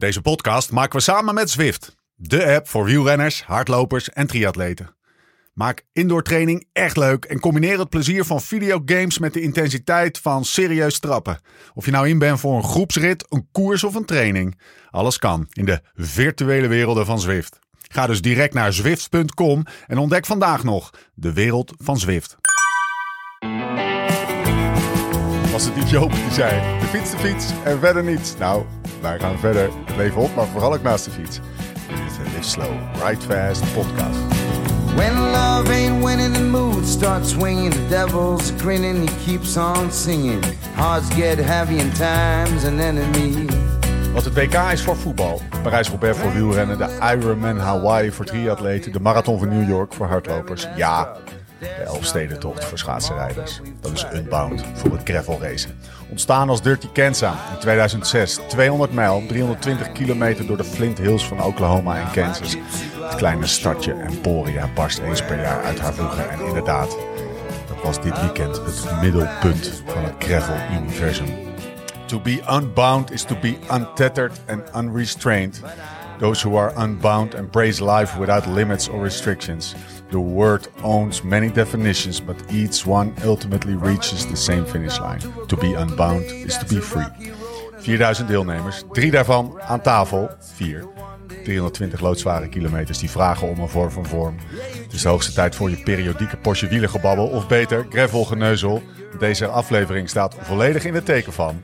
Deze 0.00 0.20
podcast 0.20 0.70
maken 0.70 0.96
we 0.96 1.02
samen 1.02 1.34
met 1.34 1.50
Zwift, 1.50 1.96
de 2.14 2.54
app 2.54 2.68
voor 2.68 2.84
wielrenners, 2.84 3.42
hardlopers 3.44 4.10
en 4.10 4.26
triatleten. 4.26 4.96
Maak 5.52 5.86
indoor 5.92 6.22
training 6.22 6.68
echt 6.72 6.96
leuk 6.96 7.24
en 7.24 7.40
combineer 7.40 7.78
het 7.78 7.88
plezier 7.88 8.24
van 8.24 8.40
videogames 8.40 9.18
met 9.18 9.32
de 9.32 9.40
intensiteit 9.40 10.18
van 10.18 10.44
serieus 10.44 10.98
trappen. 10.98 11.40
Of 11.74 11.84
je 11.84 11.90
nou 11.90 12.08
in 12.08 12.18
bent 12.18 12.40
voor 12.40 12.56
een 12.56 12.64
groepsrit, 12.64 13.26
een 13.28 13.48
koers 13.52 13.84
of 13.84 13.94
een 13.94 14.04
training. 14.04 14.60
Alles 14.90 15.18
kan 15.18 15.46
in 15.52 15.64
de 15.64 15.80
virtuele 15.94 16.68
werelden 16.68 17.06
van 17.06 17.20
Zwift. 17.20 17.58
Ga 17.88 18.06
dus 18.06 18.22
direct 18.22 18.54
naar 18.54 18.72
zwift.com 18.72 19.64
en 19.86 19.98
ontdek 19.98 20.26
vandaag 20.26 20.64
nog 20.64 20.90
de 21.14 21.32
wereld 21.32 21.72
van 21.78 21.98
Zwift. 21.98 22.36
Was 25.50 25.64
het 25.64 25.76
niet 25.76 25.90
Joop 25.90 26.12
die 26.12 26.32
zei, 26.32 26.78
de 26.80 26.86
fiets, 26.86 27.10
de 27.10 27.18
fiets 27.18 27.46
en 27.64 27.80
verder 27.80 28.04
niets. 28.04 28.36
Nou, 28.36 28.64
wij 29.00 29.18
gaan 29.18 29.38
verder 29.38 29.62
het 29.86 29.96
leven 29.96 30.20
op, 30.20 30.34
maar 30.34 30.46
vooral 30.46 30.74
ook 30.74 30.82
naast 30.82 31.04
de 31.04 31.10
fiets. 31.10 31.40
Dit 31.88 31.98
is 32.06 32.16
de 32.16 32.22
Live 32.22 32.48
Slow, 32.48 32.72
Ride 33.04 33.20
Fast 33.20 33.74
podcast. 33.74 34.18
When 34.94 35.14
love 35.14 35.72
ain't 35.72 36.04
winning, 36.04 36.34
the 36.34 36.44
mood 36.44 36.86
starts 36.86 37.30
swinging. 37.30 37.72
The 37.72 37.88
devil's 37.88 38.52
grinning, 38.58 39.08
he 39.08 39.16
keeps 39.24 39.56
on 39.56 39.92
singing. 39.92 40.44
Hearts 40.74 41.14
get 41.14 41.38
heavy 41.38 41.80
and 41.80 41.94
time's 41.96 42.64
an 42.64 42.80
enemy. 42.80 43.46
Wat 44.12 44.24
het 44.24 44.34
WK 44.34 44.54
is 44.72 44.82
voor 44.82 44.96
voetbal, 44.96 45.40
Parijs-Roubaix 45.62 46.18
voor 46.18 46.32
wielrennen, 46.32 46.78
de 46.78 46.98
Ironman 47.16 47.58
Hawaii 47.58 48.12
voor 48.12 48.24
triatleten, 48.24 48.92
de 48.92 49.00
Marathon 49.00 49.38
van 49.38 49.48
New 49.48 49.68
York 49.68 49.92
voor 49.92 50.06
hardlopers. 50.06 50.68
Ja, 50.76 51.16
de 51.58 51.66
Elfstedentocht 51.66 52.64
voor 52.64 52.78
schaatsenrijders. 52.78 53.60
Dat 53.80 53.92
is 53.92 54.06
Unbound 54.14 54.64
voor 54.74 54.92
het 54.92 55.00
gravel 55.04 55.38
racen. 55.40 55.78
Ontstaan 56.10 56.48
als 56.48 56.62
Dirty 56.62 56.88
Kansas 56.92 57.34
in 57.52 57.58
2006. 57.60 58.38
200 58.48 58.92
mijl, 58.92 59.22
320 59.28 59.92
kilometer 59.92 60.46
door 60.46 60.56
de 60.56 60.64
Flint 60.64 60.98
Hills 60.98 61.26
van 61.26 61.42
Oklahoma 61.42 62.00
en 62.00 62.10
Kansas. 62.10 62.56
Het 63.00 63.14
kleine 63.14 63.46
stadje 63.46 63.92
Emporia 63.92 64.68
barst 64.74 64.98
eens 64.98 65.22
per 65.24 65.40
jaar 65.40 65.64
uit 65.64 65.80
haar 65.80 65.94
voegen. 65.94 66.30
En 66.30 66.40
inderdaad, 66.40 66.96
dat 67.68 67.82
was 67.82 68.02
dit 68.02 68.20
weekend 68.20 68.56
het 68.56 69.00
middelpunt 69.00 69.82
van 69.86 70.04
het 70.04 70.14
gravel-universum. 70.18 71.28
To 72.06 72.20
be 72.20 72.42
unbound 72.50 73.10
is 73.10 73.22
to 73.22 73.36
be 73.40 73.56
untethered 73.72 74.32
and 74.48 74.62
unrestrained. 74.76 75.60
Those 76.18 76.48
who 76.48 76.58
are 76.58 76.84
unbound 76.84 77.34
embrace 77.34 77.84
life 77.84 78.18
without 78.18 78.46
limits 78.46 78.88
or 78.88 79.02
restrictions. 79.02 79.74
The 80.10 80.18
word 80.18 80.68
owns 80.82 81.22
many 81.22 81.52
definitions, 81.52 82.24
but 82.24 82.36
each 82.50 82.86
one 82.86 83.12
ultimately 83.24 83.76
reaches 83.76 84.26
the 84.26 84.36
same 84.36 84.66
finish 84.66 84.98
line. 84.98 85.20
To 85.46 85.56
be 85.56 85.74
unbound 85.74 86.24
is 86.24 86.58
to 86.58 86.74
be 86.74 86.80
free. 86.80 87.32
4000 87.78 88.28
deelnemers, 88.28 88.82
drie 88.92 89.10
daarvan 89.10 89.60
aan 89.60 89.80
tafel, 89.80 90.30
vier. 90.54 90.84
320 91.44 92.00
loodzware 92.00 92.48
kilometers 92.48 92.98
die 92.98 93.10
vragen 93.10 93.48
om 93.48 93.58
een 93.58 93.68
vorm 93.68 93.90
van 93.90 94.06
vorm. 94.06 94.36
Het 94.82 94.92
is 94.92 95.02
de 95.02 95.08
hoogste 95.08 95.32
tijd 95.32 95.54
voor 95.54 95.70
je 95.70 95.82
periodieke 95.82 96.36
Porsche 96.36 96.68
wielengebabbel, 96.68 97.26
of 97.26 97.48
beter, 97.48 97.86
gravel 97.88 98.24
geneuzel. 98.24 98.82
Deze 99.18 99.46
aflevering 99.46 100.08
staat 100.08 100.36
volledig 100.40 100.84
in 100.84 100.94
het 100.94 101.04
teken 101.04 101.32
van 101.32 101.62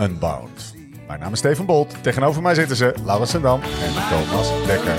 Unbound. 0.00 0.74
Mijn 1.06 1.20
naam 1.20 1.32
is 1.32 1.38
Steven 1.38 1.66
Bolt. 1.66 1.94
Tegenover 2.00 2.42
mij 2.42 2.54
zitten 2.54 2.76
ze 2.76 2.94
Laurens 3.04 3.30
Sendam 3.30 3.60
en 3.62 3.92
Thomas 4.08 4.66
Dekker. 4.66 4.96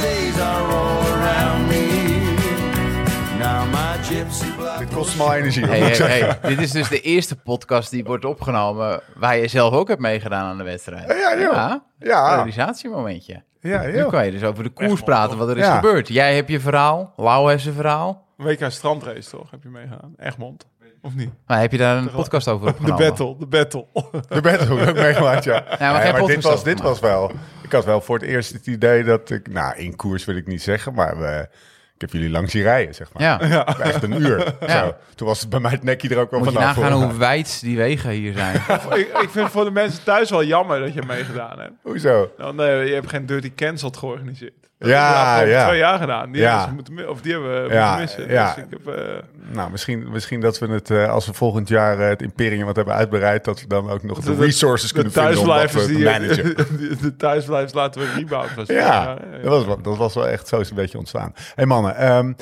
Dit 4.79 4.93
kost 4.93 5.17
me 5.17 5.33
energie, 5.35 5.65
Hey, 5.65 5.79
hey, 5.79 6.37
dit 6.41 6.59
is 6.61 6.71
dus 6.71 6.87
de 6.89 7.01
eerste 7.01 7.35
podcast 7.35 7.89
die 7.91 8.03
wordt 8.03 8.25
opgenomen 8.25 9.01
waar 9.15 9.37
je 9.37 9.47
zelf 9.47 9.73
ook 9.73 9.87
hebt 9.87 9.99
meegedaan 10.01 10.45
aan 10.49 10.57
de 10.57 10.63
wedstrijd. 10.63 11.07
Ja, 11.07 11.37
joh. 11.39 11.53
Ja, 11.53 11.83
Ja, 11.99 12.35
realisatiemomentje. 12.35 13.43
ja, 13.59 13.81
Nu 13.81 14.05
kan 14.05 14.25
je 14.25 14.31
dus 14.31 14.43
over 14.43 14.63
de 14.63 14.69
koers 14.69 15.01
praten, 15.01 15.37
wat 15.37 15.49
er 15.49 15.57
is 15.57 15.65
Ja. 15.65 15.75
gebeurd. 15.75 16.07
Jij 16.07 16.35
hebt 16.35 16.49
je 16.49 16.59
verhaal, 16.59 17.13
Lau 17.15 17.49
heeft 17.49 17.63
zijn 17.63 17.75
verhaal. 17.75 18.25
WK 18.37 18.65
strandrace 18.71 19.29
toch? 19.29 19.51
Heb 19.51 19.63
je 19.63 19.69
meegedaan? 19.69 20.13
Egmond. 20.17 20.65
Of 21.01 21.15
niet? 21.15 21.29
Maar 21.47 21.59
heb 21.59 21.71
je 21.71 21.77
daar 21.77 21.97
een 21.97 22.11
podcast 22.11 22.47
over 22.47 22.65
De 22.67 22.71
opgenomen? 22.73 23.07
battle, 23.07 23.35
de 23.39 23.45
battle. 23.47 23.85
De 24.29 24.41
bed 24.41 24.59
heb 24.59 24.69
ik 24.69 24.87
ook 24.89 24.95
meegemaakt, 24.95 25.43
ja. 25.43 25.63
maar 25.79 25.93
Nee, 25.93 26.01
geen 26.01 26.11
maar 26.11 26.25
dit, 26.25 26.43
was, 26.43 26.63
dit 26.63 26.81
was 26.81 26.99
wel... 26.99 27.31
Ik 27.63 27.71
had 27.71 27.85
wel 27.85 28.01
voor 28.01 28.15
het 28.19 28.27
eerst 28.27 28.53
het 28.53 28.67
idee 28.67 29.03
dat 29.03 29.29
ik... 29.29 29.51
Nou, 29.51 29.75
in 29.77 29.95
koers 29.95 30.25
wil 30.25 30.35
ik 30.35 30.47
niet 30.47 30.61
zeggen, 30.61 30.93
maar 30.93 31.19
we, 31.19 31.47
ik 31.95 32.01
heb 32.01 32.11
jullie 32.11 32.29
langs 32.29 32.51
zien 32.51 32.61
rijden, 32.63 32.95
zeg 32.95 33.13
maar. 33.13 33.23
Ja, 33.49 33.77
Echt 33.77 34.03
een 34.03 34.21
uur. 34.21 34.55
Ja. 34.59 34.85
Zo. 34.85 34.95
Toen 35.15 35.27
was 35.27 35.39
het 35.39 35.49
bij 35.49 35.59
mij 35.59 35.71
het 35.71 35.83
nekje 35.83 36.09
er 36.09 36.17
ook 36.17 36.31
wel 36.31 36.39
moet 36.39 36.49
je 36.49 36.55
vanaf. 36.55 36.75
nagaan 36.75 36.91
hoor. 36.91 37.03
hoe 37.03 37.17
wijd 37.17 37.61
die 37.61 37.77
wegen 37.77 38.09
hier 38.09 38.33
zijn. 38.33 38.55
ik, 38.99 39.17
ik 39.21 39.29
vind 39.29 39.49
voor 39.49 39.63
de 39.63 39.71
mensen 39.71 40.03
thuis 40.03 40.29
wel 40.29 40.43
jammer 40.43 40.79
dat 40.79 40.93
je 40.93 41.01
meegedaan 41.07 41.59
hebt. 41.59 41.73
Hoezo? 41.81 42.31
Nou, 42.37 42.55
nee, 42.55 42.87
je 42.87 42.93
hebt 42.93 43.09
geen 43.09 43.25
Dirty 43.25 43.51
Cancelled 43.55 43.97
georganiseerd. 43.97 44.64
Dat 44.85 44.93
Ja, 44.93 45.43
we 45.43 45.49
ja. 45.49 45.65
twee 45.67 45.77
jaar 45.79 45.99
gedaan. 45.99 46.31
Die 46.31 46.41
Ja. 46.41 46.49
hebben 46.59 46.85
ze 46.85 46.91
moeten, 46.93 47.09
of 47.09 47.21
die 47.21 47.31
hebben 47.31 47.63
we 47.67 47.73
Ja, 47.73 47.97
moeten 47.97 48.01
missen. 48.01 48.33
ja. 48.33 48.53
Dus 48.53 48.63
ik 48.63 48.69
heb, 48.69 48.87
eh, 48.95 49.13
Nou, 49.53 49.71
misschien, 49.71 50.09
misschien 50.11 50.41
dat 50.41 50.59
we 50.59 50.67
het, 50.67 50.89
eh, 50.89 51.09
als 51.09 51.25
we 51.25 51.33
volgend 51.33 51.67
jaar 51.67 51.99
eh, 51.99 52.07
het 52.07 52.21
Imperium 52.21 52.65
wat 52.65 52.75
hebben 52.75 52.93
uitbreid, 52.93 53.43
dat 53.45 53.61
we 53.61 53.67
dan 53.67 53.89
ook 53.89 54.03
nog 54.03 54.19
de, 54.19 54.35
de- 54.35 54.43
resources 54.43 54.87
de 54.87 54.93
kunnen 54.93 55.13
vinden 55.13 55.39
om 55.39 55.47
dat 55.47 55.71
te 55.71 55.85
die 55.87 56.03
managen. 56.03 56.55
de, 57.01 57.15
thuisblijvers 57.17 57.73
laten 57.73 58.01
we 58.01 58.11
rebound. 58.15 58.53
Was 58.55 58.67
Ja, 58.67 59.15
dat 59.15 59.43
was, 59.43 59.65
wel- 59.65 59.81
dat 59.81 59.97
was 59.97 60.13
wel 60.13 60.27
echt 60.27 60.47
zo 60.47 60.59
is 60.59 60.69
een 60.69 60.75
beetje 60.75 60.97
ontstaan. 60.97 61.31
Hé 61.35 61.41
hey 61.55 61.65
mannen, 61.65 61.95
ehm, 61.95 62.33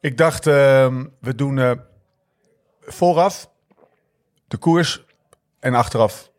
ik 0.00 0.16
dacht 0.16 0.46
ehm, 0.46 1.04
we 1.20 1.34
doen 1.34 1.58
eh, 1.58 1.70
vooraf 2.80 3.50
de 4.48 4.56
koers 4.56 5.04
en 5.60 5.74
achteraf 5.74 6.30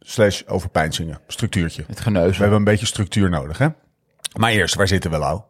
slash 0.00 0.42
overpeinzingen. 0.46 1.20
Structuurtje. 1.26 1.84
Het 1.86 1.96
We 1.96 2.02
geneuzel. 2.02 2.40
hebben 2.40 2.58
een 2.58 2.64
beetje 2.64 2.86
structuur 2.86 3.30
nodig, 3.30 3.58
hè? 3.58 3.66
Maar 4.38 4.50
eerst, 4.50 4.74
waar 4.74 4.88
zitten 4.88 5.10
we, 5.10 5.18
Lau? 5.18 5.40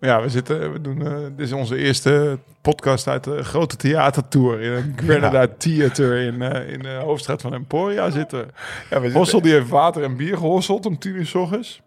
Ja, 0.00 0.22
we 0.22 0.28
zitten, 0.28 0.72
we 0.72 0.80
doen, 0.80 1.06
eh, 1.06 1.12
dit 1.12 1.46
is 1.46 1.52
onze 1.52 1.76
eerste 1.76 2.38
podcast 2.60 3.08
uit 3.08 3.24
de 3.24 3.44
grote 3.44 3.76
theatertour 3.76 4.60
in 4.60 4.72
een 4.72 4.94
Granada 4.96 5.46
Theater 5.58 6.16
in, 6.16 6.42
eh, 6.42 6.72
in 6.72 6.78
de 6.78 7.00
hoofdstraat 7.02 7.40
van 7.40 7.54
Emporia 7.54 8.10
zitten. 8.10 8.50
Ja, 8.90 9.00
we 9.00 9.12
Hossel 9.12 9.40
die 9.40 9.52
heeft 9.52 9.68
water 9.68 10.02
en 10.02 10.16
bier 10.16 10.36
gehosseld 10.36 10.86
om 10.86 10.98
tien 10.98 11.14
uur 11.14 11.26
s 11.26 11.34
ochtends. 11.34 11.82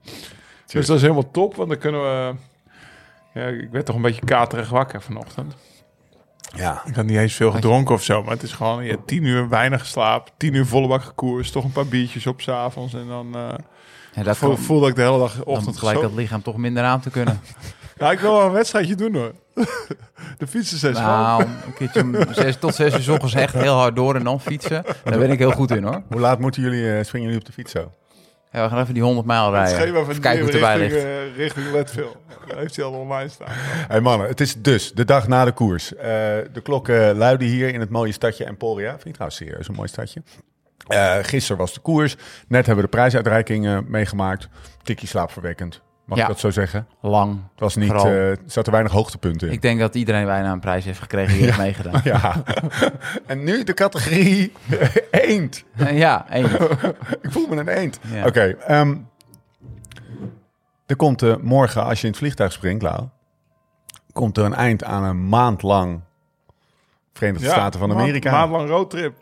Dus 0.65 0.85
dat 0.85 0.95
is 0.95 1.01
helemaal 1.01 1.31
top, 1.31 1.55
want 1.55 1.69
dan 1.69 1.77
kunnen 1.77 2.01
we... 2.01 2.33
Ja, 3.33 3.47
ik 3.47 3.69
werd 3.71 3.85
toch 3.85 3.95
een 3.95 4.01
beetje 4.01 4.25
katerig 4.25 4.69
wakker 4.69 5.01
vanochtend. 5.01 5.55
Ja, 6.55 6.81
Ik 6.85 6.95
had 6.95 7.05
niet 7.05 7.17
eens 7.17 7.33
veel 7.33 7.51
gedronken 7.51 7.95
of 7.95 8.03
zo, 8.03 8.23
maar 8.23 8.33
het 8.33 8.43
is 8.43 8.51
gewoon 8.51 8.85
ja, 8.85 8.95
tien 9.05 9.23
uur 9.23 9.49
weinig 9.49 9.85
slaap, 9.85 10.31
tien 10.37 10.53
uur 10.53 10.65
volle 10.65 10.87
bak 10.87 11.01
gekoers, 11.01 11.51
toch 11.51 11.63
een 11.63 11.71
paar 11.71 11.87
biertjes 11.87 12.27
op 12.27 12.41
s'avonds 12.41 12.93
en 12.93 13.07
dan 13.07 13.35
eh 13.35 13.53
Ja, 14.19 14.25
dat 14.25 14.37
voel, 14.37 14.49
kan, 14.49 14.57
voel 14.63 14.79
dat 14.79 14.89
ik 14.89 14.95
de 14.95 15.01
hele 15.01 15.17
dag 15.17 15.33
dan 15.35 15.43
ochtend 15.45 15.77
gelijk 15.77 16.01
het 16.01 16.13
lichaam 16.13 16.41
toch 16.41 16.57
minder 16.57 16.83
aan 16.83 16.99
te 16.99 17.09
kunnen. 17.09 17.39
Ja, 17.97 18.11
ik 18.11 18.19
wil 18.19 18.33
wel 18.37 18.45
een 18.45 18.51
wedstrijdje 18.51 18.95
doen 18.95 19.13
hoor. 19.15 19.31
de 20.37 20.47
fietsen 20.47 20.77
zijn 20.77 20.95
schoon. 20.95 21.05
Nou, 21.07 21.43
een 21.43 21.73
keertje 21.75 22.01
om 22.01 22.15
zes, 22.33 22.55
tot 22.59 22.75
zes 22.75 22.93
uur 22.93 23.01
's 23.01 23.07
ochtends 23.07 23.33
echt 23.33 23.53
heel 23.53 23.73
hard 23.73 23.95
door 23.95 24.15
en 24.15 24.23
dan 24.23 24.41
fietsen. 24.41 24.83
Daar 25.03 25.17
ben 25.19 25.31
ik 25.31 25.39
heel 25.39 25.51
goed 25.51 25.71
in 25.71 25.83
hoor. 25.83 26.01
hoe 26.09 26.19
laat 26.19 26.39
moeten 26.39 26.61
jullie, 26.61 26.97
eh, 26.97 27.03
springen 27.03 27.27
jullie 27.27 27.41
op 27.41 27.47
de 27.47 27.53
fiets 27.53 27.71
zo? 27.71 27.91
Ja, 28.51 28.63
we 28.63 28.69
gaan 28.69 28.79
even 28.81 28.93
die 28.93 29.03
100 29.03 29.27
mijl 29.27 29.45
Het 29.45 29.53
rijden. 29.53 29.77
schema 29.81 30.03
van 30.03 30.19
kijken 30.19 30.41
hoe 30.45 30.51
het 30.51 30.63
richting, 30.63 30.81
erbij 30.81 30.87
ligt. 30.87 31.05
eh, 31.05 31.35
richting 31.37 31.71
Leadville. 31.71 32.15
Daar 32.47 32.57
heeft 32.57 32.75
hij 32.75 32.85
al 32.85 32.91
online 32.93 33.29
staan. 33.29 33.47
Hey 33.87 34.01
mannen, 34.01 34.27
het 34.27 34.41
is 34.41 34.55
dus 34.61 34.91
de 34.93 35.05
dag 35.05 35.27
na 35.27 35.45
de 35.45 35.51
koers. 35.51 35.95
Eh, 35.95 36.03
de 36.53 36.61
klokken 36.63 37.17
luiden 37.17 37.47
hier 37.47 37.73
in 37.73 37.79
het 37.79 37.89
mooie 37.89 38.11
stadje 38.11 38.45
Emporia. 38.45 38.89
Vind 38.91 39.05
ik 39.05 39.11
trouwens 39.13 39.37
serieus 39.39 39.67
een 39.67 39.75
mooi 39.75 39.87
stadje. 39.87 40.21
Eh 40.89 41.17
gisteren 41.21 41.57
was 41.57 41.73
de 41.73 41.79
koers. 41.79 42.15
Net 42.47 42.65
hebben 42.65 42.75
we 42.85 42.91
de 42.91 42.97
prijsuitreiking 42.97 43.67
eh, 43.67 43.77
meegemaakt. 43.87 44.49
Tikkie 44.83 45.07
slaapverwekkend. 45.07 45.81
Mag 46.05 46.17
Ja. 46.17 46.23
ik 46.23 46.29
dat 46.29 46.39
zo 46.39 46.49
zeggen? 46.51 46.87
Lang. 47.01 47.31
Het 47.51 47.59
was 47.59 47.75
niet, 47.75 47.91
eh, 47.91 48.05
er 48.29 48.37
zaten 48.45 48.71
weinig 48.71 48.91
hoogtepunten 48.91 49.47
in. 49.47 49.53
Ik 49.53 49.61
denk 49.61 49.79
dat 49.79 49.95
iedereen 49.95 50.25
bijna 50.25 50.51
een 50.51 50.59
prijs 50.59 50.85
heeft 50.85 50.99
gekregen 50.99 51.33
die 51.33 51.43
heeft 51.45 51.57
meegedaan. 51.57 52.01
Ja. 52.03 52.43
en 53.27 53.43
nu 53.43 53.63
de 53.63 53.73
categorie 53.73 54.51
eend. 55.11 55.63
ja, 55.91 56.29
één. 56.29 56.45
Ik 57.21 57.31
voel 57.31 57.47
me 57.47 57.55
een 57.55 57.67
eend. 57.67 57.99
Ja. 58.11 58.25
Oké. 58.25 58.41
ehm, 58.41 58.95
er 60.85 60.95
komt 60.95 61.21
eh, 61.21 61.35
morgen, 61.41 61.83
als 61.83 61.97
je 61.99 62.03
in 62.05 62.09
het 62.09 62.19
vliegtuig 62.19 62.51
springt, 62.51 62.81
Lau, 62.83 63.07
komt 64.13 64.37
er 64.37 64.43
een 64.45 64.53
eind 64.53 64.83
aan 64.83 65.03
een 65.03 65.27
maand 65.29 65.61
lang 65.61 66.01
Verenigde 67.13 67.47
Staten 67.47 67.79
van 67.79 67.89
maand- 67.89 68.01
Amerika. 68.01 68.31
maandlang 68.31 68.69
roadtrip. 68.69 69.13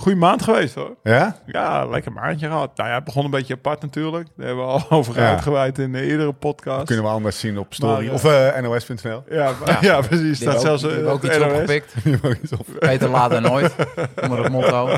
Goeie 0.00 0.16
maand 0.18 0.42
geweest 0.42 0.74
hoor. 0.74 0.96
Ja? 1.02 1.36
Ja, 1.46 1.84
lekker 1.86 2.12
maandje 2.12 2.46
gehad. 2.46 2.76
Nou 2.76 2.88
ja, 2.88 2.94
het 2.94 3.04
begon 3.04 3.24
een 3.24 3.30
beetje 3.30 3.54
apart 3.54 3.82
natuurlijk. 3.82 4.28
Daar 4.36 4.46
hebben 4.46 4.64
we 4.66 4.70
al 4.72 4.84
over 4.98 5.16
Ja. 5.20 5.28
uitgeweid 5.30 5.78
in 5.78 5.92
de 5.92 6.00
eerdere 6.02 6.32
podcast. 6.32 6.86
Kunnen 6.86 7.04
we 7.04 7.10
anders 7.10 7.38
zien 7.40 7.58
op 7.58 7.74
story 7.74 7.92
Maar, 7.92 8.04
eh, 8.06 8.12
of 8.12 8.24
eh, 8.24 8.60
nos.nl. 8.62 9.22
Ja, 9.30 9.50
maar- 9.64 9.84
ja. 9.84 10.00
precies. 10.00 10.40
Staat 10.40 10.60
zelfs 10.60 10.82
eh, 10.82 11.08
ook 11.08 11.14
op 11.14 11.24
iets 11.24 11.38
NOS. 11.38 11.46
opgepikt. 11.52 11.94
Beter 12.78 13.08
laat 13.08 13.30
dan 13.30 13.42
nooit. 13.42 13.74
Onder 14.22 14.42
het 14.42 14.52
motto. 14.52 14.96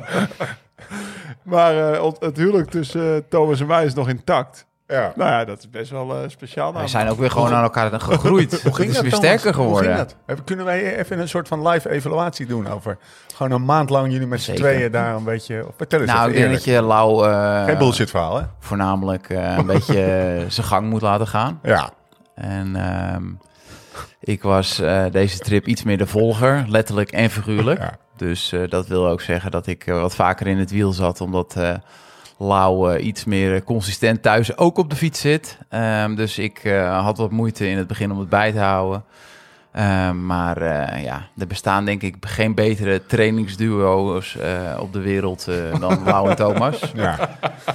Maar 1.43 1.93
eh, 1.93 2.13
het 2.19 2.37
huwelijk 2.37 2.71
tussen 2.71 3.15
eh, 3.15 3.21
Thomas 3.29 3.61
en 3.61 3.67
mij 3.67 3.85
is 3.85 3.95
nog 3.95 4.09
intact. 4.09 4.67
Ja. 4.91 5.13
Nou 5.17 5.31
ja, 5.31 5.45
dat 5.45 5.59
is 5.59 5.71
best 5.71 5.91
wel 5.91 6.15
eh, 6.15 6.29
speciaal. 6.29 6.73
Wij 6.73 6.89
zijn 6.89 7.09
ook 7.09 7.19
weer 7.19 7.31
gewoon 7.31 7.53
aan 7.53 7.63
elkaar 7.63 8.01
gegroeid. 8.01 8.51
Hoe 8.63 8.75
ging 8.75 8.77
het 8.77 8.89
is 8.89 8.95
dat, 8.95 9.03
weer 9.03 9.13
sterker 9.13 9.55
Hoe 9.55 9.65
geworden. 9.65 9.97
ging 9.97 10.09
dat? 10.27 10.45
Kunnen 10.45 10.65
wij 10.65 10.97
even 10.97 11.19
een 11.19 11.29
soort 11.29 11.49
van 11.49 11.69
live 11.69 11.91
evaluatie 11.91 12.47
doen 12.47 12.69
over... 12.69 12.99
Gewoon 13.35 13.53
een 13.53 13.65
maand 13.65 13.91
lang 13.91 14.13
jullie 14.13 14.27
met 14.27 14.41
z'n 14.41 14.55
tweeën 14.55 14.91
daar 14.91 15.15
een 15.15 15.25
beetje... 15.25 15.67
Of 15.67 15.75
vertel 15.77 16.01
eens 16.01 16.13
Nou, 16.13 16.31
ik 16.31 16.37
denk 16.37 16.53
dat 16.53 16.65
je 16.65 16.83
Lau 16.83 17.29
eh, 17.29 17.65
Geen 17.65 17.79
bullshit 17.79 18.11
verhaal, 18.11 18.37
hè? 18.37 18.45
voornamelijk 18.59 19.29
eh, 19.29 19.57
een 19.57 19.67
beetje 19.67 20.25
zijn 20.49 20.67
gang 20.67 20.89
moet 20.89 21.03
laten 21.03 21.27
gaan. 21.27 21.59
Ja. 21.63 21.91
En 22.35 22.77
ehm, 22.77 23.25
ik 24.21 24.43
was 24.43 24.79
eh, 24.79 25.05
deze 25.11 25.39
trip 25.39 25.67
iets 25.67 25.83
meer 25.83 25.99
de 25.99 26.07
volger, 26.07 26.65
letterlijk 26.69 27.11
en 27.11 27.31
figuurlijk. 27.31 27.79
Ja. 27.79 27.97
Dus 28.17 28.53
eh, 28.53 28.61
dat 28.69 28.87
wil 28.87 29.09
ook 29.09 29.21
zeggen 29.21 29.51
dat 29.51 29.67
ik 29.67 29.85
wat 29.85 30.15
vaker 30.15 30.47
in 30.47 30.59
het 30.59 30.71
wiel 30.71 30.93
zat, 30.93 31.21
omdat 31.21 31.57
eh 31.57 31.75
Lau 32.43 32.95
eh, 32.95 33.07
iets 33.07 33.25
meer 33.25 33.65
consistent 33.65 34.23
thuis 34.23 34.57
ook 34.57 34.79
op 34.79 34.91
de 34.91 34.97
fiets 34.97 35.21
zit. 35.21 35.59
Ehm, 35.69 36.15
dus 36.15 36.39
ik 36.39 36.59
eh, 36.59 37.03
had 37.05 37.17
wat 37.17 37.31
moeite 37.31 37.69
in 37.69 37.77
het 37.77 37.87
begin 37.87 38.13
om 38.13 38.19
het 38.19 38.29
bij 38.29 38.53
te 38.53 38.59
houden. 38.59 39.05
Ehm, 39.73 40.27
maar 40.27 40.57
eh, 40.57 41.03
ja, 41.05 41.23
er 41.39 41.47
bestaan 41.47 41.85
denk 41.85 42.03
ik 42.03 42.15
geen 42.21 42.55
betere 42.55 43.07
trainingsduo's 43.07 44.37
eh, 44.37 44.81
op 44.81 44.93
de 44.93 45.01
wereld 45.01 45.47
eh, 45.49 45.81
dan 45.81 46.03
Lau 46.05 46.29
en 46.31 46.37
Thomas. 46.37 46.81
ja. 46.95 47.19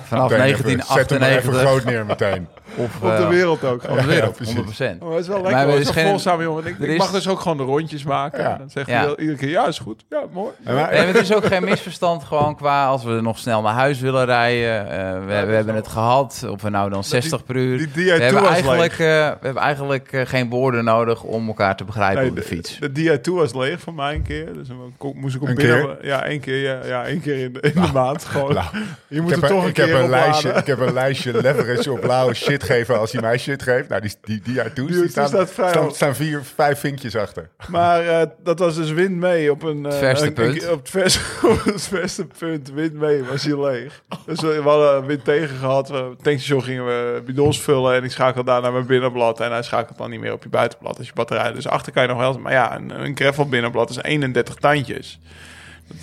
Vanaf 0.04 0.30
Meteen 0.32 0.46
even- 0.46 0.84
Zet 0.88 1.10
hem 1.10 1.20
maar 1.20 1.30
even 1.30 1.52
1998 1.52 1.60
groot 1.62 1.84
neer 1.86 2.06
meteen. 2.06 2.48
of, 2.76 2.96
Op 2.96 3.02
de 3.18 3.24
eh, 3.24 3.28
wereld 3.30 3.64
ook. 3.64 3.84
op 3.90 3.98
de 3.98 4.06
wereld, 4.06 4.36
precies. 4.36 4.56
100%. 4.56 4.60
Oh, 5.00 5.10
dat 5.12 5.20
is 5.20 5.28
wel 5.28 5.42
Maar 5.42 5.52
lekker. 5.52 5.62
er 5.62 5.66
hoor. 5.70 5.80
is 5.80 5.86
Zo'n 5.86 5.94
geen- 5.94 6.08
volzame 6.08 6.44
jongen. 6.44 6.66
Ik, 6.66 6.78
ik 6.80 6.98
mag 6.98 7.12
dus 7.12 7.28
ook 7.28 7.40
gewoon 7.40 7.58
de 7.58 7.64
rondjes 7.64 8.04
maken. 8.04 8.44
Ja. 8.44 8.58
Dan 8.58 8.70
zegt 8.70 8.88
Ja. 8.88 9.02
hij 9.06 9.16
iedere 9.18 9.38
keer, 9.38 9.50
ja, 9.50 9.68
is 9.68 9.80
goed. 9.80 10.06
Ja, 10.10 10.22
mooi. 10.34 10.52
Maar- 10.64 10.74
Nee, 10.76 10.84
maar 10.98 11.08
het 11.08 11.16
is 11.22 11.34
ook 11.34 11.46
geen 11.46 11.64
misverstand 11.64 12.24
gewoon 12.24 12.56
qua 12.56 12.86
als 12.88 13.04
we 13.04 13.22
nog 13.22 13.38
snel 13.38 13.62
naar 13.62 13.74
huis 13.74 14.00
willen 14.00 14.26
rijden. 14.26 14.90
eh, 14.92 15.14
we, 15.20 15.46
we 15.46 15.54
hebben 15.56 15.76
het 15.76 15.88
gehad, 15.88 16.46
of 16.50 16.62
we 16.62 16.70
nou 16.70 16.90
dan 16.90 17.04
60 17.04 17.44
per 17.46 17.56
uur. 17.56 17.78
die 17.78 17.88
we, 17.88 18.02
DI2 18.18 18.22
hebben 18.22 18.42
was 18.42 18.52
eigenlijk, 18.52 18.92
eh, 18.92 18.98
we 18.98 19.38
hebben 19.42 19.64
eigenlijk 19.64 20.12
eh, 20.12 20.22
geen 20.26 20.50
woorden 20.50 20.84
nodig 20.84 21.24
om 21.24 21.48
elkaar 21.48 21.76
te 21.76 21.85
begrijpen 21.86 22.20
Nee, 22.22 22.30
op 22.30 22.36
de 22.36 22.42
de, 22.42 22.48
fiets. 22.48 22.80
de 22.80 23.20
DI2 23.20 23.34
was 23.34 23.54
leeg 23.54 23.80
voor 23.80 23.94
mij 23.94 24.14
een 24.16 24.22
keer. 24.24 24.54
Dus 24.54 24.68
dan 24.68 24.94
moest 25.16 25.36
ik 25.36 25.42
op 25.42 25.48
Een 25.48 25.56
binnen... 25.56 25.98
Ja, 26.02 26.24
één 26.24 26.40
keer, 26.40 26.62
ja, 26.62 26.80
ja, 26.86 27.06
één 27.06 27.22
keer 27.22 27.38
in 27.38 27.54
de, 27.54 27.60
in 27.62 27.82
de 27.82 27.92
maand. 27.94 28.26
Gewoon. 28.26 28.54
Nou, 28.54 28.66
je 29.08 29.22
moet 29.22 29.32
ik 29.32 29.36
er 29.38 29.42
heb, 29.44 29.52
toch 29.52 29.60
een, 29.60 29.64
een 29.64 29.70
ik, 29.70 29.76
heb 29.78 29.86
keer 29.88 29.96
een 29.96 30.10
lijstje, 30.10 30.50
ik 30.50 30.66
heb 30.66 30.80
een 30.80 30.94
lijstje 30.94 31.34
leverage 31.42 31.92
op 31.92 32.04
Lau 32.04 32.34
shit 32.34 32.64
geven 32.64 33.00
als 33.00 33.12
hij 33.12 33.22
mij 33.22 33.38
shit 33.38 33.64
geeft. 33.64 33.90
Nou, 33.90 34.02
die, 34.02 34.12
die, 34.24 34.42
die 34.44 34.62
uit 34.62 34.76
toes, 34.76 34.88
Die 34.92 35.00
die 35.02 35.10
staan, 35.10 35.28
staat 35.28 35.52
vrij 35.52 35.70
staan, 35.70 35.92
staan 35.94 36.16
vier, 36.16 36.42
vijf 36.56 36.80
vinkjes 36.80 37.16
achter. 37.16 37.50
Maar 37.68 38.08
eh, 38.08 38.28
dat 38.44 38.60
was 38.60 38.76
dus 38.76 38.92
wind 38.92 39.16
mee 39.16 39.52
op 39.52 39.64
een... 39.64 39.86
eh, 39.86 39.98
verste 39.98 40.26
een- 40.26 40.34
punt. 40.34 40.64
een- 40.64 40.72
op, 40.72 40.80
het 40.80 40.90
verste, 40.90 41.20
op 41.50 41.64
het 41.64 41.88
verste 41.88 42.26
punt, 42.38 42.72
wind 42.74 42.94
mee, 42.94 43.24
was 43.24 43.44
hij 43.44 43.60
leeg. 43.60 44.02
Dus 44.26 44.42
we, 44.42 44.48
we 44.48 44.70
hadden 44.70 45.06
wind 45.06 45.24
tegen 45.26 45.56
gehad. 45.58 45.90
We, 45.90 45.96
het 45.96 46.24
tankstation 46.24 46.64
gingen 46.64 46.86
we 46.86 47.22
bidons 47.26 47.62
vullen 47.62 47.96
en 47.96 48.04
ik 48.04 48.12
schakelde 48.12 48.52
daar 48.52 48.62
naar 48.62 48.72
mijn 48.74 48.86
binnenblad. 48.86 49.40
En 49.40 49.52
hij 49.52 49.64
schakelt 49.64 49.98
dan 49.98 50.10
niet 50.10 50.20
meer 50.20 50.34
op 50.34 50.44
je 50.44 50.50
buitenblad 50.50 50.98
als 50.98 51.08
je 51.08 51.14
batterij. 51.14 51.52
Dus 51.52 51.68
achter 51.76 51.92
kan 51.92 52.02
je 52.02 52.10
nog 52.10 52.18
wel... 52.18 52.40
Maar 52.40 52.52
ja, 52.52 52.76
een, 52.76 53.04
een 53.04 53.16
gravel 53.16 53.50
binnenblad 53.50 53.90
is 53.90 54.02
31 54.02 54.56
tandjes. 54.56 55.20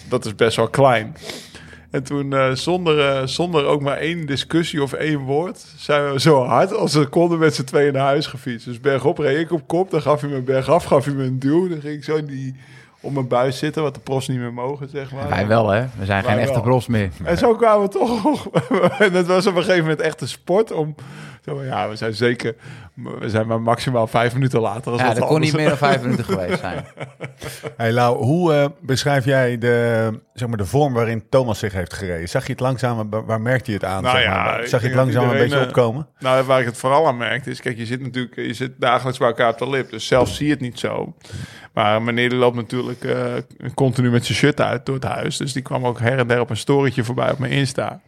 Dat, 0.09 0.25
is 0.25 0.35
best 0.35 0.57
wel 0.57 0.69
klein. 0.69 1.17
En 1.91 2.03
toen, 2.03 2.33
eh, 2.33 2.51
zonder, 2.53 3.09
eh, 3.09 3.27
zonder 3.27 3.65
ook 3.65 3.83
maar 3.83 3.97
één 3.97 4.27
discussie 4.27 4.83
of 4.83 4.93
één 4.93 5.19
woord, 5.19 5.67
zijn 5.77 6.13
we 6.13 6.21
zo 6.21 6.45
hard 6.45 6.75
als 6.75 6.95
we 6.95 7.07
konden 7.07 7.39
met 7.39 7.55
z'n 7.55 7.65
tweeën 7.65 7.93
naar 7.93 8.03
huis 8.03 8.27
gefietst. 8.27 8.67
Dus 8.67 8.81
bergop 8.81 9.19
reed 9.19 9.39
ik 9.39 9.53
op 9.53 9.69
kop, 9.69 9.91
dan 9.91 10.03
gaf 10.03 10.21
hij 10.21 10.31
me 10.31 10.41
bergaf, 10.41 10.85
gaf 10.85 11.05
hij 11.05 11.15
me 11.15 11.25
een 11.25 11.39
duw. 11.39 11.69
Dan 11.69 11.81
ging 11.81 11.95
ik 11.95 12.05
zo 12.05 12.17
in 12.17 12.27
die, 12.27 12.55
op 13.02 13.12
mijn 13.12 13.28
buis 13.28 13.58
zitten, 13.58 13.82
wat 13.82 13.94
de 13.94 14.00
pros 14.00 14.28
niet 14.28 14.38
meer 14.38 14.52
mogen, 14.52 14.88
zeg 14.88 15.12
maar. 15.12 15.28
Wij 15.28 15.46
wel, 15.46 15.69
hè? 15.69 15.81
We 15.99 16.04
zijn 16.04 16.22
Wij 16.22 16.32
geen 16.32 16.40
echte 16.40 16.52
wel. 16.52 16.62
bros 16.62 16.87
meer. 16.87 17.10
En 17.25 17.38
zo 17.38 17.54
kwamen 17.54 17.82
we 17.82 17.88
toch. 17.88 18.46
en 19.04 19.12
het 19.12 19.26
was 19.26 19.46
op 19.46 19.56
een 19.56 19.62
gegeven 19.62 19.82
moment 19.82 20.00
echt 20.00 20.20
een 20.20 20.28
sport 20.28 20.72
om. 20.72 20.94
Zo, 21.44 21.62
ja, 21.62 21.88
we 21.88 21.96
zijn 21.96 22.14
zeker. 22.14 22.54
We 22.94 23.31
zijn 23.31 23.46
maar 23.46 23.60
maximaal 23.60 24.06
vijf 24.06 24.34
minuten 24.34 24.60
later. 24.60 24.93
Als 24.93 25.00
Ja, 25.00 25.14
dat 25.14 25.26
kon 25.26 25.40
niet 25.40 25.52
meer 25.52 25.69
dan 25.69 25.76
vijf 25.76 26.02
minuten 26.02 26.25
geweest 26.25 26.58
zijn. 26.60 26.84
Hey 27.76 27.93
Lau, 27.93 28.25
hoe 28.25 28.54
eh, 28.54 28.66
beschrijf 28.81 29.25
jij 29.25 29.58
de, 29.58 30.08
zeg 30.34 30.49
maar, 30.49 30.56
de 30.56 30.66
vorm 30.66 30.93
waarin 30.93 31.28
Thomas 31.28 31.58
zich 31.58 31.72
heeft 31.72 31.93
gereden? 31.93 32.28
Zag 32.28 32.46
je 32.46 32.52
het 32.52 32.60
langzaam, 32.60 33.10
waar, 33.26 33.40
merkte 33.40 33.70
je 33.70 33.76
het 33.76 33.87
aan? 33.87 34.02
Nou 34.02 34.16
zeg 34.16 34.25
ja, 34.25 34.44
maar? 34.44 34.66
Zag 34.66 34.81
je 34.81 34.87
het 34.87 34.96
dat 34.96 35.04
langzaam 35.04 35.31
een 35.31 35.38
beetje 35.38 35.58
eh, 35.58 35.66
opkomen? 35.66 36.08
Nou, 36.19 36.44
waar 36.44 36.60
ik 36.60 36.66
het 36.66 36.76
vooral 36.76 37.06
aan 37.06 37.16
merkte 37.16 37.50
is, 37.50 37.60
kijk, 37.60 37.76
je 37.76 37.87
zit 37.87 38.00
natuurlijk, 38.00 38.37
je 38.37 38.54
zit 38.54 38.72
dagelijks 38.78 39.19
bij 39.19 39.28
elkaar 39.28 39.50
op 39.52 39.58
de 39.58 39.69
lip, 39.69 39.90
dus 39.90 40.06
zelf 40.06 40.28
zie 40.28 40.46
je 40.46 40.52
het 40.52 40.60
niet 40.60 40.78
zo. 40.78 41.14
Maar 41.73 42.03
meneer 42.03 42.29
die 42.29 42.39
loopt 42.39 42.57
natuurlijk 42.57 43.05
eh, 43.05 43.35
continu 43.75 44.11
met 44.11 44.25
zijn 44.25 44.39
shirt 44.39 44.61
uit 44.61 44.87
door 44.87 44.95
het 44.95 45.05
huis, 45.05 45.37
dus 45.37 45.53
die 45.53 45.63
kwam 45.63 45.87
ook 45.87 46.01
her 46.01 46.19
en 46.19 46.27
der 46.27 46.41
op 46.41 46.51
een 46.51 46.57
storytje 46.57 47.05
voorbij 47.05 47.31
op 47.31 47.39
mijn 47.39 47.53
Insta. 47.53 48.01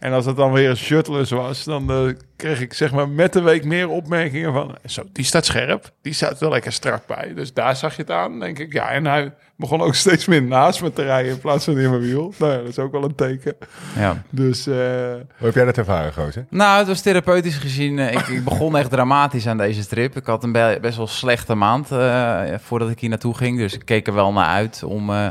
En 0.00 0.12
als 0.12 0.26
het 0.26 0.36
dan 0.36 0.52
weer 0.52 0.70
een 0.70 0.76
shirtless 0.76 1.30
was, 1.30 1.64
dan 1.64 1.90
eh, 1.90 2.14
kreeg 2.36 2.60
ik 2.60 2.72
zeg 2.74 2.92
maar 2.92 3.08
met 3.08 3.32
de 3.32 3.40
week 3.42 3.64
meer 3.64 3.88
opmerkingen 3.88 4.52
van... 4.52 4.76
Zo, 4.84 5.02
die 5.12 5.24
staat 5.24 5.44
scherp, 5.46 5.90
die 6.02 6.12
staat 6.12 6.38
wel 6.38 6.50
lekker 6.50 6.72
strak 6.72 7.06
bij. 7.06 7.32
Dus 7.34 7.52
daar 7.54 7.76
zag 7.76 7.96
je 7.96 8.02
het 8.02 8.10
aan, 8.10 8.40
denk 8.40 8.58
ik. 8.58 8.72
Ja, 8.72 8.88
en 8.90 9.06
hij 9.06 9.32
begon 9.56 9.80
ook 9.80 9.94
steeds 10.04 10.26
meer 10.26 10.42
naast 10.42 10.82
me 10.82 10.92
te 10.92 11.02
rijden 11.02 11.32
in 11.32 11.38
plaats 11.38 11.64
van 11.64 11.78
in 11.78 11.90
mijn 11.90 12.02
wiel. 12.02 12.34
Nou 12.38 12.52
ja, 12.52 12.58
dat 12.58 12.68
is 12.68 12.78
ook 12.78 12.92
wel 12.92 13.04
een 13.04 13.14
teken. 13.14 13.56
Ja. 13.96 14.22
Dus 14.30 14.66
eh, 14.66 14.74
Hoe 14.74 15.46
heb 15.46 15.54
jij 15.54 15.64
dat 15.64 15.78
ervaren, 15.78 16.12
Gozer? 16.12 16.46
Nou, 16.50 16.78
het 16.78 16.86
was 16.86 17.00
therapeutisch 17.00 17.56
gezien. 17.56 17.98
eh, 17.98 18.12
ik, 18.12 18.26
ik 18.28 18.44
begon 18.44 18.76
echt 18.76 18.90
dramatisch 18.90 19.46
aan 19.46 19.58
deze 19.58 19.86
trip. 19.86 20.16
Ik 20.16 20.26
had 20.26 20.44
een 20.44 20.52
be- 20.52 20.78
best 20.80 20.96
wel 20.96 21.06
slechte 21.06 21.54
maand 21.54 21.90
eh, 21.92 22.40
voordat 22.58 22.90
ik 22.90 23.00
hier 23.00 23.08
naartoe 23.10 23.36
ging. 23.36 23.58
Dus 23.58 23.74
ik 23.74 23.84
keek 23.84 24.06
er 24.06 24.14
wel 24.14 24.32
naar 24.32 24.46
uit 24.46 24.82
om 24.82 25.10
eh, 25.10 25.26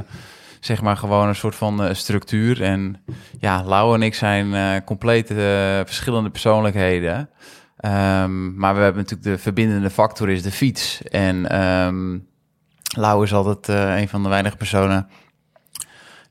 zeg 0.60 0.82
maar 0.82 0.98
gewoon 0.98 1.28
een 1.28 1.36
soort 1.36 1.56
van 1.56 1.84
eh, 1.84 1.94
structuur. 1.94 2.62
En 2.62 3.04
ja, 3.40 3.64
Lau 3.64 3.96
en 3.96 4.02
ik 4.02 4.16
zijn 4.16 4.54
eh, 4.54 4.86
compleet 4.86 5.32
eh, 5.32 5.38
verschillende 5.86 6.30
persoonlijkheden. 6.30 7.30
Ehm, 7.78 8.56
maar 8.56 8.76
we 8.76 8.82
hebben 8.82 9.02
natuurlijk 9.02 9.30
de 9.30 9.38
verbindende 9.38 9.90
factor 9.90 10.30
is 10.30 10.44
de 10.44 10.52
fiets. 10.52 11.02
En 11.04 11.50
ehm 11.50 12.18
Lau 12.98 13.24
is 13.24 13.34
altijd 13.34 13.68
een 14.00 14.10
van 14.10 14.24
de 14.24 14.30
weinige 14.30 14.58
personen 14.58 15.08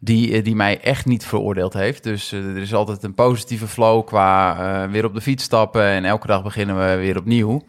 die, 0.00 0.42
die 0.42 0.54
mij 0.54 0.80
echt 0.80 1.06
niet 1.06 1.24
veroordeeld 1.24 1.72
heeft. 1.72 2.02
Dus 2.02 2.32
er 2.32 2.56
is 2.56 2.74
altijd 2.74 3.02
een 3.02 3.14
positieve 3.14 3.66
flow 3.66 4.06
qua 4.06 4.88
weer 4.90 5.04
op 5.04 5.14
de 5.14 5.20
fiets 5.20 5.44
stappen. 5.44 5.82
En 5.82 6.04
elke 6.04 6.26
dag 6.26 6.42
beginnen 6.42 6.78
we 6.78 6.96
weer 6.96 7.18
opnieuw. 7.18 7.64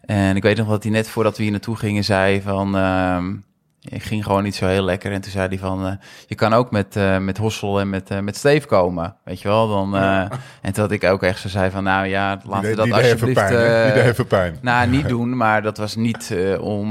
En 0.00 0.36
ik 0.36 0.42
weet 0.42 0.56
nog 0.56 0.68
dat 0.68 0.82
hij 0.82 0.92
net 0.92 1.08
voordat 1.08 1.36
we 1.36 1.42
hier 1.42 1.52
naartoe 1.52 1.76
gingen 1.76 2.04
zei 2.04 2.42
van... 2.42 2.74
ik 3.88 4.02
ging 4.02 4.24
gewoon 4.24 4.42
niet 4.42 4.54
zo 4.54 4.66
heel 4.66 4.82
lekker. 4.82 5.12
En 5.12 5.20
toen 5.20 5.30
zei 5.30 5.48
hij 5.48 5.58
van, 5.58 5.86
eh, 5.86 5.92
je 6.26 6.34
kan 6.34 6.52
ook 6.52 6.70
met, 6.70 6.96
eh, 6.96 7.18
met 7.18 7.38
Hossel 7.38 7.80
en 7.80 7.90
met, 7.90 8.10
eh, 8.10 8.18
met 8.18 8.36
Steve 8.36 8.66
komen. 8.66 9.16
Weet 9.24 9.40
je 9.40 9.48
wel? 9.48 9.68
Dan, 9.68 9.94
En 9.96 10.72
toen 10.72 10.82
had 10.82 10.90
ik 10.92 11.04
ook 11.04 11.22
echt 11.22 11.40
zo 11.40 11.48
zei 11.48 11.70
van, 11.70 11.82
nou 11.84 12.06
ja, 12.06 12.40
laten 12.44 12.70
we 12.70 12.76
dat 12.76 12.84
die 12.84 12.94
alsjeblieft... 12.94 13.34
pijn? 13.48 13.92
Die 13.94 14.02
even 14.02 14.26
pijn. 14.26 14.58
nou, 14.60 14.88
niet 14.88 15.08
doen, 15.08 15.36
maar 15.36 15.62
dat 15.62 15.76
was 15.76 15.96
niet 15.96 16.34
om. 16.60 16.90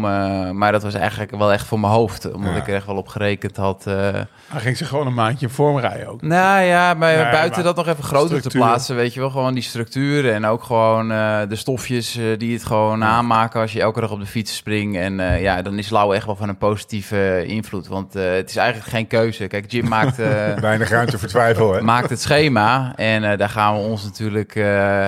maar 0.58 0.72
dat 0.72 0.84
was 0.84 0.94
eigenlijk 0.94 1.32
wel 1.32 1.52
echt 1.52 1.66
voor 1.68 1.80
mijn 1.80 1.94
hoofd. 1.94 2.32
Omdat 2.34 2.52
Ja. 2.54 2.58
ik 2.58 2.68
er 2.68 2.76
echt 2.76 2.86
wel 2.86 2.96
op 2.96 3.08
gerekend 3.08 3.58
had. 3.58 3.84
hij 3.84 4.28
ging 4.50 4.78
zich 4.78 4.88
gewoon 4.88 5.08
een 5.08 5.14
maandje 5.14 5.46
in 5.46 5.52
vorm 5.52 5.80
rijden 5.80 6.08
ook. 6.08 6.22
nou 6.22 6.62
ja, 6.62 6.94
maar 6.94 7.16
buiten 7.16 7.64
maar 7.64 7.64
dat 7.64 7.76
nog 7.76 7.88
even 7.88 8.04
groter 8.04 8.42
te 8.42 8.50
plaatsen, 8.50 8.96
weet 8.96 9.14
je 9.14 9.20
wel. 9.20 9.30
Gewoon 9.30 9.54
die 9.54 9.64
structuur 9.64 10.34
en 10.34 10.46
ook 10.46 10.64
gewoon 10.64 11.08
de 11.50 11.56
stofjes 11.56 12.20
die 12.38 12.54
het 12.54 12.66
gewoon 12.66 13.04
aanmaken 13.04 13.62
als 13.62 13.74
je 13.74 13.82
elke 13.82 14.00
dag 14.02 14.12
op 14.12 14.20
de 14.20 14.26
fiets 14.26 14.56
springt. 14.56 14.98
En 14.98 15.42
ja, 15.42 15.62
dan 15.62 15.78
is 15.78 15.90
Lau 15.90 16.16
echt 16.16 16.26
wel 16.26 16.36
van 16.36 16.50
een 16.50 16.58
positieve 16.86 17.46
invloed. 17.46 17.88
Want 17.88 18.16
eh, 18.16 18.32
het 18.32 18.50
is 18.50 18.56
eigenlijk 18.56 18.90
geen 18.90 19.08
keuze. 19.08 19.48
Kijk, 19.48 19.72
Jim 19.72 19.88
maakt, 19.88 20.20
eh, 20.20 20.54
Weinig 20.60 20.90
ruimte 20.90 21.20
voor 21.20 21.28
twijfel, 21.28 21.74
hè? 21.74 21.82
maakt 21.82 22.10
het 22.10 22.22
schema. 22.22 22.94
En 22.96 23.32
eh, 23.32 23.38
daar 23.38 23.50
gaan 23.50 23.74
we 23.74 23.80
ons 23.80 24.04
natuurlijk 24.04 24.54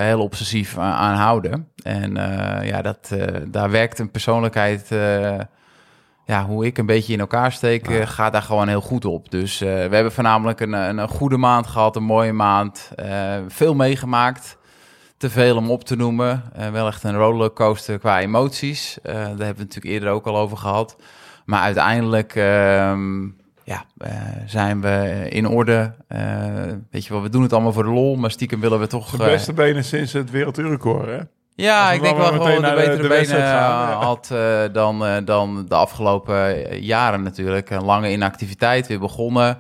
heel 0.01 0.21
obsessief 0.21 0.77
aan, 0.77 0.93
aan 0.93 1.15
houden. 1.15 1.67
En 1.83 2.15
ja, 2.63 2.81
dat, 2.81 3.15
daar 3.47 3.69
werkt 3.69 3.99
een 3.99 4.11
persoonlijkheid... 4.11 4.87
ja, 6.25 6.45
hoe 6.45 6.65
ik 6.65 6.77
een 6.77 6.85
beetje 6.85 7.13
in 7.13 7.19
elkaar 7.19 7.51
steek, 7.51 7.87
gaat 8.03 8.33
daar 8.33 8.41
gewoon 8.41 8.67
heel 8.67 8.81
goed 8.81 9.05
op. 9.05 9.31
Dus 9.31 9.59
we 9.59 9.65
hebben 9.65 10.11
voornamelijk 10.11 10.59
een, 10.59 10.73
een, 10.73 10.97
een 10.97 11.07
goede 11.07 11.37
maand 11.37 11.67
gehad, 11.67 11.95
een 11.95 12.03
mooie 12.03 12.33
maand. 12.33 12.91
veel 13.47 13.73
meegemaakt. 13.73 14.57
Te 15.17 15.29
veel 15.29 15.57
om 15.57 15.71
op 15.71 15.83
te 15.83 15.95
noemen. 15.95 16.43
Wel 16.71 16.87
echt 16.87 17.03
een 17.03 17.15
rollercoaster 17.15 17.99
qua 17.99 18.19
emoties. 18.19 18.97
Daar 19.03 19.15
hebben 19.15 19.37
we 19.37 19.43
het 19.45 19.57
natuurlijk 19.57 19.93
eerder 19.93 20.09
ook 20.09 20.25
al 20.25 20.37
over 20.37 20.57
gehad. 20.57 20.95
Maar 21.47 21.61
uiteindelijk 21.61 22.35
ehm, 22.35 23.23
ja, 23.63 23.85
eh, 23.97 24.11
zijn 24.45 24.81
we 24.81 25.25
in 25.29 25.47
orde. 25.47 25.93
Eh, 26.07 26.21
weet 26.91 27.05
je 27.05 27.13
wel, 27.13 27.21
we 27.21 27.29
doen 27.29 27.41
het 27.41 27.53
allemaal 27.53 27.73
voor 27.73 27.83
de 27.83 27.89
lol, 27.89 28.15
maar 28.15 28.31
stiekem 28.31 28.59
willen 28.59 28.79
we 28.79 28.87
toch... 28.87 29.09
De 29.09 29.23
eh, 29.23 29.29
beste 29.29 29.53
benen 29.53 29.83
sinds 29.83 30.13
het 30.13 30.31
wereldrecord, 30.31 31.05
hè? 31.05 31.19
ja, 31.55 31.91
ik 31.91 32.01
denk 32.01 32.17
wel 32.17 32.25
gewoon 32.31 32.61
de 32.61 32.73
betere 32.75 33.01
de 33.01 33.07
benen 33.07 33.25
gaan, 33.25 33.87
eh, 33.87 33.91
ja. 33.99 34.05
had 34.05 34.29
eh, 34.31 34.63
dan, 34.73 35.05
eh, 35.05 35.15
dan 35.25 35.65
de 35.67 35.75
afgelopen 35.75 36.69
eh, 36.69 36.81
jaren 36.81 37.23
natuurlijk. 37.23 37.69
Een 37.69 37.83
lange 37.83 38.11
inactiviteit, 38.11 38.87
weer 38.87 38.99
begonnen. 38.99 39.57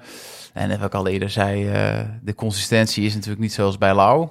En 0.53 0.69
wat 0.69 0.87
ik 0.87 0.93
al 0.93 1.07
eerder 1.07 1.29
zei, 1.29 1.69
eh, 1.69 1.99
de 2.21 2.35
consistentie 2.35 3.05
is 3.05 3.13
natuurlijk 3.13 3.41
niet 3.41 3.53
zoals 3.53 3.77
bij 3.77 3.93
Lau. 3.93 4.27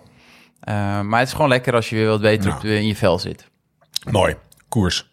Eh, 0.61 1.01
maar 1.01 1.19
het 1.19 1.29
is 1.29 1.35
gewoon 1.35 1.49
lekker 1.49 1.75
als 1.75 1.89
je 1.91 1.97
weer 1.97 2.09
wat 2.09 2.21
beter 2.21 2.55
op, 2.55 2.65
in 2.65 2.87
je 2.87 2.97
vel 2.97 3.19
zit. 3.19 3.51
Mooi. 4.11 4.37
Koers. 4.69 5.11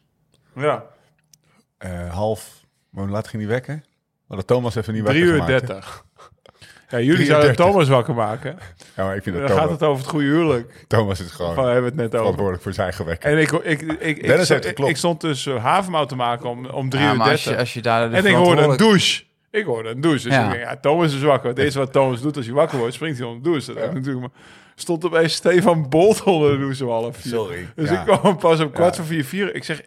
Ja. 0.55 0.83
Eh, 1.83 2.13
half... 2.13 2.61
Hoe 2.93 3.07
laat 3.07 3.27
ging 3.27 3.41
die 3.41 3.51
wekken? 3.51 3.75
We 3.85 4.23
hadden 4.27 4.45
Thomas 4.45 4.75
even 4.75 4.93
niet 4.93 5.05
3 5.05 5.19
wakker 5.25 5.33
uur 5.39 5.43
gemaakt, 5.45 5.67
hè? 5.67 5.75
30. 5.75 6.05
Ja, 6.89 6.99
jullie 6.99 7.25
zouden 7.25 7.55
33. 7.55 7.65
Thomas 7.65 7.87
wakker 7.87 8.13
maken. 8.13 8.57
Ja, 8.95 9.03
maar 9.05 9.15
ik 9.15 9.23
vind 9.23 9.35
Dan 9.35 9.45
dat 9.47 9.51
gaat 9.55 9.61
Thomas, 9.61 9.79
het 9.79 9.89
over 9.89 10.01
het 10.01 10.11
goede 10.11 10.25
huwelijk. 10.25 10.85
Thomas 10.87 11.19
is 11.19 11.31
gewoon 11.31 11.65
hebben 11.65 11.83
het 11.83 11.95
net 11.95 12.05
over? 12.05 12.17
verantwoordelijk 12.17 12.63
voor 12.63 12.73
zijn 12.73 12.93
gewek. 12.93 13.23
En 13.23 13.37
ik, 13.37 13.51
ik, 13.51 13.81
ik, 13.81 13.81
ik, 13.99 13.99
Dennis 14.27 14.43
ik, 14.45 14.49
heeft 14.49 14.63
ik, 14.63 14.65
geklopt. 14.65 14.97
stond 14.97 15.21
dus 15.21 15.45
uh, 15.45 15.63
havermout 15.63 16.09
te 16.09 16.15
maken 16.15 16.49
om, 16.49 16.65
om 16.65 16.89
drie 16.89 17.03
Ja, 17.03 17.11
uur 17.11 17.17
maar 17.17 17.29
als 17.31 17.43
je, 17.43 17.57
als 17.57 17.73
je 17.73 17.81
daar 17.81 18.09
de 18.09 18.15
En 18.15 18.25
ik 18.25 18.35
hoorde 18.35 18.61
een 18.61 18.77
douche. 18.77 19.23
Ik 19.51 19.65
hoorde 19.65 19.89
een 19.89 20.01
douche. 20.01 20.23
Dus 20.27 20.33
Ja. 20.37 20.45
ik 20.45 20.51
denk, 20.51 20.63
ja, 20.63 20.77
Thomas 20.77 21.13
is 21.15 21.21
wakker. 21.21 21.49
Het 21.49 21.57
eerste 21.57 21.79
wat 21.79 21.91
Thomas 21.91 22.21
doet 22.21 22.35
als 22.37 22.45
hij 22.45 22.55
wakker 22.55 22.77
wordt, 22.77 22.93
springt 22.93 23.17
hij 23.17 23.27
onder 23.27 23.43
de 23.43 23.49
douche. 23.49 23.73
Dat 23.73 23.83
is 23.83 23.93
natuurlijk 23.93 24.19
maar 24.19 24.41
stond 24.75 25.05
opeens 25.05 25.33
Stefan 25.33 25.89
Bolt 25.89 26.23
onder 26.23 26.51
de 26.51 26.57
douche 26.57 26.83
om 26.85 26.89
half 26.91 27.17
vier. 27.17 27.31
Sorry. 27.31 27.67
Dus 27.75 27.89
Ja. 27.89 27.99
ik 27.99 28.17
kwam 28.17 28.37
pas 28.37 28.59
om 28.59 28.71
kwart 28.71 28.95
Ja. 28.95 29.01
voor 29.03 29.11
vier, 29.13 29.25
vier. 29.25 29.55
Ik 29.55 29.63
zeg, 29.63 29.81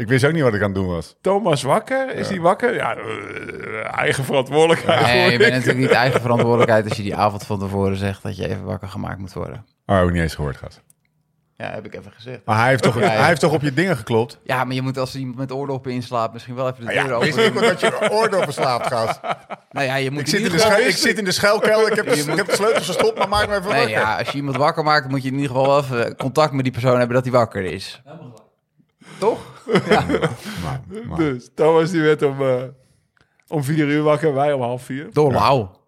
Ik 0.00 0.08
wist 0.08 0.24
ook 0.24 0.32
niet 0.32 0.42
wat 0.42 0.54
ik 0.54 0.60
aan 0.60 0.66
het 0.66 0.74
doen 0.74 0.86
was. 0.86 1.16
Thomas 1.20 1.62
wakker? 1.62 2.14
Is 2.14 2.28
hij 2.28 2.40
wakker? 2.40 2.74
Ja, 2.74 2.96
eh, 2.96 3.98
eigen 3.98 4.24
verantwoordelijkheid. 4.24 5.02
Nee, 5.02 5.30
je 5.30 5.38
bent 5.38 5.52
natuurlijk 5.52 5.78
niet 5.78 5.90
eigen 5.90 6.20
verantwoordelijkheid 6.26 6.84
als 6.88 6.96
je 6.96 7.02
die 7.02 7.14
avond 7.16 7.46
van 7.46 7.58
tevoren 7.58 7.96
zegt 7.96 8.22
dat 8.22 8.36
je 8.36 8.48
even 8.48 8.64
wakker 8.64 8.88
gemaakt 8.88 9.18
moet 9.18 9.32
worden. 9.32 9.66
Oh, 9.86 10.00
ook 10.00 10.10
niet 10.10 10.22
eens 10.22 10.34
gehoord 10.34 10.56
gehad. 10.56 10.80
Ja, 11.56 11.70
heb 11.70 11.84
ik 11.86 11.94
even 11.94 12.12
gezegd. 12.12 12.40
Maar 12.44 12.58
hij 12.58 12.68
heeft 12.68 12.82
toch, 12.82 12.94
Ja, 13.00 13.12
ja. 13.12 13.18
hij 13.18 13.26
heeft 13.26 13.40
toch 13.40 13.52
op 13.52 13.62
je 13.62 13.72
dingen 13.74 13.96
geklopt? 13.96 14.38
Ja, 14.42 14.64
maar 14.64 14.74
je 14.74 14.82
moet 14.82 14.98
als 14.98 15.16
iemand 15.16 15.38
met 15.38 15.52
oordoppen 15.52 15.92
inslaapt 15.92 16.32
misschien 16.32 16.54
wel 16.54 16.68
even 16.68 16.86
de 16.86 16.92
Ja, 16.92 17.04
deur 17.06 17.18
wist 17.18 17.38
open 17.38 17.62
ik 17.62 17.68
dat 17.68 17.80
je 17.80 18.10
oordoppen 18.10 18.52
slaapt, 18.52 18.86
gast. 18.86 19.20
Nou 19.72 19.86
ja, 19.86 19.94
je 19.94 20.10
moet 20.10 20.20
Ik 20.20 20.26
zit, 20.28 20.40
in 20.40 20.50
de 20.50 20.58
schuil, 20.58 20.86
ik 20.86 20.96
zit 20.96 21.18
in 21.18 21.24
de 21.24 21.32
schuilkelder, 21.32 21.90
ik 21.90 21.96
heb, 21.96 22.04
de, 22.08 22.16
moet- 22.16 22.28
ik 22.28 22.36
heb 22.36 22.46
de 22.46 22.54
sleutels 22.54 22.84
verstopt, 22.84 23.18
maar 23.18 23.28
maak 23.28 23.48
me 23.48 23.56
even 23.56 23.70
Nee, 23.70 23.78
wakker. 23.78 23.90
ja, 23.98 24.18
als 24.18 24.28
je 24.30 24.36
iemand 24.36 24.56
wakker 24.56 24.84
maakt, 24.84 25.08
moet 25.08 25.22
je 25.22 25.28
in 25.28 25.34
ieder 25.34 25.48
geval 25.50 25.66
wel 25.66 25.78
even 25.80 26.16
contact 26.16 26.52
met 26.52 26.62
die 26.64 26.72
persoon 26.72 26.96
hebben 26.98 27.14
dat 27.14 27.24
hij 27.24 27.32
wakker 27.32 27.64
is. 27.64 28.02
Toch? 29.18 29.38
Ja. 29.88 30.04
Maar, 30.62 30.80
maar- 31.04 31.18
Dus 31.18 31.50
Thomas 31.54 31.90
die 31.90 32.02
werd 32.02 32.22
om, 32.22 32.40
eh, 32.40 32.54
om 33.48 33.64
vier 33.64 33.86
uur 33.86 34.02
wakker, 34.02 34.34
wij 34.34 34.52
om 34.52 34.62
half 34.62 34.82
vier. 34.82 35.06
Door 35.12 35.32
lauw. 35.32 35.78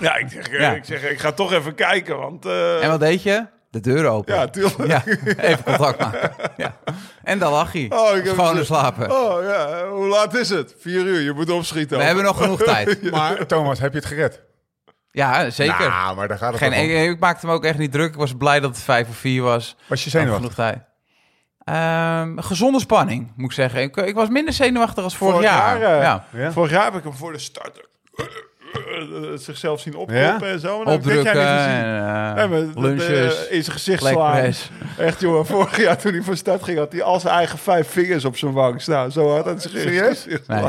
Ja, 0.00 0.16
ik 0.16 0.28
zeg, 0.30 0.50
Ja. 0.50 0.72
ik, 0.74 0.84
zeg 0.84 1.02
ik 1.10 1.18
ga 1.18 1.32
toch 1.32 1.52
even 1.52 1.74
kijken, 1.74 2.18
want... 2.18 2.46
eh, 2.46 2.82
En 2.84 2.90
wat 2.90 3.00
deed 3.00 3.22
je? 3.22 3.46
De 3.70 3.80
deur 3.80 4.06
open. 4.06 4.34
ja, 4.34 4.46
tuurlijk. 4.48 4.86
Ja, 4.86 5.02
even 5.42 5.64
contact 5.64 6.00
maken. 6.00 6.30
Ja. 6.56 6.76
En 7.22 7.38
dan 7.38 7.52
lag 7.52 7.72
hij. 7.72 7.86
Oh, 7.88 8.16
ik 8.16 8.26
Gewoon 8.28 8.56
het- 8.56 8.66
slapen. 8.66 9.10
Oh 9.10 9.42
ja, 9.42 9.88
hoe 9.88 10.06
laat 10.06 10.34
is 10.34 10.48
het? 10.48 10.74
Vier 10.78 11.04
uur, 11.04 11.20
je 11.20 11.32
moet 11.32 11.50
opschieten. 11.50 11.98
We 11.98 12.04
hebben 12.04 12.24
nog 12.24 12.36
genoeg 12.36 12.62
tijd. 12.74 13.10
maar 13.10 13.46
Thomas, 13.46 13.78
heb 13.80 13.92
je 13.92 13.98
het 13.98 14.06
gered? 14.08 14.42
Ja, 15.10 15.50
zeker. 15.50 15.88
Nou, 15.88 16.16
maar 16.16 16.28
daar 16.28 16.38
gaat 16.38 16.50
het 16.52 16.58
Geen, 16.62 16.70
toch 16.70 16.78
om. 16.80 16.84
ik, 16.86 17.10
ik 17.10 17.18
maakte 17.20 17.46
hem 17.46 17.54
ook 17.54 17.64
echt 17.64 17.78
niet 17.78 17.92
druk. 17.92 18.08
Ik 18.08 18.14
was 18.18 18.36
blij 18.36 18.60
dat 18.60 18.70
het 18.70 18.80
vijf 18.84 19.08
of 19.08 19.16
vier 19.16 19.42
was. 19.42 19.76
Was 19.86 20.04
je 20.04 20.10
zenuwachtig? 20.10 20.40
Genoeg 20.54 20.54
tijd. 20.70 20.78
Ehm, 21.72 22.38
gezonde 22.38 22.80
spanning, 22.80 23.32
moet 23.36 23.46
ik 23.50 23.52
zeggen. 23.56 23.80
Ik, 23.82 23.96
ik 23.96 24.14
was 24.14 24.28
minder 24.28 24.54
zenuwachtig 24.54 25.04
als 25.04 25.16
vorig, 25.16 25.34
Vorig 25.34 25.50
jaar. 25.50 25.80
jaar, 25.80 25.96
eh, 25.96 26.02
ja. 26.02 26.24
Ja? 26.32 26.52
Vorig 26.52 26.70
jaar 26.70 26.84
heb 26.84 26.94
ik 26.94 27.02
hem 27.02 27.14
voor 27.14 27.32
de 27.32 27.38
start 27.38 27.86
eh, 28.14 28.22
zichzelf 29.34 29.80
zien 29.80 29.96
opkloppen 29.96 30.46
Ja? 30.48 30.52
en 30.52 30.60
zo. 30.60 30.82
En 30.82 30.86
Opdrukken 30.86 31.34
jaar 31.34 32.34
niet 32.34 32.44
gezien. 32.44 32.52
eh, 32.54 32.74
Nee, 32.74 32.82
lunches, 32.82 33.46
eh, 33.48 33.54
in 33.56 33.62
zijn 33.62 33.76
gezicht 33.76 34.04
slaan. 34.04 34.52
Echt, 34.98 35.20
jongen. 35.20 35.46
Vorig 35.56 35.76
jaar 35.80 35.96
toen 35.98 36.12
hij 36.12 36.22
voor 36.22 36.36
start 36.36 36.62
ging, 36.62 36.78
had 36.78 36.92
hij 36.92 37.02
al 37.02 37.20
zijn 37.20 37.34
eigen 37.34 37.58
vijf 37.58 37.88
vingers 37.90 38.24
op 38.24 38.36
zijn 38.36 38.52
wang 38.52 38.82
staan. 38.82 39.12
Zo 39.12 39.30
hard 39.30 39.44
had 39.44 39.62
hij 39.62 39.80
Serieus? 39.80 40.26
Nee. 40.46 40.64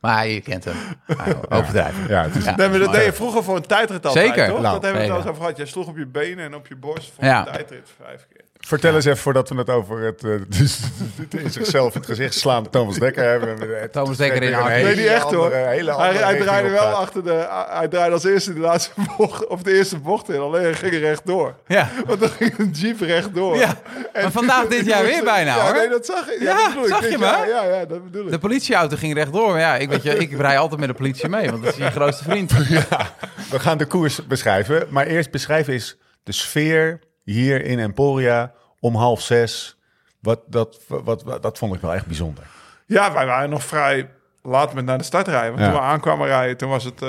Maar 0.00 0.26
je 0.26 0.40
kent 0.40 0.64
hem. 0.64 0.74
Overdrijven. 1.58 2.08
Ja, 2.08 2.22
het 2.22 2.34
is, 2.34 2.44
Nee, 2.44 2.68
maar 2.68 2.78
dat 2.78 2.92
deed 2.92 3.04
je 3.04 3.12
vroeger 3.12 3.42
voor 3.44 3.56
een 3.56 3.66
tijdrit 3.66 4.06
altijd, 4.06 4.26
Zeker. 4.26 4.46
toch? 4.48 4.60
Nou, 4.60 4.72
dat 4.74 4.82
hebben 4.82 5.00
we 5.00 5.06
het 5.06 5.10
al 5.16 5.18
eens 5.20 5.26
over 5.28 5.40
gehad. 5.42 5.56
Jij 5.56 5.66
sloeg 5.66 5.86
op 5.86 5.96
je 5.96 6.06
benen 6.06 6.44
en 6.44 6.54
op 6.54 6.66
je 6.66 6.76
borst 6.76 7.12
voor 7.14 7.24
Ja. 7.24 7.38
een 7.46 7.52
tijdrit 7.52 7.90
vijf 8.04 8.26
keer. 8.32 8.41
Vertel 8.66 8.94
eens 8.94 9.04
even 9.04 9.18
voordat 9.18 9.48
we 9.48 9.56
het 9.56 9.70
over 9.70 10.00
het, 10.00 10.24
eh, 10.24 10.30
dus, 10.58 10.78
het 11.16 11.34
in 11.34 11.50
zichzelf 11.50 11.94
het 11.94 12.06
gezicht 12.06 12.34
slaan 12.34 12.70
Thomas 12.70 12.98
Dekker 12.98 13.24
hebben. 13.24 13.90
Thomas 13.90 14.16
Dekker 14.16 14.42
in 14.42 14.52
hele 14.54 14.68
Nee, 14.68 14.96
niet 14.96 15.06
echt 15.06 15.30
hoor. 15.32 15.52
hele 15.52 15.96
Hij, 15.96 16.06
andere 16.08 16.24
hij 16.24 16.40
draaide 16.40 16.68
wel 16.68 16.82
gaat. 16.82 16.94
achter 16.94 17.24
de... 17.24 17.46
Hij 17.70 17.88
draaide 17.88 18.14
als 18.14 18.24
eerste 18.24 18.52
de 18.54 18.60
laatste 18.60 18.90
bocht, 19.16 19.46
of 19.46 19.62
de 19.62 19.72
eerste 19.72 19.98
bocht 19.98 20.28
in. 20.28 20.38
Alleen 20.40 20.62
hij 20.62 20.74
ging 20.74 20.92
er 20.92 21.00
rechtdoor. 21.00 21.54
Ja. 21.66 21.90
Want 22.06 22.20
dan 22.20 22.28
ging 22.28 22.58
een 22.58 22.70
jeep 22.70 23.00
rechtdoor. 23.00 23.56
ja, 23.56 23.80
maar 24.12 24.30
vandaag 24.32 24.66
dit 24.66 24.86
jaar 24.86 25.04
weer 25.04 25.24
bijna 25.24 25.56
ja, 25.56 25.64
hoor. 25.64 25.74
nee, 25.74 25.88
dat 25.88 26.06
zag 26.06 26.28
ik. 26.30 26.40
Ja, 26.40 26.48
Ja, 26.48 26.56
dat 26.56 26.68
bedoel 26.74 26.82
ik. 26.84 26.88
zag 26.88 27.00
Dit 27.00 27.12
je 27.12 27.18
jaar, 27.18 27.40
me? 27.40 27.52
Ja, 27.52 27.64
ja, 27.64 27.84
dat 27.84 28.04
bedoel 28.04 28.24
ik. 28.24 28.30
De 28.30 28.38
politieauto 28.38 28.96
ging 28.96 29.14
rechtdoor. 29.14 29.50
Maar 29.50 29.60
ja, 29.60 29.76
ik, 29.76 29.88
weet 29.88 30.02
je, 30.02 30.16
ik 30.18 30.36
rij 30.36 30.58
altijd 30.58 30.80
met 30.80 30.88
de 30.88 30.94
politie 30.94 31.28
mee, 31.28 31.50
want 31.50 31.62
dat 31.64 31.72
is 31.72 31.78
je 31.78 31.90
grootste 31.90 32.24
vriend. 32.24 32.52
We 33.50 33.58
gaan 33.60 33.78
de 33.78 33.86
koers 33.86 34.26
beschrijven. 34.26 34.86
Maar 34.90 35.06
eerst 35.06 35.30
beschrijven 35.30 35.74
is 35.74 35.96
de 36.22 36.32
sfeer 36.32 37.00
hier 37.24 37.64
in 37.64 37.78
Emporia 37.78 38.52
om 38.80 38.94
half 38.94 39.20
zes. 39.20 39.76
Wat, 40.20 40.40
dat, 40.46 40.80
wat, 40.88 41.22
wat, 41.22 41.42
dat 41.42 41.58
vond 41.58 41.74
ik 41.74 41.80
wel 41.80 41.94
echt 41.94 42.06
bijzonder. 42.06 42.44
Ja, 42.86 43.12
wij 43.12 43.26
waren 43.26 43.50
nog 43.50 43.62
vrij 43.64 44.10
laat 44.42 44.74
met 44.74 44.84
naar 44.84 44.98
de 44.98 45.04
start 45.04 45.26
rijden. 45.28 45.48
Want 45.50 45.60
Ja. 45.60 45.66
toen 45.70 45.80
we 45.80 45.84
aankwamen 45.86 46.26
rijden, 46.26 46.56
toen 46.56 46.68
was 46.68 46.84
het, 46.84 47.02
eh, 47.02 47.08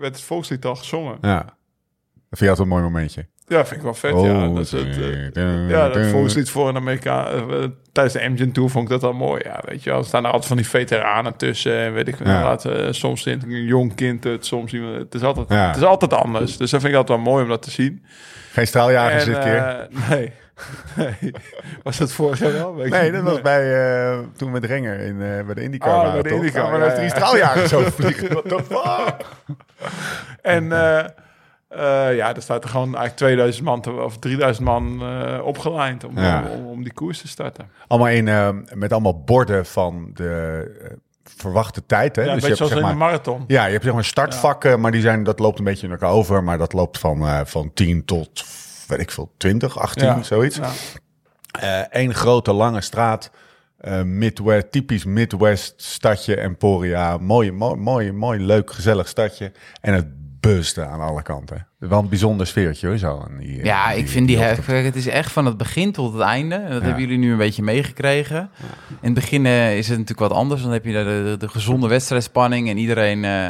werd 0.00 0.14
het 0.16 0.20
volkslied 0.20 0.64
al 0.64 0.76
gezongen. 0.76 1.18
Ja. 1.20 1.42
Dat 1.42 2.38
vind 2.38 2.40
je 2.40 2.48
altijd 2.48 2.66
een 2.66 2.72
mooi 2.72 2.82
momentje. 2.82 3.26
Ja, 3.48 3.64
vind 3.64 3.76
ik 3.76 3.82
wel 3.82 3.94
vet. 3.94 4.12
Oh, 4.12 4.26
ja, 4.26 4.48
dat 4.48 4.58
is 4.64 4.72
het, 4.72 5.36
eh, 5.36 5.68
ja, 5.68 5.88
dat 5.88 6.06
volkslied 6.06 6.50
voor 6.50 6.68
een 6.68 6.76
Amerikaan. 6.76 7.26
eh, 7.50 7.64
tijdens 7.92 8.14
de 8.14 8.20
Engine 8.20 8.52
Tour 8.52 8.70
vond 8.70 8.84
ik 8.84 8.90
dat 8.90 9.02
wel 9.02 9.12
mooi. 9.12 9.40
Ja, 9.44 9.60
weet 9.64 9.82
je 9.82 9.90
wel. 9.90 9.98
Er 9.98 10.04
staan 10.04 10.20
er 10.24 10.30
altijd 10.30 10.46
van 10.46 10.56
die 10.56 10.68
veteranen 10.68 11.36
tussen. 11.36 11.78
En 11.78 11.92
weet 11.92 12.08
ik 12.08 12.16
Ja. 12.24 12.56
eh, 12.58 12.86
soms 12.90 13.22
zit 13.22 13.42
een 13.42 13.64
jong 13.64 13.94
kind 13.94 14.24
het, 14.24 14.46
soms 14.46 14.72
iemand. 14.72 14.96
Het 14.96 15.14
is, 15.14 15.22
altijd, 15.22 15.46
Ja. 15.48 15.66
het 15.66 15.76
is 15.76 15.82
altijd 15.82 16.12
anders. 16.12 16.56
Dus 16.56 16.70
dat 16.70 16.80
vind 16.80 16.92
ik 16.92 16.98
altijd 16.98 17.18
wel 17.18 17.28
mooi 17.32 17.42
om 17.42 17.48
dat 17.48 17.62
te 17.62 17.70
zien. 17.70 18.04
Geen 18.52 18.66
straaljagers 18.66 19.24
dit 19.24 19.38
keer. 19.38 19.88
nee. 20.10 20.32
nee. 20.96 21.32
Was 21.82 21.96
dat 21.98 22.12
vorig 22.12 22.38
jaar 22.38 22.52
wel? 22.52 22.72
Nee, 22.74 23.12
dat 23.12 23.22
was 23.22 23.40
bij, 23.40 24.24
toen 24.36 24.50
met 24.50 24.64
Renger 24.64 24.98
in, 25.00 25.18
bij 25.18 25.54
de 25.54 25.62
IndyCar. 25.62 26.06
Oh, 26.06 26.12
bij 26.12 26.22
de? 26.22 26.34
IndyCar, 26.34 26.70
Maar 26.70 26.78
ja, 26.78 26.84
heeft 26.84 26.94
drie 26.96 27.08
ja. 27.08 27.14
straaljagers 27.14 27.74
over 27.74 27.92
vliegen. 28.02 28.28
What 28.28 28.48
the 28.48 28.62
fuck? 28.68 29.14
En 30.42 30.72
eh, 31.76 32.16
ja, 32.16 32.34
er 32.34 32.42
staat 32.42 32.64
er 32.64 32.70
gewoon 32.70 32.86
eigenlijk 32.86 33.16
2000 33.16 33.64
man 33.64 33.80
te- 33.80 33.90
of 33.92 34.18
3000 34.18 34.66
man 34.66 35.02
eh 35.02 35.40
opgelijnd 35.44 36.04
om, 36.04 36.18
Ja. 36.18 36.42
om, 36.42 36.50
om, 36.50 36.66
om 36.66 36.82
die 36.82 36.92
koers 36.92 37.20
te 37.20 37.28
starten. 37.28 37.68
Allemaal 37.86 38.08
in, 38.08 38.28
eh, 38.28 38.48
met 38.74 38.92
allemaal 38.92 39.22
borden 39.24 39.66
van 39.66 40.10
de 40.14 40.94
verwachte 41.24 41.86
tijd. 41.86 42.16
Hè? 42.16 42.22
Ja, 42.22 42.28
een 42.28 42.34
dus 42.34 42.42
je 42.42 42.46
hebt, 42.48 42.58
zoals 42.58 42.72
zeg 42.72 42.80
in 42.80 42.86
maar, 42.86 43.08
de 43.08 43.12
marathon. 43.12 43.44
Ja, 43.46 43.64
je 43.64 43.72
hebt 43.72 43.84
zeg 43.84 43.92
maar 43.94 44.04
startvakken, 44.04 44.80
maar 44.80 44.90
die 44.92 45.00
zijn, 45.00 45.22
dat 45.24 45.38
loopt 45.38 45.58
een 45.58 45.64
beetje 45.64 45.86
in 45.86 45.92
elkaar 45.92 46.10
over. 46.10 46.44
Maar 46.44 46.58
dat 46.58 46.72
loopt 46.72 46.98
van, 46.98 47.46
van 47.46 47.70
10 47.74 48.04
tot, 48.04 48.44
weet 48.86 49.00
ik 49.00 49.10
veel, 49.10 49.32
20, 49.36 49.78
18, 49.78 50.04
Ja. 50.06 50.22
zoiets. 50.22 50.60
Eén 51.90 52.14
grote 52.14 52.52
lange 52.52 52.80
straat. 52.80 53.30
eh, 53.76 54.02
Midwest, 54.02 54.72
typisch 54.72 55.04
Midwest 55.04 55.74
stadje 55.82 56.36
Emporia. 56.36 57.16
Mooi, 57.18 57.52
mooi, 57.52 57.76
mooi, 57.76 58.12
mooi, 58.12 58.40
leuk, 58.40 58.72
gezellig 58.72 59.08
stadje. 59.08 59.52
En 59.80 59.94
het 59.94 60.06
buste 60.46 60.84
aan 60.86 61.00
alle 61.00 61.22
kanten. 61.22 61.66
Wel 61.78 61.98
een 61.98 62.08
bijzonder 62.08 62.46
sfeertje 62.46 62.86
hoor, 62.86 62.96
zo. 62.98 63.26
die- 63.38 63.64
Ja, 63.64 63.90
ik 63.90 64.08
vind 64.08 64.26
die, 64.26 64.38
hef- 64.38 64.66
het 64.66 64.96
is 64.96 65.06
echt 65.06 65.32
van 65.32 65.46
het 65.46 65.56
begin 65.56 65.92
tot 65.92 66.12
het 66.12 66.22
einde. 66.22 66.54
En 66.54 66.70
dat 66.70 66.80
Ja. 66.80 66.84
hebben 66.86 67.02
jullie 67.02 67.18
nu 67.18 67.32
een 67.32 67.38
beetje 67.38 67.62
meegekregen. 67.62 68.50
In 68.88 68.96
het 69.00 69.14
begin 69.14 69.46
eh, 69.46 69.76
is 69.78 69.88
het 69.88 69.98
natuurlijk 69.98 70.28
wat 70.28 70.38
anders. 70.38 70.62
Dan 70.62 70.72
heb 70.72 70.84
je 70.84 70.92
de, 70.92 71.04
de, 71.04 71.36
de 71.38 71.48
gezonde 71.48 71.88
wedstrijdspanning 71.88 72.68
en 72.68 72.76
iedereen... 72.78 73.24
eh, 73.24 73.48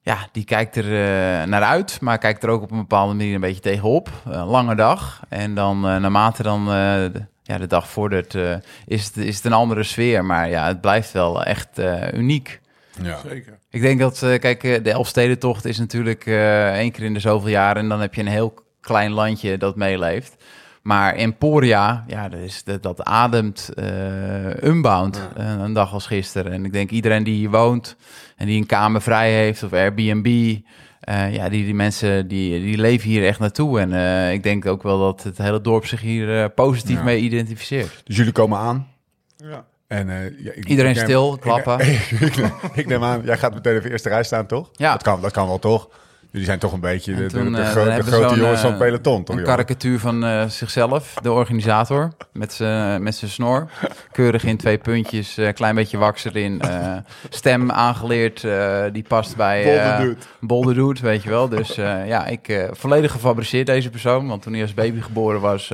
ja, 0.00 0.16
die 0.32 0.44
kijkt 0.44 0.76
er 0.76 0.84
eh, 0.84 1.46
naar 1.46 1.62
uit, 1.62 2.00
maar 2.00 2.18
kijkt 2.18 2.42
er 2.42 2.48
ook 2.48 2.62
op 2.62 2.70
een 2.70 2.78
bepaalde 2.78 3.14
manier 3.14 3.34
een 3.34 3.40
beetje 3.40 3.60
tegenop. 3.60 4.10
Een 4.24 4.44
lange 4.46 4.74
dag. 4.74 5.20
En 5.28 5.54
dan 5.54 5.76
eh, 5.88 5.96
naarmate 5.96 6.42
dan 6.42 6.60
eh, 6.60 6.72
de, 7.12 7.24
ja, 7.42 7.58
de 7.58 7.66
dag 7.66 7.88
vordert, 7.88 8.34
eh, 8.34 8.54
is, 8.86 9.04
het, 9.06 9.16
is 9.16 9.36
het 9.36 9.44
een 9.44 9.52
andere 9.52 9.82
sfeer. 9.82 10.24
Maar 10.24 10.48
ja, 10.48 10.66
het 10.66 10.80
blijft 10.80 11.12
wel 11.12 11.44
echt 11.44 11.78
eh, 11.78 12.12
uniek. 12.12 12.60
Ja. 13.02 13.18
Zeker. 13.28 13.58
Ik 13.70 13.80
denk 13.80 14.00
dat, 14.00 14.22
eh, 14.22 14.38
kijk, 14.38 14.64
eh, 14.64 14.82
de 14.84 14.90
Elfstedentocht 14.90 15.64
is 15.64 15.78
natuurlijk 15.78 16.26
eh 16.26 16.72
één 16.72 16.92
keer 16.92 17.04
in 17.04 17.14
de 17.14 17.20
zoveel 17.20 17.48
jaren. 17.50 17.82
En 17.82 17.88
dan 17.88 18.00
heb 18.00 18.14
je 18.14 18.20
een 18.20 18.26
heel 18.26 18.54
klein 18.80 19.10
landje 19.12 19.58
dat 19.58 19.76
meeleeft. 19.76 20.36
Maar 20.82 21.14
Emporia, 21.14 22.04
ja, 22.06 22.28
dat, 22.28 22.40
is, 22.40 22.64
dat, 22.64 22.82
dat 22.82 23.02
ademt 23.04 23.68
eh 23.74 24.62
unbound. 24.62 25.28
een 25.34 25.72
dag 25.72 25.92
als 25.92 26.06
gisteren. 26.06 26.52
En 26.52 26.64
ik 26.64 26.72
denk 26.72 26.90
iedereen 26.90 27.24
die 27.24 27.34
hier 27.34 27.50
woont 27.50 27.96
en 28.36 28.46
die 28.46 28.60
een 28.60 28.66
kamer 28.66 29.02
vrij 29.02 29.32
heeft 29.32 29.62
of 29.62 29.72
Airbnb... 29.72 30.56
eh, 31.00 31.34
ja, 31.34 31.48
die, 31.48 31.64
die 31.64 31.74
mensen 31.74 32.28
die, 32.28 32.60
die 32.60 32.78
leven 32.78 33.08
hier 33.08 33.26
echt 33.26 33.38
naartoe. 33.38 33.80
En 33.80 33.92
eh, 33.92 34.32
ik 34.32 34.42
denk 34.42 34.66
ook 34.66 34.82
wel 34.82 34.98
dat 34.98 35.22
het 35.22 35.38
hele 35.38 35.60
dorp 35.60 35.86
zich 35.86 36.00
hier 36.00 36.50
positief 36.50 36.96
Ja. 36.96 37.02
mee 37.04 37.18
identificeert. 37.20 38.00
Dus 38.04 38.16
jullie 38.16 38.32
komen 38.32 38.58
aan. 38.58 38.86
Ja. 39.36 39.64
En, 39.88 40.10
eh, 40.10 40.44
ja, 40.44 40.52
ik- 40.54 40.64
Iedereen 40.68 40.90
ik 40.90 40.96
neem- 40.96 41.04
stil, 41.04 41.34
ik- 41.34 41.40
klappen. 41.40 41.80
Ik, 42.20 42.36
neem- 42.36 42.52
ik 42.74 42.86
neem 42.86 43.04
aan, 43.04 43.20
jij 43.24 43.38
gaat 43.38 43.54
meteen 43.54 43.76
even 43.76 43.90
eerste 43.90 44.08
rij 44.08 44.22
staan, 44.22 44.46
toch? 44.46 44.68
Ja. 44.72 44.92
Dat 44.92 45.02
kan, 45.02 45.20
dat 45.20 45.32
kan 45.32 45.46
wel, 45.46 45.58
toch? 45.58 45.88
Jullie 46.30 46.46
zijn 46.46 46.58
toch 46.58 46.72
een 46.72 46.80
beetje 46.80 47.14
de, 47.14 47.22
En 47.22 47.28
de, 47.28 47.34
toen, 47.34 47.52
de, 47.52 47.60
eh, 47.60 47.68
gro- 47.70 47.84
de 47.84 48.02
grote 48.02 48.34
jongens 48.36 48.60
van 48.60 48.72
eh, 48.72 48.78
het 48.78 48.86
peloton, 48.86 49.24
toch? 49.24 49.36
Een 49.36 49.42
karikatuur 49.42 49.98
van 49.98 50.50
zichzelf, 50.50 51.14
de 51.22 51.32
organisator, 51.32 52.12
met 52.32 52.52
zijn 52.52 53.02
met 53.02 53.14
zijn 53.14 53.30
snor. 53.30 53.70
Keurig 54.12 54.44
in 54.44 54.56
twee 54.56 54.78
puntjes, 54.78 55.36
een 55.36 55.54
klein 55.54 55.74
beetje 55.74 55.98
wax 55.98 56.24
erin. 56.24 56.60
eh, 56.60 56.96
stem 57.28 57.70
aangeleerd, 57.70 58.46
die 58.92 59.04
past 59.08 59.36
bij... 59.36 59.62
Bolder 59.64 59.96
dude. 60.00 60.16
Bolder 60.40 60.74
dude, 60.74 61.00
weet 61.00 61.22
je 61.22 61.28
wel. 61.28 61.48
Dus 61.48 61.74
ja, 61.74 62.26
ik 62.26 62.68
volledig 62.72 63.12
gefabriceerd 63.12 63.66
deze 63.66 63.90
persoon. 63.90 64.28
Want 64.28 64.42
toen 64.42 64.52
hij 64.52 64.62
als 64.62 64.74
baby 64.74 65.00
geboren 65.00 65.40
was, 65.40 65.72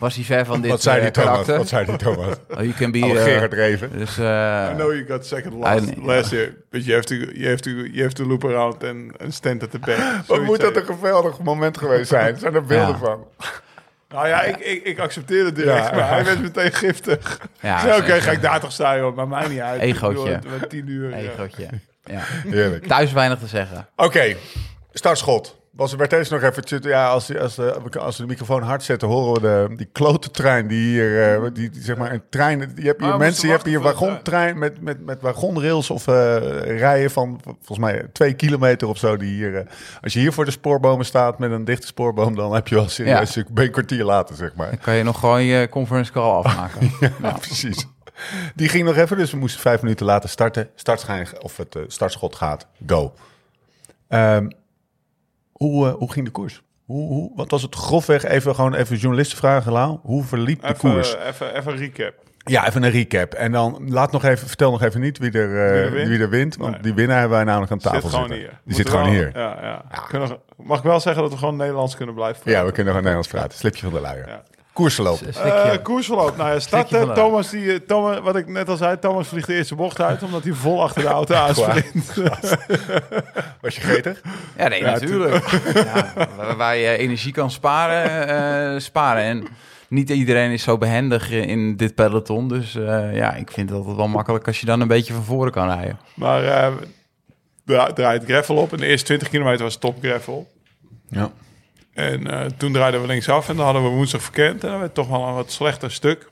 was 0.00 0.14
hij 0.14 0.24
ver 0.24 0.44
van 0.46 0.60
dit 0.60 0.70
Wat 0.70 0.82
zei 0.82 0.96
eh, 0.96 1.02
die 1.02 1.10
Thomas? 1.12 1.46
Wat 1.46 1.68
zei 1.68 1.84
die 1.86 1.96
Thomas? 1.96 2.26
Oh, 2.56 2.60
you 2.60 2.72
can 2.72 2.90
be... 2.90 2.98
Oh, 3.04 3.16
eh, 3.16 3.22
Gerard 3.22 3.52
Reven. 3.52 3.98
dus, 3.98 4.18
eh, 4.18 4.68
I 4.70 4.74
know 4.74 4.92
you 4.92 5.06
got 5.08 5.26
second 5.26 5.52
last, 5.54 5.88
I- 5.88 6.04
last 6.04 6.30
year, 6.30 6.54
but 6.70 6.84
you 6.84 6.94
have 6.94 7.06
to 7.06 7.14
you 7.14 7.44
have 7.48 7.60
to 7.60 7.70
you 7.70 8.02
have 8.02 8.12
to 8.14 8.24
loop 8.26 8.44
around 8.44 8.84
and, 8.84 9.18
and 9.22 9.34
stand 9.34 9.62
at 9.62 9.70
the 9.70 9.78
back. 9.78 9.98
Wat 10.26 10.42
moet 10.42 10.60
dat 10.60 10.76
een 10.76 10.84
geweldig 10.84 11.38
moment 11.38 11.78
geweest 11.78 12.08
zijn? 12.08 12.38
Zijn 12.38 12.54
er 12.54 12.64
beelden 12.64 12.88
Ja. 12.94 12.98
van? 12.98 13.26
Nou 14.08 14.28
ja, 14.28 14.42
ik, 14.42 14.56
ik, 14.56 14.84
ik 14.84 14.98
accepteerde 14.98 15.44
het 15.44 15.54
direct, 15.56 15.88
Ja. 15.88 15.94
maar 15.94 16.08
hij 16.08 16.24
werd 16.30 16.42
meteen 16.42 16.72
giftig. 16.72 17.40
Ja, 17.60 17.76
Oké, 17.86 17.94
zeker. 17.94 18.22
ga 18.22 18.30
ik 18.30 18.42
daar 18.42 18.60
toch 18.60 18.72
staan, 18.72 18.98
joh. 18.98 19.16
Maar 19.16 19.28
mij 19.28 19.48
niet 19.48 19.60
uit. 19.60 19.80
Egootje. 19.80 20.38
Werd 20.48 20.70
tien 20.70 20.88
uur. 20.88 21.10
ja. 21.10 21.16
Egootje. 21.16 21.66
Ja. 22.04 22.20
Heerlijk. 22.48 22.86
Thuis 22.86 23.12
weinig 23.12 23.38
te 23.38 23.46
zeggen. 23.46 23.88
Oké, 23.96 24.36
startschot. 24.92 25.59
Was 25.70 25.92
er 25.92 25.98
werd 25.98 26.12
eens 26.12 26.28
nog 26.28 26.42
even... 26.42 26.88
Ja, 26.88 27.08
als, 27.08 27.36
als, 27.38 27.54
de, 27.54 27.80
als 27.98 28.16
we 28.16 28.22
de 28.22 28.28
microfoon 28.28 28.62
hard 28.62 28.82
zetten, 28.82 29.08
horen 29.08 29.32
we 29.32 29.40
de, 29.68 29.76
die 29.76 29.88
klote 29.92 30.30
trein 30.30 30.66
die 30.66 30.88
hier... 30.88 31.34
eh, 31.34 31.50
die, 31.52 31.70
die, 31.70 31.82
zeg 31.82 31.96
maar 31.96 32.12
een 32.12 32.22
trein... 32.30 32.58
Je 32.76 32.86
hebt 32.86 33.00
hier 33.00 33.08
Ah, 33.08 33.12
we 33.12 33.18
mensen, 33.18 33.46
je 33.46 33.52
hebt 33.54 33.66
hier 33.66 33.80
wagontrein 33.80 34.58
met, 34.58 34.80
met, 34.80 35.04
met 35.04 35.20
wagonrails 35.22 35.90
of 35.90 36.06
eh, 36.06 36.36
rijen 36.78 37.10
van 37.10 37.40
volgens 37.44 37.78
mij 37.78 38.08
twee 38.12 38.34
kilometer 38.34 38.88
of 38.88 38.98
zo. 38.98 39.16
Die 39.16 39.34
hier, 39.34 39.56
eh, 39.56 39.66
als 40.02 40.12
je 40.12 40.18
hier 40.18 40.32
voor 40.32 40.44
de 40.44 40.50
spoorbomen 40.50 41.04
staat 41.06 41.38
met 41.38 41.50
een 41.50 41.64
dichte 41.64 41.86
spoorboom, 41.86 42.34
dan 42.34 42.54
heb 42.54 42.68
je 42.68 42.74
wel 42.74 42.88
serieus 42.88 43.34
Ja. 43.34 43.42
een 43.54 43.70
kwartier 43.70 44.04
later, 44.04 44.36
zeg 44.36 44.54
maar. 44.54 44.68
Dan 44.68 44.78
kan 44.78 44.94
je 44.94 45.02
nog 45.02 45.18
gewoon 45.18 45.42
je 45.42 45.68
conference 45.68 46.12
call 46.12 46.30
afmaken. 46.42 46.90
Ja, 47.22 47.32
precies. 47.32 47.86
Die 48.54 48.68
ging 48.68 48.84
nog 48.84 48.96
even, 48.96 49.16
dus 49.16 49.30
we 49.30 49.36
moesten 49.36 49.60
vijf 49.60 49.82
minuten 49.82 50.06
later 50.06 50.28
starten. 50.28 50.68
Startschijn, 50.74 51.28
of 51.40 51.56
het 51.56 51.74
eh, 51.74 51.82
startschot 51.86 52.36
gaat, 52.36 52.66
go. 52.86 53.14
Ehm, 54.08 54.48
hoe, 55.64 55.86
eh, 55.88 55.94
hoe 55.94 56.12
ging 56.12 56.24
de 56.24 56.30
koers? 56.32 56.62
Hoe, 56.86 57.08
hoe, 57.08 57.30
wat 57.34 57.50
was 57.50 57.62
het 57.62 57.74
grofweg? 57.74 58.24
Even 58.24 58.54
gewoon 58.54 58.74
even 58.74 58.96
journalisten 58.96 59.38
vragen, 59.38 59.72
Lau. 59.72 59.98
Hoe 60.02 60.24
verliep 60.24 60.62
de 60.66 60.74
koers? 60.74 61.16
even, 61.28 61.54
even 61.56 61.72
een 61.72 61.78
recap. 61.78 62.14
Ja, 62.44 62.66
even 62.66 62.82
een 62.82 62.90
recap. 62.90 63.32
En 63.34 63.52
dan 63.52 63.84
laat 63.88 64.12
nog 64.12 64.24
even, 64.24 64.48
vertel 64.48 64.70
nog 64.70 64.82
even 64.82 65.00
niet 65.00 65.18
wie 65.18 65.30
er, 65.30 65.84
eh, 65.94 66.06
Wie 66.06 66.18
er 66.18 66.28
wint? 66.28 66.56
Want 66.56 66.72
Nee. 66.72 66.80
die 66.82 66.94
winnaar 66.94 67.18
hebben 67.18 67.36
wij 67.36 67.46
namelijk 67.46 67.72
aan 67.72 67.78
tafel 67.78 68.00
Zit 68.08 68.10
zitten. 68.18 68.36
hier. 68.36 68.60
Die 68.64 68.74
zit 68.74 68.88
gewoon 68.90 69.08
hier. 69.08 69.30
Ja, 69.34 69.58
ja. 69.62 69.84
Kunnen 70.08 70.38
mag 70.56 70.78
ik 70.78 70.84
wel 70.84 71.00
zeggen 71.00 71.22
dat 71.22 71.32
we 71.32 71.38
gewoon 71.38 71.56
Nederlands 71.56 71.96
kunnen 71.96 72.14
blijven? 72.14 72.50
Ja, 72.50 72.58
we 72.64 72.72
kunnen 72.72 72.84
gewoon 72.94 72.94
Nederlands 72.94 73.28
praten. 73.28 73.58
Slipje 73.58 73.82
van 73.82 73.92
de 73.92 74.00
luier. 74.00 74.28
Ja. 74.28 74.42
Koersverloop. 74.72 75.20
Eh, 75.22 75.72
koersverloop. 75.82 76.36
Nou 76.36 76.50
ja, 76.54 76.60
van 76.60 76.84
de- 77.08 77.12
Thomas, 77.14 77.50
die, 77.50 77.72
eh, 77.72 77.78
Thomas, 77.86 78.18
wat 78.20 78.36
ik 78.36 78.48
net 78.48 78.68
al 78.68 78.76
zei, 78.76 78.98
Thomas 78.98 79.28
vliegt 79.28 79.46
de 79.46 79.54
eerste 79.54 79.74
bocht 79.74 80.00
uit, 80.00 80.22
omdat 80.22 80.44
hij 80.44 80.52
vol 80.52 80.82
achter 80.82 81.02
de 81.02 81.08
auto 81.18 81.34
aansprint. 81.34 82.12
Was 83.60 83.74
je 83.74 83.80
gretig? 83.80 84.20
Ja, 84.56 84.68
nee, 84.68 84.82
natuurlijk. 84.82 85.44
Ja, 85.74 86.12
waar- 86.36 86.56
waar 86.56 86.76
je 86.76 86.96
energie 86.96 87.32
kan 87.32 87.50
sparen, 87.50 88.28
eh, 88.74 88.80
sparen. 88.80 89.22
En 89.22 89.46
niet 89.88 90.10
iedereen 90.10 90.50
is 90.50 90.62
zo 90.62 90.78
behendig 90.78 91.30
in 91.30 91.76
dit 91.76 91.94
peloton. 91.94 92.48
Dus 92.48 92.74
eh, 92.74 93.14
ja, 93.16 93.34
ik 93.34 93.50
vind 93.50 93.68
het 93.68 93.78
altijd 93.78 93.96
wel 93.96 94.08
makkelijk 94.08 94.46
als 94.46 94.60
je 94.60 94.66
dan 94.66 94.80
een 94.80 94.88
beetje 94.88 95.12
van 95.12 95.24
voren 95.24 95.52
kan 95.52 95.68
rijden. 95.70 95.98
maar 96.14 96.44
eh 96.44 96.72
dra- 97.64 97.92
draait 97.92 98.24
gravel 98.24 98.56
op. 98.56 98.72
En 98.72 98.78
de 98.78 98.86
eerste 98.86 99.06
20 99.06 99.28
kilometer 99.28 99.64
was 99.64 99.76
top 99.76 99.96
gravel. 100.02 100.50
Ja. 101.08 101.30
En 101.94 102.26
eh, 102.26 102.46
toen 102.56 102.72
draaiden 102.72 103.00
we 103.00 103.06
linksaf 103.06 103.48
en 103.48 103.56
dan 103.56 103.64
hadden 103.64 103.82
we 103.82 103.88
woensdag 103.88 104.22
verkend. 104.22 104.64
En 104.64 104.70
dan 104.70 104.78
werd 104.78 104.82
het 104.82 104.94
toch 104.94 105.08
wel 105.08 105.26
een 105.28 105.34
wat 105.34 105.52
slechter 105.52 105.90
stuk. 105.92 106.30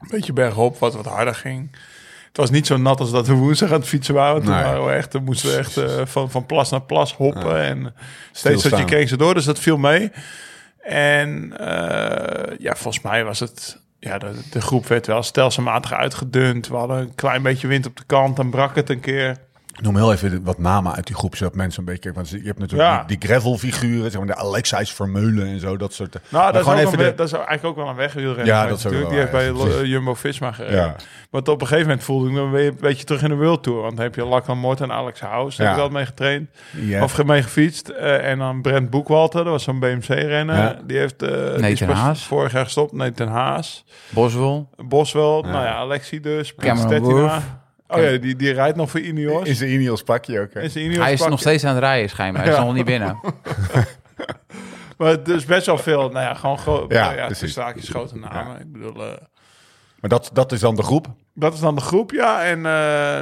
Een 0.00 0.08
beetje 0.10 0.32
bergop, 0.32 0.78
wat 0.78 0.94
wat 0.94 1.06
harder 1.06 1.34
ging. 1.34 1.76
Het 2.28 2.36
was 2.36 2.50
niet 2.50 2.66
zo 2.66 2.76
nat 2.76 3.00
als 3.00 3.10
dat 3.10 3.26
we 3.26 3.32
woensdag 3.34 3.68
aan 3.72 3.78
het 3.78 3.88
fietsen 3.88 4.14
waren. 4.14 4.42
Toen 4.42 4.52
Nee. 4.54 4.62
waren 4.62 4.84
we 4.84 4.92
echt, 4.92 5.12
dan 5.12 5.24
moesten 5.24 5.50
we 5.50 5.56
echt 5.56 5.76
eh, 5.76 6.06
van, 6.06 6.30
van 6.30 6.46
plas 6.46 6.70
naar 6.70 6.82
plas 6.82 7.14
hoppen. 7.14 7.60
En 7.62 7.94
steeds 8.32 8.62
dat 8.62 8.78
je 8.78 8.84
kreeg 8.84 9.08
ze 9.08 9.16
door, 9.16 9.34
dus 9.34 9.44
dat 9.44 9.58
viel 9.58 9.76
mee. 9.76 10.10
En 10.78 11.52
eh, 11.58 12.56
ja, 12.58 12.74
volgens 12.74 13.04
mij 13.04 13.24
was 13.24 13.40
het... 13.40 13.80
Ja, 14.00 14.18
de, 14.18 14.30
de 14.50 14.60
groep 14.60 14.86
werd 14.86 15.06
wel 15.06 15.22
stelselmatig 15.22 15.92
uitgedund. 15.92 16.68
We 16.68 16.76
hadden 16.76 16.98
een 16.98 17.14
klein 17.14 17.42
beetje 17.42 17.66
wind 17.66 17.86
op 17.86 17.96
de 17.96 18.04
kant. 18.06 18.36
Dan 18.36 18.50
brak 18.50 18.74
het 18.74 18.90
een 18.90 19.00
keer. 19.00 19.36
Noem 19.82 19.96
heel 19.96 20.12
even 20.12 20.44
wat 20.44 20.58
namen 20.58 20.94
uit 20.94 21.06
die 21.06 21.16
groep, 21.16 21.36
zodat 21.36 21.54
mensen 21.54 21.80
een 21.80 21.84
beetje... 21.92 22.12
Want 22.12 22.28
je 22.30 22.40
hebt 22.44 22.58
natuurlijk 22.58 22.90
Ja. 22.90 23.04
die, 23.04 23.18
die 23.18 23.28
gravel-figuren, 23.28 24.10
zeg 24.10 24.18
maar 24.20 24.26
de 24.36 24.42
Alexis 24.42 24.92
Vermeulen 24.92 25.46
en 25.46 25.60
zo, 25.60 25.76
dat 25.76 25.92
soort... 25.92 26.12
Nou, 26.28 26.44
Maar 26.44 26.52
dat 26.52 26.66
is, 26.66 26.72
even 26.72 26.82
een, 26.92 26.98
de- 26.98 27.04
we- 27.04 27.14
dat 27.14 27.26
is 27.26 27.32
eigenlijk 27.32 27.64
ook 27.64 27.76
wel 27.76 27.88
een 27.88 27.94
wegwielrenner. 27.96 28.46
Ja, 28.46 28.66
dat 28.66 28.70
natuurlijk. 28.70 29.00
wel 29.02 29.10
Die 29.10 29.18
heeft 29.18 29.32
bij 29.32 29.78
eh, 29.80 29.84
Jumbo-Visma 29.84 30.52
gereden. 30.52 30.76
Ja. 30.80 30.94
Maar 31.30 31.40
op 31.40 31.48
een 31.60 31.66
gegeven 31.66 31.86
moment 31.88 32.04
voelde 32.04 32.26
ik 32.28 32.32
me 32.34 32.48
weer 32.48 32.68
een 32.68 32.76
beetje 32.80 33.04
terug 33.04 33.22
in 33.22 33.28
de 33.28 33.34
World 33.36 33.62
Tour. 33.62 33.80
Want 33.82 33.94
dan 33.96 34.04
heb 34.04 34.14
je 34.14 34.24
Lachlan 34.24 34.58
Mort 34.58 34.80
en 34.80 34.92
Alex 34.92 35.20
House. 35.20 35.56
Daar 35.56 35.66
Ja. 35.66 35.72
heb 35.72 35.82
ik 35.82 35.88
altijd 35.90 35.92
mee 35.92 36.06
getraind. 36.06 36.48
Ja. 36.90 37.02
Of 37.02 37.24
mee 37.24 37.42
gefietst. 37.42 37.88
Eh, 37.88 38.30
en 38.30 38.38
dan 38.38 38.62
Brent 38.62 38.90
Boekwalter, 38.90 39.42
dat 39.44 39.52
was 39.52 39.62
zo'n 39.62 39.78
BMC-renner. 39.80 40.56
Ja. 40.56 40.78
Die 40.86 40.98
heeft 40.98 41.22
eh, 41.22 41.28
die 41.30 41.38
is 41.54 41.60
Nathan 41.60 41.86
pas 41.86 41.96
Haas. 41.96 42.24
vorig 42.26 42.52
jaar 42.52 42.64
gestopt. 42.64 42.92
Nathan 42.92 43.28
Haas. 43.28 43.84
Boswell, 44.08 44.66
Boswell. 44.76 45.40
Nou 45.40 45.64
ja, 45.64 45.74
Alexi 45.74 46.20
dus. 46.20 46.54
Cameron. 46.54 47.40
Oh 47.88 48.02
ja, 48.02 48.16
die, 48.16 48.36
die 48.36 48.52
rijdt 48.52 48.76
nog 48.76 48.90
voor 48.90 49.00
Ineos. 49.00 49.48
In 49.48 49.54
zijn 49.54 49.70
Ineos 49.70 50.02
pakje 50.02 50.40
ook, 50.40 50.54
hè? 50.54 50.60
In 50.60 50.70
zijn 50.70 50.84
Ineos 50.84 50.98
hij 51.02 51.12
is 51.12 51.16
pakje. 51.16 51.30
nog 51.30 51.40
steeds 51.40 51.64
aan 51.64 51.74
het 51.74 51.84
rijden 51.84 52.10
schijnbaar. 52.10 52.42
Hij 52.42 52.50
is 52.52 52.58
Ja. 52.58 52.64
nog 52.64 52.74
niet 52.74 52.84
binnen. 52.84 53.18
Maar 54.98 55.22
dus 55.22 55.44
best 55.44 55.66
wel 55.66 55.78
veel. 55.78 56.00
Nou 56.10 56.24
ja, 56.24 56.34
gewoon 56.34 56.58
gro- 56.58 56.84
Ja, 56.88 57.12
ja, 57.12 57.28
ja, 57.54 57.72
grote 57.76 58.16
namen. 58.18 58.60
Ik 58.60 58.72
bedoel... 58.72 58.94
eh, 59.04 59.10
Maar 60.00 60.10
dat, 60.10 60.30
dat 60.32 60.52
is 60.52 60.60
dan 60.60 60.76
de 60.76 60.82
groep. 60.82 61.06
Dat 61.34 61.54
is 61.54 61.60
dan 61.60 61.74
de 61.74 61.80
groep, 61.80 62.10
ja. 62.10 62.44
En 62.44 62.56
eh, 62.56 62.62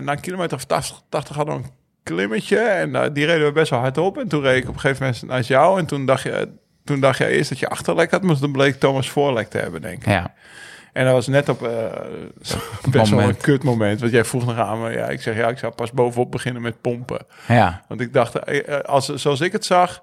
na 0.03 0.13
een 0.13 0.21
kilometer 0.21 0.57
of 0.57 0.65
80, 0.65 1.01
80 1.09 1.37
hadden 1.37 1.57
we 1.57 1.63
een 1.63 1.71
klimmetje. 2.03 2.59
En 2.59 2.95
eh, 2.95 3.09
die 3.13 3.27
reden 3.27 3.47
we 3.47 3.53
best 3.53 3.71
wel 3.71 3.81
hard 3.81 3.99
op. 3.99 4.19
En 4.19 4.29
toen 4.29 4.43
reed 4.43 4.63
ik 4.63 4.69
op 4.69 4.75
een 4.75 4.81
gegeven 4.81 5.05
moment 5.05 5.23
naast 5.27 5.49
jou. 5.49 5.79
En 5.79 5.87
toen 5.87 6.07
dacht 6.07 6.23
je, 6.23 6.49
toen 6.85 7.01
dacht 7.01 7.19
je 7.19 7.27
eerst 7.27 7.49
dat 7.49 7.59
je 7.59 7.69
achterlek 7.69 8.11
had. 8.11 8.23
Maar 8.23 8.39
toen 8.39 8.53
bleek 8.53 8.75
Thomas 8.81 9.11
voorlek 9.11 9.49
te 9.49 9.59
hebben, 9.59 9.81
denk 9.83 9.97
ik. 9.97 10.07
Ja, 10.07 10.35
En 10.97 11.05
dat 11.05 11.15
was 11.15 11.27
net 11.27 11.49
op 11.49 11.63
eh, 11.63 11.71
best 12.91 13.11
wel 13.11 13.21
een 13.21 13.37
kut 13.37 13.63
moment. 13.63 14.01
Want 14.01 14.13
jij 14.13 14.25
vroeg 14.25 14.47
nog 14.47 14.57
aan 14.59 14.83
me. 14.83 14.91
Ja, 14.91 15.07
ik 15.09 15.21
zeg, 15.23 15.37
ja, 15.37 15.49
ik 15.49 15.59
zou 15.59 15.73
pas 15.73 15.93
bovenop 15.93 16.31
beginnen 16.31 16.63
met 16.63 16.81
pompen. 16.81 17.19
ja. 17.49 17.83
Want 17.89 18.01
ik 18.01 18.13
dacht, 18.13 18.35
eh, 18.39 18.69
eh, 18.79 18.81
als, 18.85 19.07
zoals 19.15 19.41
ik 19.41 19.53
het 19.53 19.65
zag... 19.65 20.03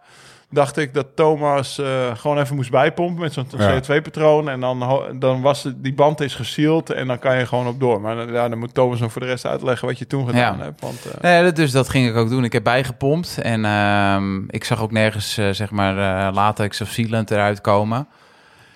dacht 0.49 0.77
ik 0.77 0.93
dat 0.93 1.07
Thomas 1.15 1.81
gewoon 2.13 2.37
even 2.39 2.55
moest 2.55 2.71
bijpompen 2.71 3.21
met 3.21 3.33
zo'n 3.33 3.47
Ja. 3.57 3.79
CO2-patroon. 3.81 4.49
En 4.49 4.59
dan, 4.59 5.01
dan 5.19 5.41
was 5.41 5.63
het, 5.63 5.83
die 5.83 5.93
band 5.93 6.21
is 6.21 6.35
gesield 6.35 6.89
en 6.89 7.07
dan 7.07 7.19
kan 7.19 7.37
je 7.37 7.45
gewoon 7.45 7.67
op 7.67 7.79
door. 7.79 8.01
Maar 8.01 8.31
ja, 8.31 8.49
dan 8.49 8.57
moet 8.59 8.73
Thomas 8.73 8.99
nog 8.99 9.11
voor 9.11 9.21
de 9.21 9.27
rest 9.27 9.45
uitleggen 9.45 9.87
wat 9.87 9.99
je 9.99 10.07
toen 10.07 10.25
gedaan 10.27 10.57
Ja. 10.57 10.63
hebt. 10.63 10.81
Want, 10.81 11.05
eh, 11.05 11.21
Nee, 11.21 11.43
dat- 11.43 11.55
dus 11.55 11.71
dat 11.71 11.89
ging 11.89 12.07
ik 12.09 12.15
ook 12.15 12.29
doen. 12.29 12.43
Ik 12.43 12.53
heb 12.53 12.63
bijgepompt. 12.63 13.37
En 13.41 13.65
ehm, 13.65 14.41
ik 14.47 14.63
zag 14.63 14.81
ook 14.81 14.91
nergens, 14.91 15.33
zeg 15.33 15.71
maar, 15.71 15.95
latex 16.33 16.81
of 16.81 16.89
sealant 16.89 17.31
eruit 17.31 17.61
komen. 17.61 18.07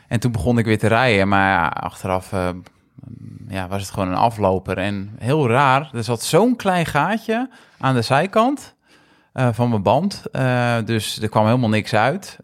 En 0.07 0.19
toen 0.19 0.31
begon 0.31 0.57
ik 0.57 0.65
weer 0.65 0.79
te 0.79 0.87
rijden. 0.87 1.27
Maar 1.27 1.49
ja, 1.49 1.67
achteraf 1.67 2.33
eh, 2.33 2.49
ja, 3.47 3.67
was 3.67 3.81
het 3.81 3.91
gewoon 3.91 4.07
een 4.07 4.15
afloper. 4.15 4.77
En 4.77 5.15
heel 5.19 5.49
raar, 5.49 5.89
er 5.93 6.03
zat 6.03 6.23
zo'n 6.23 6.55
klein 6.55 6.85
gaatje 6.85 7.49
aan 7.77 7.95
de 7.95 8.01
zijkant 8.01 8.75
eh, 9.33 9.47
van 9.51 9.69
mijn 9.69 9.81
band. 9.81 10.23
Eh, 10.31 10.77
dus 10.85 11.21
er 11.21 11.29
kwam 11.29 11.45
helemaal 11.45 11.69
niks 11.69 11.93
uit. 11.93 12.37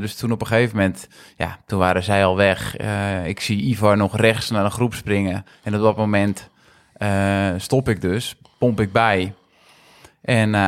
Dus 0.00 0.16
toen 0.16 0.32
op 0.32 0.40
een 0.40 0.46
gegeven 0.46 0.76
moment, 0.76 1.08
ja, 1.36 1.58
toen 1.66 1.78
waren 1.78 2.02
zij 2.02 2.24
al 2.24 2.36
weg. 2.36 2.76
Ik 3.24 3.40
zie 3.40 3.62
Ivar 3.62 3.96
nog 3.96 4.16
rechts 4.16 4.50
naar 4.50 4.64
de 4.64 4.70
groep 4.70 4.94
springen. 4.94 5.46
En 5.62 5.74
op 5.74 5.80
dat 5.80 5.96
moment 5.96 6.50
stop 7.56 7.88
ik 7.88 8.00
dus, 8.00 8.36
pomp 8.58 8.80
ik 8.80 8.92
bij. 8.92 9.34
En 10.26 10.54
eh, 10.54 10.60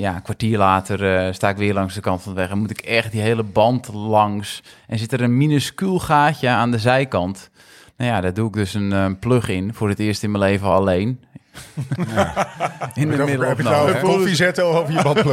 ja, 0.00 0.14
een 0.14 0.22
kwartier 0.22 0.58
later 0.58 1.16
eh, 1.26 1.32
sta 1.32 1.48
ik 1.48 1.56
weer 1.56 1.74
langs 1.74 1.94
de 1.94 2.00
kant 2.00 2.22
van 2.22 2.34
de 2.34 2.40
weg. 2.40 2.50
En 2.50 2.58
moet 2.58 2.70
ik 2.70 2.80
echt 2.80 3.12
die 3.12 3.20
hele 3.20 3.42
band 3.42 3.88
langs. 3.92 4.62
En 4.86 4.98
zit 4.98 5.12
er 5.12 5.20
een 5.22 5.36
minuscuul 5.36 5.98
gaatje 5.98 6.48
aan 6.48 6.70
de 6.70 6.78
zijkant. 6.78 7.50
Nou 7.96 8.10
ja, 8.10 8.20
daar 8.20 8.34
doe 8.34 8.48
ik 8.48 8.52
dus 8.54 8.74
een 8.74 8.92
eh, 8.92 9.06
plug 9.20 9.48
in. 9.48 9.74
Voor 9.74 9.88
het 9.88 9.98
eerst 9.98 10.22
in 10.22 10.30
mijn 10.30 10.42
leven 10.44 10.66
alleen. 10.68 11.20
in 12.94 13.08
de 13.08 13.16
Heb 13.16 13.26
middel 13.26 13.26
je 13.26 13.44
het 13.48 13.62
nou 13.62 14.00
koffie 14.00 14.34
zetten 14.34 14.68
of 14.68 14.74
over 14.76 14.92
je 14.94 15.02
band 15.02 15.22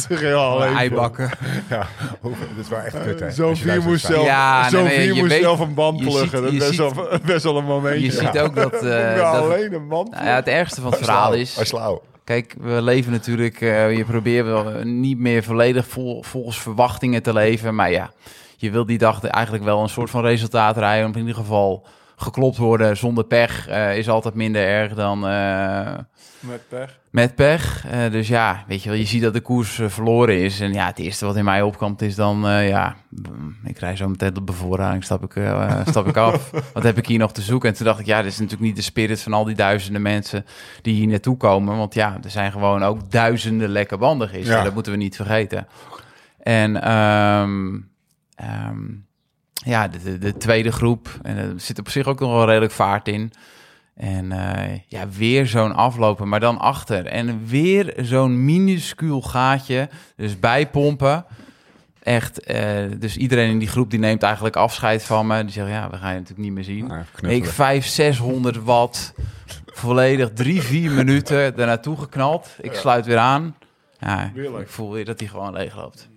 pluggen? 0.00 0.38
alleen. 0.38 0.74
Eibakken. 0.76 1.30
ja, 1.68 1.86
dat 2.22 2.32
is 2.60 2.68
wel 2.68 2.78
echt 2.78 3.02
kut, 3.02 3.20
hè? 3.20 3.30
Zo'n 3.30 3.56
vier 3.56 3.74
zo 3.80 3.88
moest 3.88 4.06
zelf, 4.06 4.24
Ja, 4.26 4.70
nee, 4.70 4.88
vier 4.88 5.02
je 5.14 5.20
moest 5.20 5.32
weet- 5.32 5.42
zelf 5.42 5.60
een 5.60 5.74
band 5.74 5.96
pluggen. 6.00 6.28
ziet- 6.28 6.32
dat 6.32 6.52
is 6.52 6.58
best, 6.58 6.76
wel, 6.76 7.08
best 7.24 7.44
wel 7.44 7.56
een 7.56 7.64
momentje. 7.64 8.02
Je 8.04 8.10
ziet 8.12 8.38
ook 8.38 8.54
dat... 8.62 8.72
eh, 8.82 9.16
Ja, 9.16 9.32
dat 9.32 9.42
alleen 9.42 9.72
een 9.74 9.88
band 9.88 10.10
nou 10.10 10.24
ja, 10.24 10.34
het 10.34 10.48
ergste 10.48 10.80
van 10.80 10.90
het 10.90 11.00
verhaal 11.04 11.32
is... 11.34 11.54
Hij 11.54 11.64
is 11.64 11.72
lauw. 11.72 12.02
Kijk, 12.24 12.54
we 12.60 12.82
leven 12.82 13.12
natuurlijk, 13.12 13.60
eh, 13.60 13.96
je 13.96 14.04
probeert 14.04 14.46
wel 14.46 14.84
niet 14.84 15.18
meer 15.18 15.42
volledig 15.42 15.86
vol, 15.86 16.22
volgens 16.22 16.60
verwachtingen 16.60 17.22
te 17.22 17.32
leven. 17.32 17.74
Maar 17.74 17.90
ja, 17.90 18.12
je 18.56 18.70
wil 18.70 18.86
die 18.86 18.98
dag 18.98 19.24
eigenlijk 19.24 19.64
wel 19.64 19.82
een 19.82 19.88
soort 19.88 20.10
van 20.10 20.22
resultaat 20.22 20.76
rijden. 20.76 21.08
Of 21.08 21.14
in 21.14 21.20
ieder 21.20 21.34
geval 21.34 21.86
geklopt 22.16 22.56
worden 22.56 22.96
zonder 22.96 23.24
pech 23.24 23.68
eh, 23.68 23.96
is 23.96 24.08
altijd 24.08 24.34
minder 24.34 24.66
erg 24.66 24.94
dan 24.94 25.26
eh, 25.28 25.98
Met 26.40 26.68
pech. 26.68 26.98
met 27.10 27.34
pech. 27.34 27.86
Eh, 27.90 28.10
dus 28.10 28.28
ja, 28.28 28.64
weet 28.66 28.82
je 28.82 28.88
wel, 28.88 28.98
je 28.98 29.04
ziet 29.04 29.22
dat 29.22 29.32
de 29.32 29.40
koers 29.40 29.80
verloren 29.86 30.40
is. 30.40 30.60
En 30.60 30.72
ja, 30.72 30.86
het 30.86 30.98
eerste 30.98 31.26
wat 31.26 31.36
in 31.36 31.44
mij 31.44 31.62
opkomt 31.62 32.02
is 32.02 32.14
dan, 32.14 32.40
ja, 32.48 32.96
mm, 33.08 33.56
ik 33.64 33.78
rij 33.78 33.96
zo 33.96 34.08
meteen 34.08 34.36
op 34.36 34.46
bevoorrading, 34.46 35.04
stap 35.04 35.24
ik, 35.24 35.44
stap 35.86 36.06
ik 36.08 36.16
af. 36.16 36.50
Wat 36.74 36.82
heb 36.82 36.98
ik 36.98 37.06
hier 37.06 37.18
nog 37.18 37.32
te 37.32 37.42
zoeken? 37.42 37.68
En 37.68 37.74
toen 37.74 37.86
dacht 37.86 38.00
ik, 38.00 38.06
ja, 38.06 38.22
dit 38.22 38.32
is 38.32 38.38
natuurlijk 38.38 38.66
niet 38.66 38.76
de 38.76 38.82
spirit 38.82 39.22
van 39.22 39.32
al 39.32 39.44
die 39.44 39.54
duizenden 39.54 40.02
mensen 40.02 40.44
die 40.82 40.94
hier 40.94 41.06
naartoe 41.06 41.36
komen. 41.36 41.76
Want 41.76 41.94
ja, 41.94 42.18
er 42.24 42.30
zijn 42.30 42.52
gewoon 42.52 42.82
ook 42.82 43.10
duizenden 43.10 43.68
lekker 43.68 43.98
banden 43.98 44.28
gisteren. 44.28 44.58
Ja. 44.58 44.64
Dat 44.64 44.74
moeten 44.74 44.92
we 44.92 44.98
niet 44.98 45.16
vergeten. 45.16 45.66
En 46.38 46.82
ehm, 46.82 47.78
ja, 49.64 49.88
de, 49.88 50.02
de, 50.02 50.18
de 50.18 50.36
tweede 50.36 50.72
groep, 50.72 51.18
en 51.22 51.36
er 51.36 51.52
zit 51.56 51.78
op 51.78 51.88
zich 51.88 52.06
ook 52.06 52.20
nog 52.20 52.32
wel 52.32 52.46
redelijk 52.46 52.72
vaart 52.72 53.08
in. 53.08 53.32
En 53.94 54.32
eh, 54.32 54.78
ja, 54.86 55.08
weer 55.08 55.46
zo'n 55.46 55.74
aflopen, 55.74 56.28
maar 56.28 56.40
dan 56.40 56.58
achter. 56.58 57.06
En 57.06 57.46
weer 57.46 57.94
zo'n 57.96 58.44
minuscuul 58.44 59.22
gaatje. 59.22 59.88
Dus 60.16 60.38
bijpompen. 60.38 61.24
Echt, 62.02 62.40
eh, 62.40 62.84
dus 62.98 63.16
iedereen 63.16 63.50
in 63.50 63.58
die 63.58 63.68
groep 63.68 63.90
die 63.90 63.98
neemt 63.98 64.22
eigenlijk 64.22 64.56
afscheid 64.56 65.04
van 65.04 65.26
me. 65.26 65.42
Die 65.42 65.52
zegt, 65.52 65.68
ja, 65.68 65.90
we 65.90 65.96
gaan 65.96 66.12
je 66.12 66.18
natuurlijk 66.18 66.46
niet 66.46 66.52
meer 66.52 66.64
zien. 66.64 66.86
Nou, 66.86 67.34
ik 67.34 67.46
500, 67.46 67.92
600 67.92 68.62
watt. 68.62 69.14
Volledig 69.66 70.32
drie, 70.32 70.62
vier 70.62 70.90
minuten 70.90 71.36
er 71.36 71.66
naartoe 71.66 71.96
geknald. 71.96 72.56
Ik 72.60 72.72
sluit 72.72 73.06
weer 73.06 73.18
aan. 73.18 73.56
Ja, 73.98 74.32
ik 74.60 74.68
voel 74.68 74.92
weer 74.92 75.04
dat 75.04 75.20
hij 75.20 75.28
gewoon 75.28 75.52
leeg 75.52 75.76
loopt. 75.76 76.08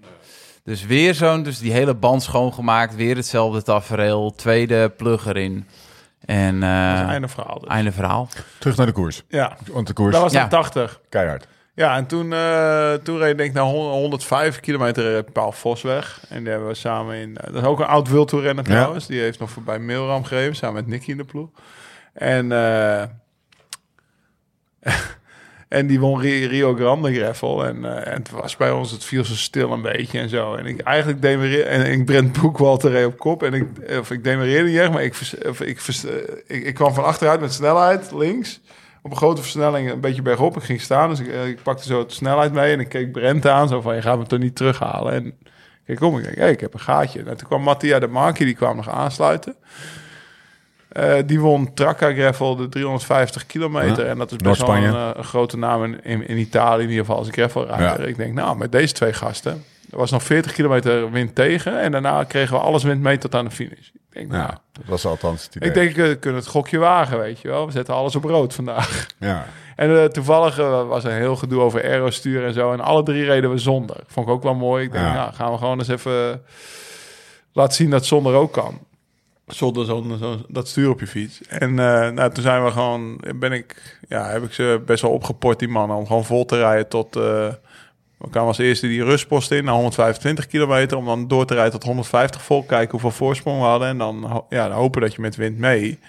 Dus 0.68 0.86
weer 0.86 1.14
zo'n, 1.14 1.44
dus 1.44 1.60
die 1.60 1.72
hele 1.72 1.94
band 1.96 2.24
schoongemaakt. 2.24 2.96
Weer 2.96 3.16
hetzelfde 3.16 3.62
tafereel. 3.64 4.36
Tweede 4.36 4.90
plug 4.90 5.26
erin. 5.26 5.68
En 6.26 6.64
eh, 6.64 7.02
einde 7.10 7.28
verhaal. 7.28 7.60
dus. 7.60 7.70
einde 7.70 7.92
verhaal. 7.92 8.30
Terug 8.60 8.78
naar 8.78 8.86
de 8.86 8.92
koers. 8.92 9.24
Ja, 9.28 9.58
Want 9.72 9.88
de 9.88 9.94
koers, 9.94 10.14
dat 10.14 10.22
was 10.22 10.32
Ja. 10.32 10.40
dan 10.40 10.50
80. 10.50 11.00
keihard. 11.10 11.48
Ja, 11.74 11.96
en 11.96 12.06
toen, 12.06 12.34
eh 12.34 12.94
toen 12.94 13.18
reed 13.18 13.40
ik 13.40 13.54
naar 13.54 13.64
105 13.64 14.60
kilometer 14.60 15.18
eh, 15.18 15.24
Paul 15.34 15.52
Vos 15.52 15.82
weg. 15.82 16.20
En 16.30 16.40
die 16.40 16.50
hebben 16.52 16.68
we 16.70 16.74
samen 16.76 17.16
in... 17.16 17.34
dat 17.34 17.56
is 17.56 17.62
ook 17.64 17.80
een 17.80 17.86
oud 17.86 18.10
wildtoerrenner 18.10 18.66
Ja. 18.68 18.72
trouwens. 18.76 19.06
Die 19.08 19.20
heeft 19.20 19.40
nog 19.40 19.50
voorbij 19.50 19.80
Milram 19.80 20.24
gereden, 20.24 20.56
samen 20.56 20.76
met 20.76 20.88
Nicky 20.88 21.12
in 21.12 21.18
de 21.18 21.24
ploeg. 21.26 21.50
En, 22.14 22.52
eh, 22.52 23.04
en 25.68 25.88
die 25.88 26.00
won 26.00 26.22
Ri- 26.22 26.46
Rio 26.46 26.76
Grande 26.76 27.14
Gravel. 27.14 27.66
En, 27.66 27.86
eh, 27.86 28.14
en 28.14 28.18
het 28.18 28.32
was 28.32 28.56
bij 28.56 28.72
ons, 28.72 28.92
het 28.92 29.04
viel 29.04 29.24
zo 29.26 29.34
stil 29.34 29.72
een 29.72 29.82
beetje 29.82 30.20
en 30.20 30.30
zo. 30.30 30.56
En 30.56 30.66
ik 30.66 30.82
eigenlijk 30.82 31.22
demereerde... 31.22 31.64
En 31.64 31.92
ik 31.92 32.06
Brent 32.06 32.42
Boekwalter 32.42 33.06
op 33.06 33.18
kop. 33.18 33.44
En 33.44 33.54
ik, 33.54 33.66
of 34.00 34.12
ik 34.12 34.24
demereerde 34.24 34.70
niet 34.70 34.78
echt, 34.80 34.92
maar 34.92 35.04
ik, 35.04 35.14
of 35.48 35.62
eh, 35.62 35.70
ik, 36.48 36.64
ik 36.64 36.74
kwam 36.74 36.94
van 36.94 37.04
achteruit 37.04 37.40
met 37.40 37.54
snelheid, 37.54 38.12
links 38.12 38.62
op 39.02 39.12
een 39.12 39.18
grote 39.18 39.42
versnelling 39.42 39.92
een 39.92 40.00
beetje 40.00 40.22
bergop. 40.22 40.58
Ik 40.58 40.64
ging 40.64 40.82
staan, 40.82 41.10
dus 41.10 41.20
ik, 41.20 41.28
eh, 41.28 41.48
ik 41.48 41.62
pakte 41.64 41.84
zo 41.84 42.06
de 42.06 42.14
snelheid 42.14 42.54
mee 42.54 42.74
en 42.74 42.80
ik 42.80 42.90
keek 42.90 43.12
Brent 43.12 43.48
aan, 43.48 43.68
zo 43.68 43.82
van, 43.82 43.96
je 43.96 44.02
gaat 44.02 44.18
me 44.18 44.26
toch 44.26 44.40
niet 44.40 44.56
terughalen? 44.56 45.14
En 45.14 45.26
ik 45.26 45.36
keek 45.86 46.02
om, 46.02 46.18
ik 46.18 46.24
denk, 46.36 46.52
ik 46.52 46.60
heb 46.60 46.74
een 46.74 46.80
gaatje. 46.80 47.20
En 47.20 47.38
toen 47.38 47.48
kwam 47.48 47.62
Mattia 47.62 48.00
de 48.00 48.08
Marchi, 48.08 48.46
die 48.46 48.56
kwam 48.56 48.76
nog 48.76 48.90
aansluiten. 48.90 49.56
Eh, 50.98 51.14
die 51.26 51.40
won 51.40 51.74
Tracca 51.74 52.14
Gravel 52.14 52.56
de 52.56 52.70
350 52.70 53.46
kilometer. 53.46 54.04
Ja. 54.04 54.10
En 54.12 54.18
dat 54.18 54.32
is 54.32 54.38
best 54.38 54.62
wel 54.62 54.76
een, 54.76 54.94
eh, 54.94 55.10
een 55.14 55.24
grote 55.24 55.58
naam 55.58 55.84
in, 55.84 56.04
in, 56.04 56.28
in 56.28 56.38
Italië, 56.38 56.84
in 56.84 56.90
ieder 56.90 57.06
geval 57.06 57.20
als 57.20 57.30
gravelrijder. 57.32 58.02
Ja. 58.02 58.08
Ik 58.08 58.18
denk, 58.18 58.34
nou, 58.34 58.58
met 58.58 58.72
deze 58.72 58.94
twee 58.94 59.14
gasten... 59.14 59.64
Er 59.92 59.98
was 59.98 60.12
nog 60.12 60.24
40 60.24 60.52
kilometer 60.54 61.12
wind 61.12 61.36
tegen. 61.36 61.82
En 61.82 61.92
daarna 61.92 62.24
kregen 62.24 62.56
we 62.56 62.62
alles 62.62 62.84
wind 62.84 63.02
mee 63.02 63.18
tot 63.18 63.36
aan 63.36 63.46
de 63.46 63.52
finish. 63.52 63.88
Ik 63.88 64.00
denk, 64.10 64.32
nou, 64.32 64.42
Ja, 64.42 64.62
dat 64.72 64.84
was 64.86 65.06
althans 65.06 65.44
het 65.44 65.56
idee. 65.56 65.70
ik 65.70 65.74
denk, 65.76 65.96
we 65.96 66.16
kunnen 66.16 66.40
het 66.40 66.50
gokje 66.50 66.78
wagen, 66.78 67.18
weet 67.20 67.40
je 67.40 67.48
wel. 67.48 67.66
We 67.66 67.72
zetten 67.72 67.94
alles 67.94 68.16
op 68.16 68.24
rood 68.24 68.54
vandaag. 68.54 69.08
Ja. 69.20 69.46
En 69.76 70.02
eh, 70.02 70.06
toevallig 70.06 70.60
eh, 70.60 70.88
was 70.88 71.04
er 71.04 71.12
een 71.12 71.18
heel 71.18 71.36
gedoe 71.36 71.62
over 71.62 71.84
aerostuur 71.84 72.46
en 72.46 72.54
zo. 72.54 72.72
En 72.74 72.80
alle 72.80 73.04
drie 73.04 73.24
reden 73.26 73.50
we 73.52 73.58
zonder. 73.58 73.96
Vond 74.08 74.28
ik 74.28 74.34
ook 74.34 74.44
wel 74.44 74.56
mooi. 74.56 74.84
Ik 74.84 74.92
denk, 74.92 75.06
Ja. 75.06 75.14
nou, 75.14 75.34
gaan 75.34 75.52
we 75.52 75.58
gewoon 75.58 75.78
eens 75.80 75.88
even 75.88 76.42
laten 77.54 77.74
zien 77.74 77.90
dat 77.90 78.06
zonder 78.06 78.34
ook 78.34 78.52
kan. 78.52 78.80
Zonder 79.48 79.86
zo'n 79.86 80.18
zo, 80.20 80.42
dat 80.48 80.68
stuur 80.68 80.90
op 80.90 81.00
je 81.00 81.08
fiets. 81.08 81.42
En 81.48 81.70
eh, 81.70 82.10
nou, 82.10 82.32
toen 82.34 82.44
zijn 82.44 82.64
we 82.64 82.72
gewoon, 82.72 83.22
ben 83.36 83.52
ik, 83.52 83.98
ja, 84.08 84.30
heb 84.30 84.44
ik 84.44 84.54
ze 84.54 84.82
best 84.86 85.02
wel 85.02 85.12
opgeport, 85.12 85.60
die 85.60 85.68
mannen, 85.68 85.98
om 85.98 86.08
gewoon 86.08 86.26
vol 86.26 86.46
te 86.46 86.58
rijden 86.58 86.88
tot. 86.88 87.16
eh 87.16 87.48
we 88.18 88.30
kwamen 88.30 88.48
als 88.48 88.58
eerste 88.58 88.88
die 88.88 89.04
rustpost 89.04 89.52
in, 89.52 89.64
naar 89.64 89.74
125 89.74 90.48
kilometer, 90.48 90.98
om 90.98 91.06
dan 91.06 91.28
door 91.28 91.46
te 91.46 91.54
rijden 91.54 91.72
tot 91.72 91.84
150 91.84 92.42
vol, 92.42 92.64
kijken 92.64 92.92
hoeveel 92.92 93.12
voorsprong 93.12 93.60
we 93.60 93.66
hadden. 93.66 93.88
En 93.88 93.98
dan, 93.98 94.44
ja, 94.50 94.68
dan 94.68 94.78
hopen 94.78 95.02
dat 95.02 95.14
je 95.16 95.22
met 95.22 95.36
wind 95.36 95.58
mee. 95.58 96.00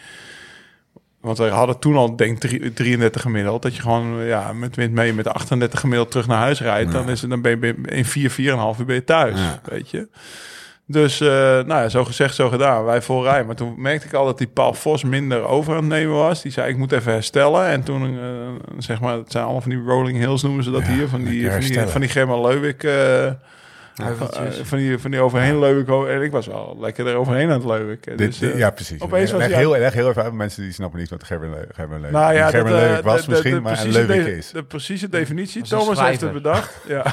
Want 1.20 1.38
we 1.38 1.48
hadden 1.48 1.78
toen 1.78 1.96
al, 1.96 2.16
denk 2.16 2.32
ik, 2.44 2.50
drie- 2.50 2.72
33 2.72 3.22
gemiddeld. 3.22 3.62
Dat 3.62 3.76
je 3.76 3.82
gewoon 3.82 4.24
ja, 4.24 4.52
met 4.52 4.76
wind 4.76 4.92
mee 4.92 5.12
met 5.12 5.28
38 5.28 5.80
gemiddeld 5.80 6.10
terug 6.10 6.26
naar 6.26 6.38
huis 6.38 6.60
rijdt. 6.60 6.92
Dan, 6.92 7.08
is 7.10 7.20
het, 7.20 7.30
dan 7.30 7.42
ben 7.42 7.60
je 7.60 7.74
in 7.82 8.04
4, 8.04 8.30
4,5 8.30 8.36
uur 8.80 8.86
ben 8.86 8.94
je 8.94 9.04
thuis, 9.04 9.38
Ja. 9.40 9.60
weet 9.64 9.90
je. 9.90 10.08
Dus, 10.90 11.20
eh, 11.20 11.28
nou 11.28 11.66
ja, 11.66 11.88
zo 11.88 12.04
gezegd, 12.04 12.34
zo 12.34 12.48
gedaan. 12.48 12.84
Wij 12.84 13.02
vol 13.02 13.22
rijden. 13.22 13.46
Maar 13.46 13.56
toen 13.56 13.74
merkte 13.76 14.06
ik 14.06 14.12
al 14.12 14.24
dat 14.24 14.38
die 14.38 14.46
Paul 14.46 14.74
Vos 14.74 15.04
minder 15.04 15.44
over 15.44 15.72
aan 15.72 15.78
het 15.78 15.88
nemen 15.88 16.14
was. 16.14 16.42
Die 16.42 16.52
zei, 16.52 16.70
ik 16.70 16.76
moet 16.76 16.92
even 16.92 17.12
herstellen. 17.12 17.66
En 17.66 17.82
toen, 17.82 18.02
eh, 18.02 18.24
zeg 18.78 19.00
maar, 19.00 19.16
het 19.16 19.32
zijn 19.32 19.44
allemaal 19.44 19.62
van 19.62 19.70
die 19.70 19.82
rolling 19.82 20.18
hills 20.18 20.42
noemen 20.42 20.64
ze 20.64 20.70
dat 20.70 20.86
Ja, 20.86 20.92
hier. 20.92 21.08
Van 21.08 21.24
die, 21.24 21.50
van 21.50 21.60
die, 21.60 21.80
van 21.86 22.00
die 22.00 22.10
Germa 22.10 22.40
Leuwik... 22.40 22.82
eh, 22.82 23.30
van, 24.64 24.78
die, 24.78 24.98
van 24.98 25.10
die 25.10 25.20
overheen 25.20 25.58
Leuwik. 25.58 25.86
ho- 25.88 26.06
En 26.06 26.22
ik 26.22 26.30
was 26.30 26.46
wel 26.46 26.76
lekker 26.80 27.06
er 27.06 27.16
overheen 27.16 27.50
aan 27.50 27.70
het. 27.70 28.02
Dit, 28.02 28.18
Dus, 28.18 28.38
dit- 28.38 28.52
eh, 28.52 28.58
ja, 28.58 28.70
precies. 28.70 29.00
opeens 29.00 29.30
was 29.30 29.40
leg, 29.40 29.52
heel, 29.54 29.70
leg 29.70 29.92
heel 29.92 30.08
even 30.08 30.22
uit, 30.22 30.32
mensen 30.32 30.62
die 30.62 30.72
snappen 30.72 30.98
niet 31.00 31.10
wat 31.10 31.24
Gerben 31.24 31.50
Le- 31.50 31.66
Gerben 31.74 32.00
Leuk 32.00 32.10
Nou 32.10 32.34
ja, 32.34 32.50
Gerben 32.50 32.72
dat, 32.72 32.82
eh, 32.82 32.88
Leuk 32.88 33.02
was 33.04 33.24
de- 33.24 33.30
misschien, 33.30 33.54
de, 33.54 33.60
maar 33.60 33.80
een 33.80 33.90
Leuk 33.90 34.06
de- 34.06 34.36
is. 34.36 34.50
De 34.50 34.62
precieze 34.62 35.08
definitie, 35.08 35.62
Thomas 35.62 36.00
heeft 36.00 36.20
het 36.20 36.32
bedacht. 36.32 36.78
Ja. 36.86 37.04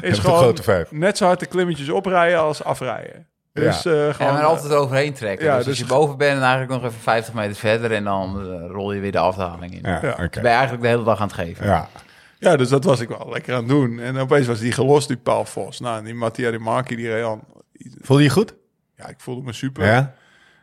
is 0.00 0.18
gewoon 0.18 0.56
net 0.90 1.16
zo 1.16 1.24
hard 1.26 1.40
de 1.40 1.46
klimmetjes 1.46 1.90
oprijden 1.90 2.38
als 2.38 2.64
afrijden. 2.64 3.26
Dus 3.52 3.84
eh 3.86 3.92
Ja, 4.06 4.12
gewoon... 4.12 4.32
maar 4.32 4.42
altijd 4.44 4.72
overheen 4.72 5.12
trekken. 5.14 5.46
Ja, 5.46 5.56
dus 5.56 5.66
als 5.66 5.76
dus- 5.78 5.86
je 5.88 5.94
boven 5.94 6.16
bent, 6.18 6.32
dan 6.32 6.42
eigenlijk 6.48 6.80
nog 6.82 6.90
even 6.90 7.02
50 7.02 7.34
meter 7.34 7.56
verder 7.56 7.92
en 7.92 8.04
dan 8.04 8.40
eh, 8.40 8.70
rol 8.70 8.92
je 8.92 9.00
weer 9.00 9.12
de 9.12 9.18
afdaling 9.18 9.72
in. 9.72 9.80
Ja. 9.82 10.00
Dan 10.00 10.28
ben 10.30 10.42
je 10.42 10.48
eigenlijk 10.48 10.82
de 10.82 10.88
hele 10.88 11.04
dag 11.04 11.20
aan 11.20 11.26
het 11.26 11.36
geven. 11.36 11.66
Ja, 11.66 11.88
Ja, 12.38 12.56
dus 12.56 12.68
dat 12.68 12.84
was 12.84 13.00
ik 13.00 13.08
wel 13.08 13.28
lekker 13.32 13.52
aan 13.54 13.58
het 13.60 13.68
doen. 13.68 14.00
En 14.00 14.16
opeens 14.18 14.46
was 14.46 14.58
die 14.58 14.72
gelost, 14.72 15.08
die 15.08 15.16
Paul 15.16 15.44
Vos. 15.44 15.80
Nou, 15.80 15.98
en 15.98 16.04
die 16.04 16.14
Mattia 16.14 16.50
de 16.50 16.58
Marchi, 16.58 16.96
die 16.96 17.08
reed 17.08 17.24
aan. 17.24 17.40
voelde 18.00 18.22
je 18.22 18.30
goed? 18.30 18.54
Ja, 18.96 19.08
ik 19.08 19.14
voelde 19.18 19.42
me 19.42 19.52
super. 19.52 19.84
Ja? 19.86 20.14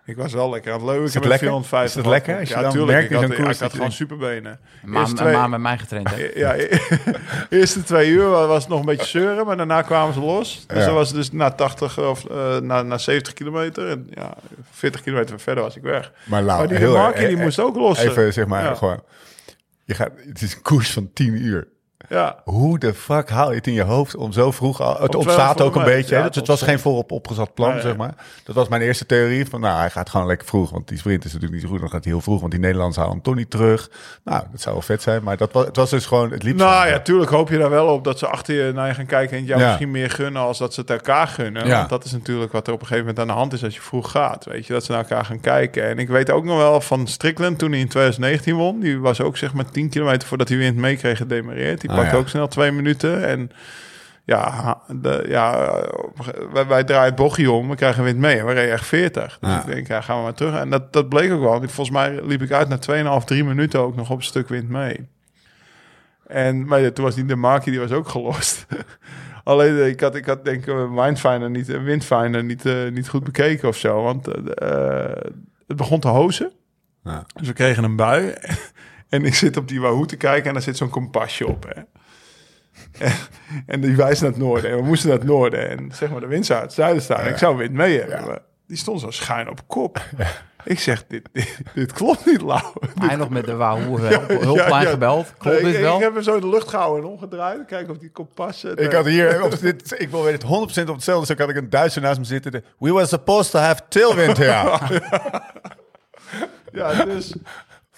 Ik 0.06 0.16
was 0.18 0.34
wel 0.34 0.50
lekker 0.50 0.72
aan 0.74 0.78
het 0.80 0.88
leuken. 0.88 1.06
Is 1.06 1.14
het 1.14 1.22
met 1.24 1.30
lekker? 1.32 1.48
450 1.48 1.90
Is 1.90 2.06
het 2.06 2.14
lekker? 2.14 2.40
Als 2.40 2.50
je 2.50 2.56
ja, 2.56 2.62
dan 2.62 2.72
tuurlijk. 2.72 2.92
merkt 2.92 3.12
Ik 3.12 3.18
had, 3.30 3.44
koers 3.46 3.56
ik 3.56 3.62
had 3.62 3.74
gewoon 3.74 3.92
superbenen. 3.92 4.60
Twee- 5.16 5.34
maand 5.34 5.50
met 5.50 5.60
mij 5.60 5.78
getraind, 5.78 6.10
hè? 6.10 6.30
Ja, 6.36 6.56
eerste 7.50 7.84
twee 7.84 8.10
uur 8.10 8.30
was 8.30 8.60
het 8.62 8.68
nog 8.72 8.80
een 8.80 8.86
beetje 8.86 9.06
zeuren, 9.06 9.46
maar 9.46 9.58
daarna 9.58 9.82
kwamen 9.82 10.14
ze 10.14 10.20
los. 10.20 10.64
Dus 10.68 10.78
Ja. 10.80 10.86
dat 10.86 10.94
was 10.94 11.14
dus 11.14 11.32
na 11.32 11.52
80 11.52 12.00
of 12.00 12.26
eh, 12.26 12.58
na, 12.58 12.82
na 12.82 12.98
70 12.98 13.34
kilometer. 13.34 13.88
En 13.90 14.08
ja, 14.10 14.34
40 14.72 15.02
kilometer 15.02 15.40
verder 15.40 15.64
was 15.64 15.76
ik 15.76 15.82
weg. 15.84 16.12
Maar, 16.26 16.42
Lau, 16.44 16.60
maar 16.60 16.68
die 16.68 16.78
heel 16.78 16.94
Markie, 16.94 17.28
die 17.28 17.38
eh, 17.38 17.44
moest 17.44 17.60
ook 17.60 17.76
lossen. 17.76 18.10
Even 18.10 18.34
zeg 18.34 18.46
maar 18.46 18.64
Ja. 18.64 18.76
gewoon. 18.76 19.02
Je 19.86 19.94
gaat, 19.94 20.12
het 20.28 20.42
is 20.42 20.56
een 20.56 20.62
koers 20.62 20.92
van 20.92 21.14
10 21.14 21.34
uur. 21.34 21.68
Ja, 22.10 22.36
Hoe 22.44 22.80
de 22.80 22.94
fuck 22.94 23.30
haal 23.30 23.50
je 23.50 23.56
het 23.56 23.68
in 23.68 23.74
je 23.74 23.84
hoofd 23.84 24.16
om 24.16 24.32
zo 24.32 24.52
vroeg 24.52 24.82
al... 24.82 25.02
Het 25.02 25.16
ontstaat 25.16 25.56
12 25.58 25.70
ook 25.70 25.76
een 25.76 25.84
beetje. 25.84 26.16
hè? 26.16 26.28
Dus 26.28 26.36
het 26.36 26.46
het 26.46 26.60
was 26.60 26.70
geen 26.70 26.80
voorop 26.80 27.12
opgezet 27.12 27.54
plan, 27.54 27.72
Nee, 27.72 27.82
zeg 27.82 27.96
maar. 27.96 28.14
Dat 28.44 28.56
was 28.56 28.68
mijn 28.68 28.82
eerste 28.82 29.06
theorie. 29.06 29.46
Van, 29.46 29.60
nou, 29.62 29.80
hij 29.80 29.90
gaat 29.90 30.10
gewoon 30.10 30.28
lekker 30.28 30.48
vroeg. 30.48 30.70
Want 30.70 30.88
die 30.88 30.98
sprint 30.98 31.26
is 31.26 31.34
natuurlijk 31.34 31.54
niet 31.54 31.62
zo 31.62 31.68
goed. 31.70 31.80
Dan 31.80 31.90
gaat 31.90 32.04
hij 32.04 32.14
heel 32.14 32.22
vroeg. 32.22 32.40
Want 32.40 32.52
die 32.52 32.60
Nederlanders 32.60 32.98
halen 32.98 33.14
hem 33.14 33.22
toch 33.22 33.36
niet 33.36 33.50
terug. 33.50 33.90
Nou, 34.24 34.44
dat 34.52 34.62
zou 34.62 34.76
wel 34.76 34.84
vet 34.84 35.02
zijn. 35.02 35.24
Maar 35.24 35.38
dat 35.38 35.52
was, 35.52 35.66
het 35.66 35.76
was 35.76 35.90
dus 35.90 36.06
gewoon... 36.06 36.32
Het 36.32 36.44
liep 36.44 36.56
nou 36.56 36.88
zo. 36.88 36.94
ja, 36.94 37.00
tuurlijk 37.00 37.32
hoop 37.32 37.50
je 37.50 37.58
daar 37.58 37.70
wel 37.70 37.88
op 37.88 38.04
dat 38.04 38.20
ze 38.20 38.28
achter 38.28 38.66
je 38.66 38.72
naar 38.74 38.88
je 38.88 38.94
gaan 38.94 39.06
kijken 39.06 39.32
en 39.32 39.38
het 39.38 39.48
jou 39.48 39.62
misschien 39.62 39.92
meer 39.92 40.10
gunnen 40.10 40.42
als 40.42 40.58
dat 40.58 40.74
ze 40.74 40.80
het 40.82 40.90
elkaar 40.90 41.28
gunnen. 41.28 41.68
Want 41.70 41.90
dat 41.90 42.04
is 42.06 42.12
natuurlijk 42.12 42.52
wat 42.52 42.68
er 42.68 42.74
op 42.74 42.82
een 42.82 42.88
gegeven 42.88 43.08
moment 43.08 43.30
aan 43.30 43.36
de 43.36 43.40
hand 43.42 43.54
is 43.54 43.64
als 43.64 43.76
je 43.76 43.82
vroeg 43.82 44.12
gaat. 44.12 44.46
Weet 44.46 44.68
je, 44.68 44.74
dat 44.74 44.84
ze 44.84 44.92
naar 44.92 45.02
elkaar 45.02 45.26
gaan 45.26 45.40
kijken. 45.40 45.88
En 45.88 46.00
ik 46.00 46.08
weet 46.08 46.32
ook 46.32 46.44
nog 46.44 46.58
wel 46.58 46.82
van 46.82 47.08
Strickland 47.08 47.58
toen 47.60 47.72
hij 47.72 47.80
in 47.80 47.88
2019 47.88 48.56
won. 48.56 48.80
Die 48.80 49.00
was 49.00 49.22
ook 49.22 49.38
zeg 49.38 49.54
maar 49.54 49.70
10 49.72 49.90
kilometer 49.90 50.28
voordat 50.28 50.50
hij 50.50 50.58
wind 50.58 50.76
meekreeg 50.76 51.18
gedemareerd. 51.18 51.82
Die 51.82 51.90
Ah, 51.96 52.02
pakte 52.02 52.16
ja. 52.16 52.22
ook 52.22 52.30
snel 52.30 52.48
twee 52.48 52.72
minuten. 52.72 53.26
En 53.28 53.52
ja, 54.24 54.78
de, 54.88 55.26
ja 55.28 55.72
wij, 56.54 56.68
wij 56.68 56.84
draaien 56.84 57.06
het 57.06 57.16
bochtje 57.16 57.52
om, 57.52 57.70
we 57.70 57.76
krijgen 57.76 58.04
wind 58.04 58.18
mee. 58.18 58.38
En 58.40 58.46
we 58.46 58.54
reden 58.54 58.72
echt 58.74 58.86
40. 58.86 59.38
Dus 59.42 59.50
Ja. 59.50 59.60
ik 59.60 59.66
denk, 59.66 59.88
ja, 59.88 60.02
gaan 60.02 60.18
we 60.18 60.24
maar 60.24 60.34
terug. 60.34 60.60
En 60.60 60.70
dat, 60.70 60.94
dat 60.94 61.10
bleek 61.10 61.32
ook 61.32 61.42
wel. 61.42 61.54
Volgens 61.60 61.90
mij 61.90 62.20
liep 62.24 62.42
ik 62.42 62.52
uit 62.52 62.68
na 62.68 63.20
2,5, 63.20 63.24
3 63.26 63.44
minuten 63.44 63.80
ook 63.80 63.96
nog 63.96 64.10
op 64.10 64.18
een 64.18 64.24
stuk 64.24 64.50
wind 64.50 64.70
mee. 64.70 65.08
En, 66.28 66.66
maar 66.66 66.80
ja, 66.80 66.92
toen 66.92 67.06
was 67.06 67.16
die 67.16 67.26
de 67.26 67.36
Markie, 67.36 67.72
die 67.72 67.82
was 67.82 67.92
ook 67.92 68.08
gelost. 68.08 68.66
Alleen, 69.44 69.78
eh, 69.78 69.88
ik 69.88 70.00
had, 70.00 70.16
ik 70.16 70.26
had 70.26 70.46
denk 70.46 70.66
ik 70.66 70.90
Mindfinder 70.90 71.50
niet, 71.50 71.68
Windfinder 71.68 72.44
niet, 72.44 72.66
eh, 72.66 72.88
niet 72.92 73.10
goed 73.10 73.24
bekeken 73.24 73.68
of 73.68 73.78
zo. 73.78 74.02
Want 74.04 74.28
eh, 74.28 75.32
het 75.68 75.78
begon 75.78 76.00
te 76.00 76.08
hozen. 76.08 76.52
Ja. 77.04 77.26
Dus 77.36 77.48
we 77.48 77.54
kregen 77.54 77.84
een 77.84 77.96
bui. 77.96 78.34
En 79.10 79.26
ik 79.26 79.36
zit 79.36 79.58
op 79.58 79.68
die 79.68 79.82
Wahoo 79.82 80.06
te 80.06 80.16
kijken 80.18 80.48
en 80.48 80.54
daar 80.54 80.62
zit 80.64 80.78
zo'n 80.78 80.90
kompasje 80.90 81.48
op. 81.48 81.66
Hè. 81.74 81.82
En, 83.06 83.12
en 83.66 83.82
die 83.82 83.96
wijst 83.96 84.22
naar 84.22 84.30
het 84.32 84.40
noorden. 84.40 84.72
En 84.72 84.78
we 84.78 84.84
moesten 84.84 85.10
naar 85.10 85.18
het 85.18 85.28
noorden. 85.28 85.70
En 85.70 85.92
zeg 85.94 86.10
maar, 86.10 86.20
de 86.20 86.28
wind 86.28 86.46
zou 86.46 86.60
uit 86.60 86.68
het 86.68 86.78
zuiden 86.78 87.04
staan. 87.04 87.28
Ik 87.28 87.38
zou 87.38 87.58
wind 87.58 87.72
mee 87.74 88.00
hebben. 88.00 88.26
Ja. 88.26 88.40
Die 88.68 88.78
stond 88.78 89.00
zo 89.02 89.12
schuin 89.12 89.50
op 89.50 89.68
kop. 89.68 90.02
Ik 90.64 90.80
zeg, 90.80 91.06
dit, 91.08 91.30
dit, 91.34 91.58
dit 91.74 91.94
klopt 91.94 92.26
niet, 92.26 92.42
Lau. 92.42 92.64
Hij 93.00 93.16
nog 93.16 93.30
met 93.30 93.46
de 93.46 93.56
Wahoo 93.56 93.98
hulp- 94.00 94.28
hulplijn 94.42 94.88
gebeld. 94.88 95.34
Klopt 95.38 95.62
dit 95.62 95.76
ik, 95.76 95.82
wel? 95.82 95.96
ik 95.96 96.02
heb 96.04 96.14
hem 96.14 96.24
zo 96.24 96.36
in 96.36 96.42
de 96.42 96.50
lucht 96.50 96.70
gehouden 96.70 97.04
en 97.06 97.10
omgedraaid. 97.12 97.66
Kijken 97.66 97.92
of 97.94 97.98
die 97.98 98.12
kompas... 98.12 98.64
Ik 98.64 98.92
had 98.92 99.06
hier, 99.06 99.44
op 99.44 99.60
dit, 99.60 99.96
ik 100.02 100.10
wil 100.10 100.24
weten, 100.24 100.48
100% 100.50 100.52
op 100.52 100.96
hetzelfde 100.96 101.26
stuk 101.26 101.40
had 101.40 101.50
ik 101.50 101.56
een 101.56 101.70
Duitser 101.70 102.02
naast 102.02 102.20
me 102.20 102.26
zitten. 102.26 102.52
De, 102.52 102.64
We 102.80 102.94
were 102.94 103.06
supposed 103.06 103.52
to 103.52 103.60
have 103.60 103.82
tailwind 103.90 104.38
here. 104.38 104.78
Ja, 106.72 107.06
dus... 107.06 107.34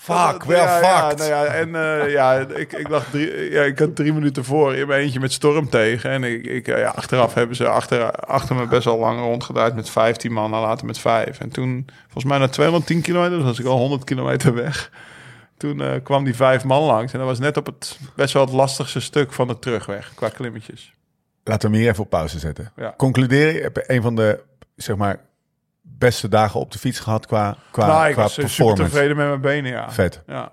Fuck, 0.08 0.44
wel 0.44 0.64
ja, 0.64 1.14
nou 1.16 1.30
ja, 1.30 1.46
en 1.46 1.76
eh, 1.76 2.12
ja, 2.12 2.34
ik, 2.34 2.74
ik, 2.74 2.88
lag 2.88 3.10
drie, 3.10 3.52
ja, 3.52 3.64
ik 3.64 3.80
had 3.80 3.96
drie 3.96 4.14
minuten 4.14 4.44
voor 4.44 4.76
in 4.76 4.88
mijn 4.88 5.02
eentje 5.02 5.20
met 5.20 5.32
storm 5.32 5.70
tegen. 5.70 6.10
En 6.10 6.24
ik, 6.24 6.46
ik, 6.46 6.68
eh, 6.68 6.80
ja, 6.80 6.90
achteraf 6.90 7.34
hebben 7.34 7.56
ze 7.56 7.68
achter, 7.68 8.12
achter 8.12 8.56
me 8.56 8.68
best 8.68 8.86
wel 8.86 8.98
lang 8.98 9.20
rondgedraaid 9.20 9.76
met 9.76 9.90
15 9.90 10.32
man 10.32 10.54
en 10.54 10.60
later 10.60 10.86
met 10.86 11.00
5. 11.00 11.40
En 11.40 11.50
toen, 11.50 11.88
volgens 12.04 12.24
mij 12.24 12.38
na 12.38 12.48
210 12.48 13.02
kilometer, 13.02 13.38
dus 13.38 13.46
was 13.46 13.60
ik 13.60 13.66
al 13.66 13.78
100 13.78 14.04
kilometer 14.04 14.54
weg. 14.54 14.92
Toen 15.58 15.82
eh, 15.82 16.04
kwam 16.04 16.24
die 16.24 16.36
vijf 16.36 16.64
man 16.64 16.84
langs. 16.84 17.14
En 17.14 17.20
dat 17.20 17.28
was 17.28 17.40
net 17.40 17.58
op 17.58 17.66
het 17.66 18.00
best 18.16 18.34
wel 18.34 18.46
het 18.46 18.54
lastigste 18.54 19.00
stuk 19.00 19.34
van 19.34 19.48
de 19.48 19.60
terugweg 19.60 20.12
qua 20.16 20.30
klimmetjes. 20.30 20.94
Laten 21.44 21.70
we 21.70 21.76
hem 21.76 21.84
hier 21.84 21.92
even 21.92 22.04
op 22.04 22.10
pauze 22.10 22.40
zetten. 22.40 22.72
Ja. 22.76 22.94
Concludeer 22.98 23.54
je, 23.54 23.62
heb 23.62 23.76
je 23.76 23.84
een 23.88 24.02
van 24.02 24.16
de, 24.16 24.44
zeg 24.76 24.96
maar, 24.96 25.20
beste 25.98 26.28
dagen 26.28 26.60
op 26.60 26.72
de 26.72 26.80
fiets 26.80 27.00
gehad 27.00 27.26
qua, 27.26 27.56
qua, 27.72 27.88
nou, 27.88 28.08
ik 28.08 28.14
qua 28.14 28.22
was 28.22 28.38
eh, 28.38 28.46
super 28.46 28.76
tevreden 28.76 29.18
met 29.18 29.28
mijn 29.28 29.42
benen, 29.42 29.72
ja. 29.72 29.92
Vet. 29.92 30.22
Ja, 30.28 30.52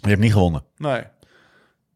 je 0.00 0.08
hebt 0.08 0.20
niet 0.20 0.32
gewonnen. 0.32 0.62
nee. 0.76 1.02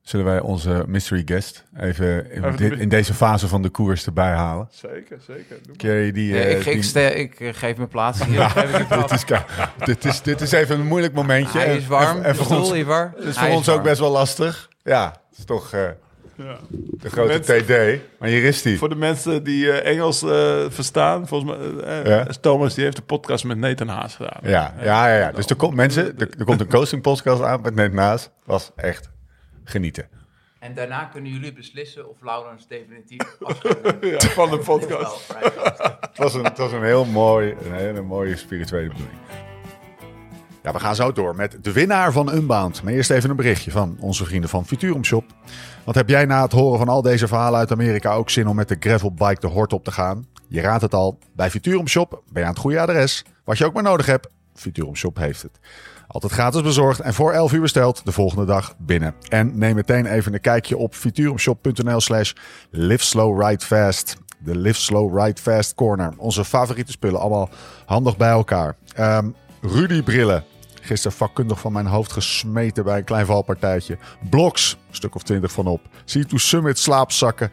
Zullen 0.02 0.26
wij 0.26 0.40
onze 0.40 0.84
mystery 0.86 1.22
guest 1.24 1.64
even 1.76 2.30
in, 2.30 2.44
Even 2.44 2.56
dit- 2.56 2.70
de- 2.70 2.76
in 2.76 2.88
deze 2.88 3.14
fase 3.14 3.48
van 3.48 3.62
de 3.62 3.68
koers 3.68 4.06
erbij 4.06 4.32
halen? 4.32 4.68
Zeker, 4.70 5.18
zeker. 5.26 5.56
Je 6.04 6.12
die, 6.12 6.34
Ja, 6.34 6.40
eh, 6.40 6.50
ik, 6.50 6.66
ik, 6.66 7.14
ik 7.16 7.40
eh, 7.40 7.54
geef 7.54 7.76
mijn 7.76 7.88
plaats 7.88 8.24
hier. 8.24 8.34
Plaats. 8.88 9.24
dit, 9.24 9.30
is, 9.30 9.84
dit, 9.84 10.04
is, 10.04 10.22
dit 10.22 10.40
is 10.40 10.52
even 10.52 10.80
een 10.80 10.86
moeilijk 10.86 11.14
momentje. 11.14 11.58
Hij 11.58 11.68
En- 11.68 11.76
is 11.76 11.86
warm. 11.86 12.16
En, 12.16 12.24
en 12.24 12.36
voor 12.36 12.56
ons, 12.56 12.68
het 12.68 13.24
is 13.24 13.36
Hij 13.36 13.46
voor 13.48 13.56
ons 13.56 13.68
ook 13.68 13.82
best 13.82 13.98
wel 14.00 14.10
lastig. 14.10 14.68
Ja, 14.82 15.06
het 15.28 15.38
is 15.38 15.44
toch 15.44 15.72
eh, 15.72 15.80
Ja. 16.36 16.58
de 16.70 17.10
grote 17.10 17.28
Mensen- 17.32 17.64
TD. 17.96 18.00
Maar 18.18 18.28
hier 18.28 18.44
is 18.44 18.62
die. 18.62 18.78
Voor 18.78 18.88
de 18.88 18.94
mensen 18.94 19.44
die 19.44 19.72
eh, 19.72 19.92
Engels 19.92 20.22
eh, 20.22 20.64
verstaan, 20.68 21.28
volgens 21.28 21.50
mij, 21.56 21.84
eh, 21.84 22.06
Ja. 22.06 22.28
is 22.28 22.38
Thomas 22.40 22.74
die 22.74 22.84
heeft 22.84 22.96
de 22.96 23.02
podcast 23.02 23.44
met 23.44 23.58
Nathan 23.58 23.88
Haas 23.88 24.14
gedaan. 24.16 24.40
Ja, 24.42 24.74
ja, 24.82 25.08
ja, 25.08 25.18
ja. 25.18 25.32
Dus 25.32 25.46
er 25.46 25.56
komt 25.56 25.74
mensen, 25.74 26.18
er, 26.18 26.28
er 26.38 26.44
komt 26.44 26.60
een 26.60 26.68
coaching 26.68 27.02
podcast 27.02 27.42
aan 27.42 27.60
met 27.60 27.74
net 27.74 27.92
naast. 27.92 28.30
Was 28.44 28.70
echt 28.76 29.10
genieten. 29.64 30.08
En 30.58 30.74
daarna 30.74 31.04
kunnen 31.04 31.32
jullie 31.32 31.52
beslissen 31.52 32.08
of 32.10 32.16
Laurens 32.22 32.66
definitief. 32.68 33.36
Ja, 34.10 34.18
van 34.20 34.50
de 34.50 34.58
podcast. 34.58 35.34
Het 36.00 36.18
was 36.18 36.34
een, 36.34 36.44
het 36.44 36.58
was 36.58 36.72
een 36.72 36.82
heel 36.84 37.04
mooi, 37.04 37.54
een 37.64 37.72
hele 37.72 38.02
mooie 38.02 38.36
spirituele 38.36 38.88
bedoeling. 38.88 39.18
Ja, 40.64 40.72
we 40.72 40.80
gaan 40.80 40.94
zo 40.94 41.12
door 41.12 41.36
met 41.36 41.56
de 41.60 41.72
winnaar 41.72 42.12
van 42.12 42.34
Unbound. 42.34 42.82
Maar 42.82 42.92
eerst 42.92 43.10
even 43.10 43.30
een 43.30 43.36
berichtje 43.36 43.70
van 43.70 43.96
onze 44.00 44.24
vrienden 44.24 44.50
van 44.50 44.66
Futurum 44.66 45.04
Shop. 45.04 45.24
Wat 45.84 45.94
heb 45.94 46.08
jij 46.08 46.24
na 46.24 46.42
het 46.42 46.52
horen 46.52 46.78
van 46.78 46.88
al 46.88 47.02
deze 47.02 47.28
verhalen 47.28 47.58
uit 47.58 47.72
Amerika 47.72 48.12
ook 48.12 48.30
zin 48.30 48.48
om 48.48 48.56
met 48.56 48.68
de 48.68 48.76
gravelbike 48.80 49.40
de 49.40 49.46
hort 49.46 49.72
op 49.72 49.84
te 49.84 49.92
gaan? 49.92 50.26
Je 50.48 50.60
raadt 50.60 50.82
het 50.82 50.94
al, 50.94 51.18
bij 51.32 51.50
Futurum 51.50 51.88
Shop 51.88 52.22
ben 52.32 52.42
je 52.42 52.48
aan 52.48 52.54
het 52.54 52.58
goede 52.58 52.80
adres. 52.80 53.24
Wat 53.44 53.58
je 53.58 53.64
ook 53.64 53.72
maar 53.72 53.82
nodig 53.82 54.06
hebt, 54.06 54.28
Futurum 54.54 54.96
Shop 54.96 55.16
heeft 55.16 55.42
het. 55.42 55.58
Altijd 56.06 56.32
gratis 56.32 56.62
bezorgd 56.62 57.00
en 57.00 57.14
voor 57.14 57.32
11 57.32 57.52
uur 57.52 57.60
besteld 57.60 58.04
de 58.04 58.12
volgende 58.12 58.44
dag 58.44 58.74
binnen. 58.78 59.14
En 59.28 59.58
neem 59.58 59.74
meteen 59.74 60.06
even 60.06 60.34
een 60.34 60.40
kijkje 60.40 60.76
op 60.76 60.94
futurumshop.nl 60.94 62.00
slash 62.00 62.32
live 62.70 63.34
ride 63.38 63.64
fast. 63.64 64.16
De 64.38 64.56
Live 64.56 64.80
Slow 64.80 65.20
Ride 65.20 65.40
Fast 65.40 65.74
Corner. 65.74 66.12
Onze 66.16 66.44
favoriete 66.44 66.92
spullen, 66.92 67.20
allemaal 67.20 67.48
handig 67.86 68.16
bij 68.16 68.30
elkaar. 68.30 68.76
Ehm, 68.94 69.28
Rudy 69.60 70.02
brillen. 70.02 70.44
Gisteren 70.84 71.16
vakkundig 71.16 71.60
van 71.60 71.72
mijn 71.72 71.86
hoofd 71.86 72.12
gesmeten 72.12 72.84
bij 72.84 72.98
een 72.98 73.04
klein 73.04 73.26
valpartijtje. 73.26 73.98
Bloks, 74.30 74.78
een 74.88 74.94
stuk 74.94 75.14
of 75.14 75.22
twintig 75.22 75.52
van 75.52 75.66
op. 75.66 75.80
C2 75.86 76.34
Summit 76.34 76.78
slaapzakken. 76.78 77.50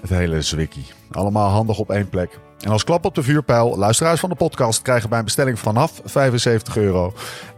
Het 0.00 0.10
hele 0.10 0.42
zwikkie. 0.42 0.86
Allemaal 1.10 1.48
handig 1.48 1.78
op 1.78 1.90
één 1.90 2.08
plek. 2.08 2.38
En 2.60 2.70
als 2.70 2.84
klap 2.84 3.04
op 3.04 3.14
de 3.14 3.22
vuurpijl, 3.22 3.78
luisteraars 3.78 4.20
van 4.20 4.28
de 4.28 4.34
podcast 4.34 4.82
krijgen 4.82 5.08
bij 5.08 5.18
een 5.18 5.24
bestelling 5.24 5.58
vanaf 5.58 6.00
75 6.04 6.76
euro 6.76 7.12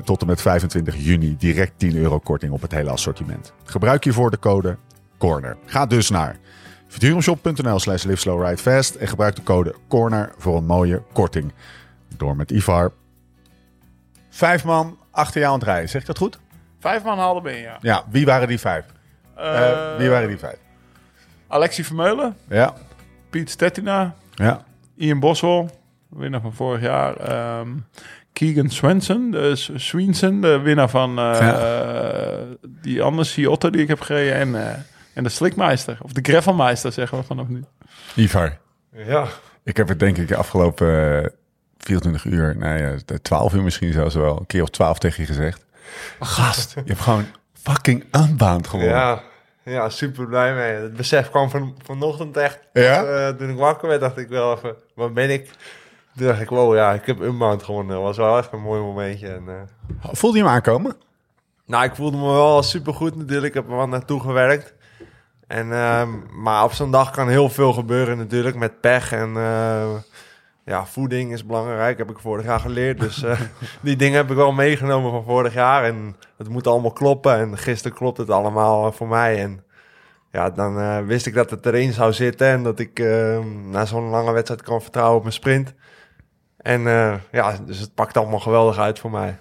tot 0.04 0.20
en 0.20 0.26
met 0.26 0.40
25 0.40 0.96
juni 0.96 1.36
direct 1.38 1.72
10 1.76 1.96
euro 1.96 2.18
korting 2.18 2.52
op 2.52 2.62
het 2.62 2.72
hele 2.72 2.90
assortiment. 2.90 3.52
Gebruik 3.64 4.04
hiervoor 4.04 4.30
de 4.30 4.38
code 4.38 4.76
CORNER. 5.18 5.56
Ga 5.66 5.86
dus 5.86 6.10
naar 6.10 6.38
futurumshop.nl 6.88 7.78
slash 7.78 8.04
liveslowridefast 8.04 8.94
en 8.94 9.08
gebruik 9.08 9.36
de 9.36 9.42
code 9.42 9.74
CORNER 9.88 10.32
voor 10.38 10.56
een 10.56 10.66
mooie 10.66 11.02
korting. 11.12 11.52
Door 12.16 12.36
met 12.36 12.50
Ivar. 12.50 12.92
Vijf 14.34 14.64
man 14.64 14.98
achter 15.10 15.40
jou 15.40 15.52
aan 15.52 15.58
het 15.58 15.68
rijden, 15.68 15.88
zeg 15.88 16.00
ik 16.00 16.06
dat 16.06 16.18
goed? 16.18 16.38
Vijf 16.80 17.02
man 17.04 17.18
haalde 17.18 17.40
ben 17.40 17.56
ja. 17.58 17.78
Ja, 17.80 18.04
wie 18.10 18.24
waren 18.26 18.48
die 18.48 18.58
vijf? 18.58 18.84
Eh, 19.36 19.68
Eh, 19.70 19.96
wie 19.98 20.08
waren 20.10 20.28
die 20.28 20.38
vijf? 20.38 20.56
Alexie 21.48 21.84
Vermeulen, 21.86 22.36
Ja, 22.48 22.74
Piet 23.30 23.50
Stettina, 23.50 24.14
ja, 24.34 24.64
Ian 24.96 25.20
Boswell, 25.20 25.68
winnaar 26.08 26.40
van 26.40 26.54
vorig 26.54 26.80
jaar. 26.82 27.16
ehm, 27.16 27.68
Keegan 28.32 28.68
Swenson, 28.70 29.30
de 29.30 29.56
S- 29.56 29.70
Sweenson, 29.74 30.40
de 30.40 30.58
winnaar 30.58 30.88
van 30.88 31.18
eh, 31.18 31.38
Ja. 31.40 32.36
die 32.64 33.02
andere 33.02 33.24
Ciotto 33.24 33.70
die 33.70 33.80
ik 33.82 33.88
heb 33.88 34.00
gereden. 34.00 34.34
En, 34.56 34.84
en 35.14 35.22
de 35.22 35.28
Slikmeister, 35.28 35.98
of 36.02 36.12
de 36.12 36.20
Gravelmeister 36.32 36.92
zeggen 36.92 37.18
we 37.18 37.24
vanaf 37.24 37.48
nu. 37.48 37.64
Ivar. 38.14 38.58
Ja, 38.92 39.26
Ik 39.64 39.76
heb 39.76 39.88
het 39.88 39.98
denk 39.98 40.16
ik 40.18 40.28
de 40.28 40.36
afgelopen 40.36 41.32
24 41.84 42.24
uur, 42.24 42.56
nou 42.56 42.78
ja, 42.78 42.94
de 43.04 43.22
12 43.22 43.54
uur 43.54 43.62
misschien 43.62 43.92
zelfs 43.92 44.14
wel, 44.14 44.38
een 44.38 44.46
keer 44.46 44.62
of 44.62 44.68
12 44.68 44.98
tegen 44.98 45.22
je 45.22 45.26
gezegd. 45.28 45.64
Gast, 46.20 46.74
je 46.74 46.82
hebt 46.84 47.00
gewoon 47.00 47.26
fucking 47.52 48.04
unbound 48.16 48.66
gewonnen. 48.66 48.94
ja, 48.96 49.22
ja, 49.64 49.88
super 49.88 50.26
blij 50.26 50.54
mee. 50.54 50.72
Het 50.72 50.96
besef 50.96 51.30
kwam 51.30 51.50
van, 51.50 51.74
vanochtend 51.84 52.36
echt. 52.36 52.58
Ja? 52.72 53.04
Eh, 53.04 53.28
toen 53.28 53.50
ik 53.50 53.56
wakker 53.56 53.88
werd, 53.88 54.00
dacht 54.00 54.18
ik 54.18 54.28
wel 54.28 54.56
even, 54.56 54.74
waar 54.94 55.12
ben 55.12 55.30
ik? 55.30 55.50
Toen 56.16 56.26
dacht 56.26 56.40
ik, 56.40 56.48
wow, 56.48 56.74
ja, 56.74 56.92
ik 56.92 57.06
heb 57.06 57.20
Unbound 57.20 57.62
gewonnen. 57.62 57.94
Dat 57.94 58.04
was 58.04 58.16
wel 58.16 58.38
echt 58.38 58.52
een 58.52 58.60
mooi 58.60 58.80
momentje. 58.80 59.28
En, 59.28 59.42
eh, 59.48 60.08
Voelde 60.12 60.38
je 60.38 60.44
hem 60.44 60.52
aankomen? 60.52 60.96
nou, 61.66 61.84
ik 61.84 61.94
voelde 61.94 62.16
me 62.16 62.26
wel 62.26 62.62
super 62.62 62.94
goed 62.94 63.16
natuurlijk. 63.16 63.46
Ik 63.46 63.54
heb 63.54 63.70
er 63.70 63.76
wat 63.76 63.88
naartoe 63.88 64.20
gewerkt. 64.20 64.74
En, 65.46 65.72
ehm, 65.72 66.08
maar 66.42 66.64
op 66.64 66.72
zo'n 66.72 66.90
dag 66.90 67.10
kan 67.10 67.28
heel 67.28 67.48
veel 67.48 67.72
gebeuren 67.72 68.18
natuurlijk 68.18 68.56
met 68.56 68.80
pech. 68.80 69.12
En 69.12 69.36
eh, 69.36 69.94
ja, 70.64 70.86
voeding 70.86 71.32
is 71.32 71.46
belangrijk, 71.46 71.98
heb 71.98 72.10
ik 72.10 72.18
vorig 72.18 72.44
jaar 72.44 72.60
geleerd. 72.60 73.00
Dus 73.00 73.22
eh, 73.22 73.40
die 73.80 73.96
dingen 73.96 74.16
heb 74.16 74.30
ik 74.30 74.36
wel 74.36 74.52
meegenomen 74.52 75.10
van 75.10 75.24
vorig 75.24 75.54
jaar. 75.54 75.84
En 75.84 76.16
het 76.36 76.48
moet 76.48 76.66
allemaal 76.66 76.92
kloppen. 76.92 77.38
En 77.38 77.58
gisteren 77.58 77.96
klopt 77.96 78.18
het 78.18 78.30
allemaal 78.30 78.92
voor 78.92 79.08
mij. 79.08 79.42
En 79.42 79.64
ja, 80.32 80.50
dan 80.50 80.78
eh, 80.78 80.98
wist 80.98 81.26
ik 81.26 81.34
dat 81.34 81.50
het 81.50 81.66
erin 81.66 81.92
zou 81.92 82.12
zitten. 82.12 82.46
En 82.46 82.62
dat 82.62 82.78
ik 82.78 82.98
eh, 82.98 83.38
na 83.70 83.84
zo'n 83.84 84.08
lange 84.08 84.32
wedstrijd 84.32 84.62
kan 84.62 84.82
vertrouwen 84.82 85.16
op 85.16 85.22
mijn 85.22 85.34
sprint. 85.34 85.74
En 86.56 86.86
eh, 86.86 87.14
ja, 87.32 87.56
dus 87.66 87.78
het 87.78 87.94
pakt 87.94 88.16
allemaal 88.16 88.40
geweldig 88.40 88.78
uit 88.78 88.98
voor 88.98 89.10
mij. 89.10 89.38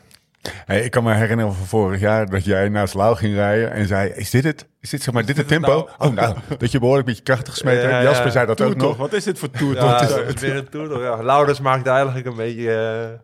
Hey, 0.66 0.82
ik 0.82 0.92
kan 0.92 1.04
me 1.04 1.14
herinneren 1.14 1.54
van 1.54 1.66
vorig 1.66 2.00
jaar 2.00 2.30
dat 2.30 2.46
jij 2.46 2.70
naast 2.70 2.94
Lau 2.94 3.16
ging 3.16 3.34
rijden 3.36 3.72
en 3.72 3.88
zei, 3.88 4.10
is 4.10 4.30
dit 4.30 4.44
het? 4.44 4.66
Is 4.80 4.90
dit 4.90 5.02
zeg 5.04 5.14
maar 5.14 5.26
dit 5.26 5.38
het 5.38 5.48
tempo? 5.48 5.90
Oh 5.98 6.14
nou, 6.14 6.36
dat 6.58 6.72
je 6.72 6.80
behoorlijk 6.80 7.08
met 7.08 7.18
je 7.18 7.24
krachtig 7.24 7.54
gesmeten 7.54 7.82
Ja, 7.84 7.90
hebt. 7.90 8.04
ja. 8.04 8.10
Jasper 8.10 8.32
zei 8.32 8.46
dat 8.46 8.62
ook 8.62 8.68
Toertocht, 8.68 8.98
nog. 8.98 9.08
wat 9.10 9.14
is 9.14 9.24
dit 9.24 9.40
voor 9.40 9.50
tour? 9.50 9.76
Ja, 9.76 10.02
is 10.02 10.42
weer 10.42 10.56
een 10.56 10.70
toer. 10.70 10.90
toch? 10.90 11.02
Ja, 11.02 11.24
Laurens 11.24 11.60
maakte 11.60 11.90
eigenlijk 11.90 12.26
een 12.26 12.36
beetje... 12.36 13.20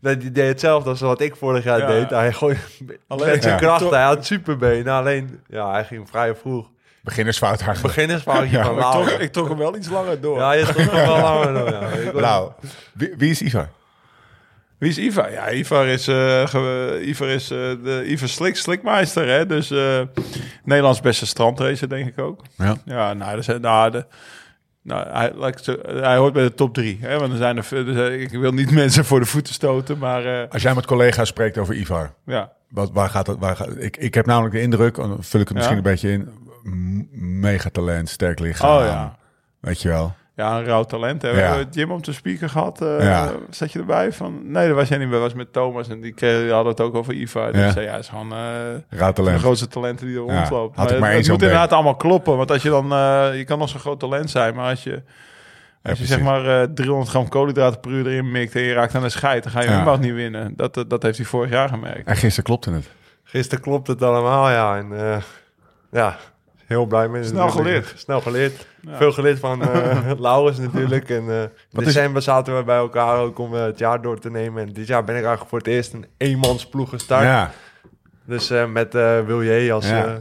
nee, 0.00 0.16
die 0.16 0.30
deed 0.32 0.48
hetzelfde 0.48 0.90
als 0.90 1.00
wat 1.00 1.20
ik 1.20 1.36
vorig 1.36 1.64
jaar 1.64 1.78
Ja. 1.78 1.86
deed. 1.86 2.10
Hij 2.10 2.32
gooide 2.32 2.60
Alleen- 3.06 3.28
met 3.30 3.42
zijn 3.42 3.54
Ja. 3.54 3.60
krachten. 3.60 3.88
Hij 3.90 4.02
had 4.02 4.26
superbenen. 4.26 4.92
Alleen, 4.92 5.40
ja, 5.48 5.70
hij 5.72 5.84
ging 5.84 6.08
vrij 6.08 6.34
vroeg. 6.34 6.70
Beginnersfout 7.02 7.60
eigenlijk. 7.60 7.94
Beginnersfoutje 7.94 8.56
Ja, 8.56 8.64
van 8.64 8.74
Ik 8.74 8.80
trok, 8.80 8.92
Laurens. 8.94 9.18
ik 9.22 9.32
trok 9.32 9.48
hem 9.48 9.58
wel 9.58 9.76
iets 9.76 9.88
langer 9.88 10.20
door. 10.20 10.38
Ja, 10.38 10.52
je 10.52 10.64
stond 10.64 10.92
nog 10.92 11.06
wel 11.06 11.20
langer 11.20 11.52
door. 11.54 11.70
Ja. 11.70 12.20
Lau, 12.20 12.50
wie, 12.94 13.14
wie 13.16 13.30
is 13.30 13.42
Ivar? 13.42 13.68
Wie 14.82 14.90
is 14.90 14.98
Ivar? 14.98 15.32
Ja, 15.32 15.52
Ivar 15.52 15.86
is, 15.86 16.04
ge- 16.04 17.02
Ivar 17.04 17.28
is 17.28 17.50
eh, 17.50 17.58
de 17.58 18.04
Ivar 18.06 18.28
Slik, 18.28 18.56
Slikmeister. 18.56 19.28
Hè? 19.28 19.46
Dus 19.46 19.70
eh, 19.70 20.00
Nederlands 20.64 21.00
beste 21.00 21.26
strandracer, 21.26 21.88
denk 21.88 22.06
ik 22.08 22.18
ook. 22.18 22.40
Ja. 22.56 22.76
Ja, 22.84 23.12
nou, 23.12 23.36
er 23.36 23.42
zijn, 23.42 23.60
nou, 23.60 23.90
de, 23.90 24.04
nou 24.82 25.08
hij, 26.02 26.16
hoort 26.16 26.32
bij 26.32 26.42
de 26.42 26.54
top 26.54 26.74
drie. 26.74 26.98
Hè? 27.00 27.18
Want 27.18 27.32
er 27.32 27.38
zijn 27.38 27.56
er, 27.56 27.66
dus, 27.84 28.20
ik 28.20 28.30
wil 28.30 28.52
niet 28.52 28.70
mensen 28.82 29.04
voor 29.04 29.20
de 29.20 29.26
voeten 29.26 29.54
stoten, 29.54 29.98
maar 29.98 30.48
Als 30.48 30.62
jij 30.62 30.74
met 30.74 30.86
collega's 30.86 31.28
spreekt 31.28 31.58
over 31.58 31.74
Ivar, 31.74 32.14
ja. 32.26 32.52
wat, 32.68 32.90
waar 32.92 33.08
gaat 33.10 33.26
het? 33.26 33.38
Waar 33.38 33.56
gaat, 33.56 33.76
ik, 33.78 33.96
ik 33.96 34.14
heb 34.14 34.26
namelijk 34.26 34.54
de 34.54 34.60
indruk, 34.60 34.94
dan 34.94 35.16
vul 35.20 35.40
ik 35.40 35.48
het 35.48 35.56
misschien 35.56 35.76
Ja? 35.78 35.82
een 35.84 35.90
beetje 35.90 36.10
in, 36.10 36.28
mega 37.40 37.68
talent, 37.70 38.08
sterk 38.08 38.38
lichaam. 38.38 38.78
Oh 38.78 38.84
ja. 38.86 39.16
Weet 39.60 39.82
je 39.82 39.88
wel. 39.88 40.14
Ja, 40.36 40.58
een 40.58 40.64
rauw 40.64 40.82
talent. 40.84 41.22
Hè? 41.22 41.28
Ja. 41.28 41.34
We 41.34 41.40
hebben 41.40 41.66
Jim 41.70 41.90
op 41.90 42.04
de 42.04 42.12
speaker 42.12 42.48
gehad. 42.48 42.80
eh, 42.82 43.00
Ja. 43.02 43.32
Zat 43.50 43.72
je 43.72 43.78
erbij? 43.78 44.12
Van, 44.12 44.40
nee, 44.52 44.66
dat 44.66 44.76
was 44.76 44.88
jij 44.88 44.98
niet 44.98 45.10
bij. 45.10 45.18
was 45.18 45.34
met 45.34 45.52
Thomas 45.52 45.88
en 45.88 46.00
die, 46.00 46.12
kreeg, 46.12 46.40
die 46.42 46.50
hadden 46.52 46.72
het 46.72 46.80
ook 46.80 46.94
over 46.94 47.14
Ivar. 47.14 47.52
Dus 47.52 47.74
Ja. 47.74 47.80
ja, 47.80 47.90
ja 47.90 47.96
is 47.96 48.08
gewoon... 48.08 48.32
eh, 48.32 48.38
Rauw 48.88 49.08
de 49.08 49.12
talent. 49.12 49.40
grootste 49.40 49.68
talenten 49.68 50.06
die 50.06 50.16
er 50.18 50.24
Ja, 50.26 50.38
rondlopen. 50.38 50.80
had 50.80 50.90
ik 50.90 50.98
maar 50.98 51.12
het, 51.12 51.18
moet 51.28 51.38
been. 51.38 51.48
inderdaad 51.48 51.72
allemaal 51.72 51.96
kloppen. 51.96 52.36
Want 52.36 52.50
als 52.50 52.62
je 52.62 52.68
dan... 52.68 52.92
eh, 52.92 53.28
je 53.36 53.44
kan 53.44 53.58
nog 53.58 53.68
zo'n 53.68 53.80
groot 53.80 54.00
talent 54.00 54.30
zijn, 54.30 54.54
maar 54.54 54.68
als 54.70 54.82
je... 54.84 55.02
Als 55.82 55.98
je 55.98 56.04
zeg 56.06 56.20
maar 56.20 56.60
eh 56.62 56.68
300 56.74 57.10
gram 57.10 57.28
koolhydraten 57.28 57.80
per 57.80 57.90
uur 57.90 58.06
erin 58.06 58.30
mikt 58.30 58.54
en 58.54 58.60
je 58.62 58.72
raakt 58.72 58.94
aan 58.94 59.02
de 59.02 59.08
scheid, 59.08 59.42
dan 59.42 59.52
ga 59.52 59.60
je 59.62 59.68
Ja. 59.70 59.84
ja. 59.84 59.96
niet 59.96 60.12
winnen. 60.14 60.52
Dat, 60.56 60.74
dat, 60.74 60.90
dat 60.90 61.02
heeft 61.02 61.16
hij 61.16 61.26
vorig 61.26 61.50
jaar 61.50 61.68
gemerkt. 61.68 62.06
En 62.08 62.16
gisteren 62.16 62.44
klopte 62.44 62.70
het. 62.70 62.90
Gisteren 63.24 63.64
klopt 63.64 63.86
het 63.86 64.02
allemaal, 64.02 64.50
ja. 64.50 64.76
En 64.76 64.92
eh, 65.00 65.16
ja, 65.90 66.16
heel 66.66 66.86
blij 66.86 67.08
mee. 67.08 67.24
Snel 67.24 67.48
geleerd. 67.48 67.92
Snel 67.96 68.20
geleerd. 68.20 68.66
Ja. 68.80 68.96
Veel 68.96 69.12
geleerd 69.12 69.38
van 69.38 69.62
eh 69.62 70.10
Laurens 70.18 70.58
natuurlijk. 70.58 71.10
En 71.10 71.28
eh, 71.30 71.40
in 71.42 71.50
is- 71.72 71.84
december 71.84 72.22
zaten 72.22 72.56
we 72.56 72.64
bij 72.64 72.76
elkaar 72.76 73.18
ook 73.18 73.38
om 73.38 73.54
eh, 73.54 73.62
het 73.62 73.78
jaar 73.78 74.02
door 74.02 74.18
te 74.18 74.30
nemen. 74.30 74.62
En 74.66 74.72
dit 74.72 74.86
jaar 74.86 75.04
ben 75.04 75.14
ik 75.16 75.20
eigenlijk 75.20 75.50
voor 75.50 75.58
het 75.58 75.66
eerst 75.68 75.92
een 75.92 76.06
eenmansploeg 76.16 76.88
gestart. 76.88 77.22
Ja, 77.24 77.50
Dus 78.24 78.50
eh, 78.50 78.66
met 78.66 78.94
eh 78.94 79.20
Wilje 79.20 79.72
als, 79.72 79.88
Ja. 79.88 80.04
eh, 80.04 80.12
als 80.12 80.20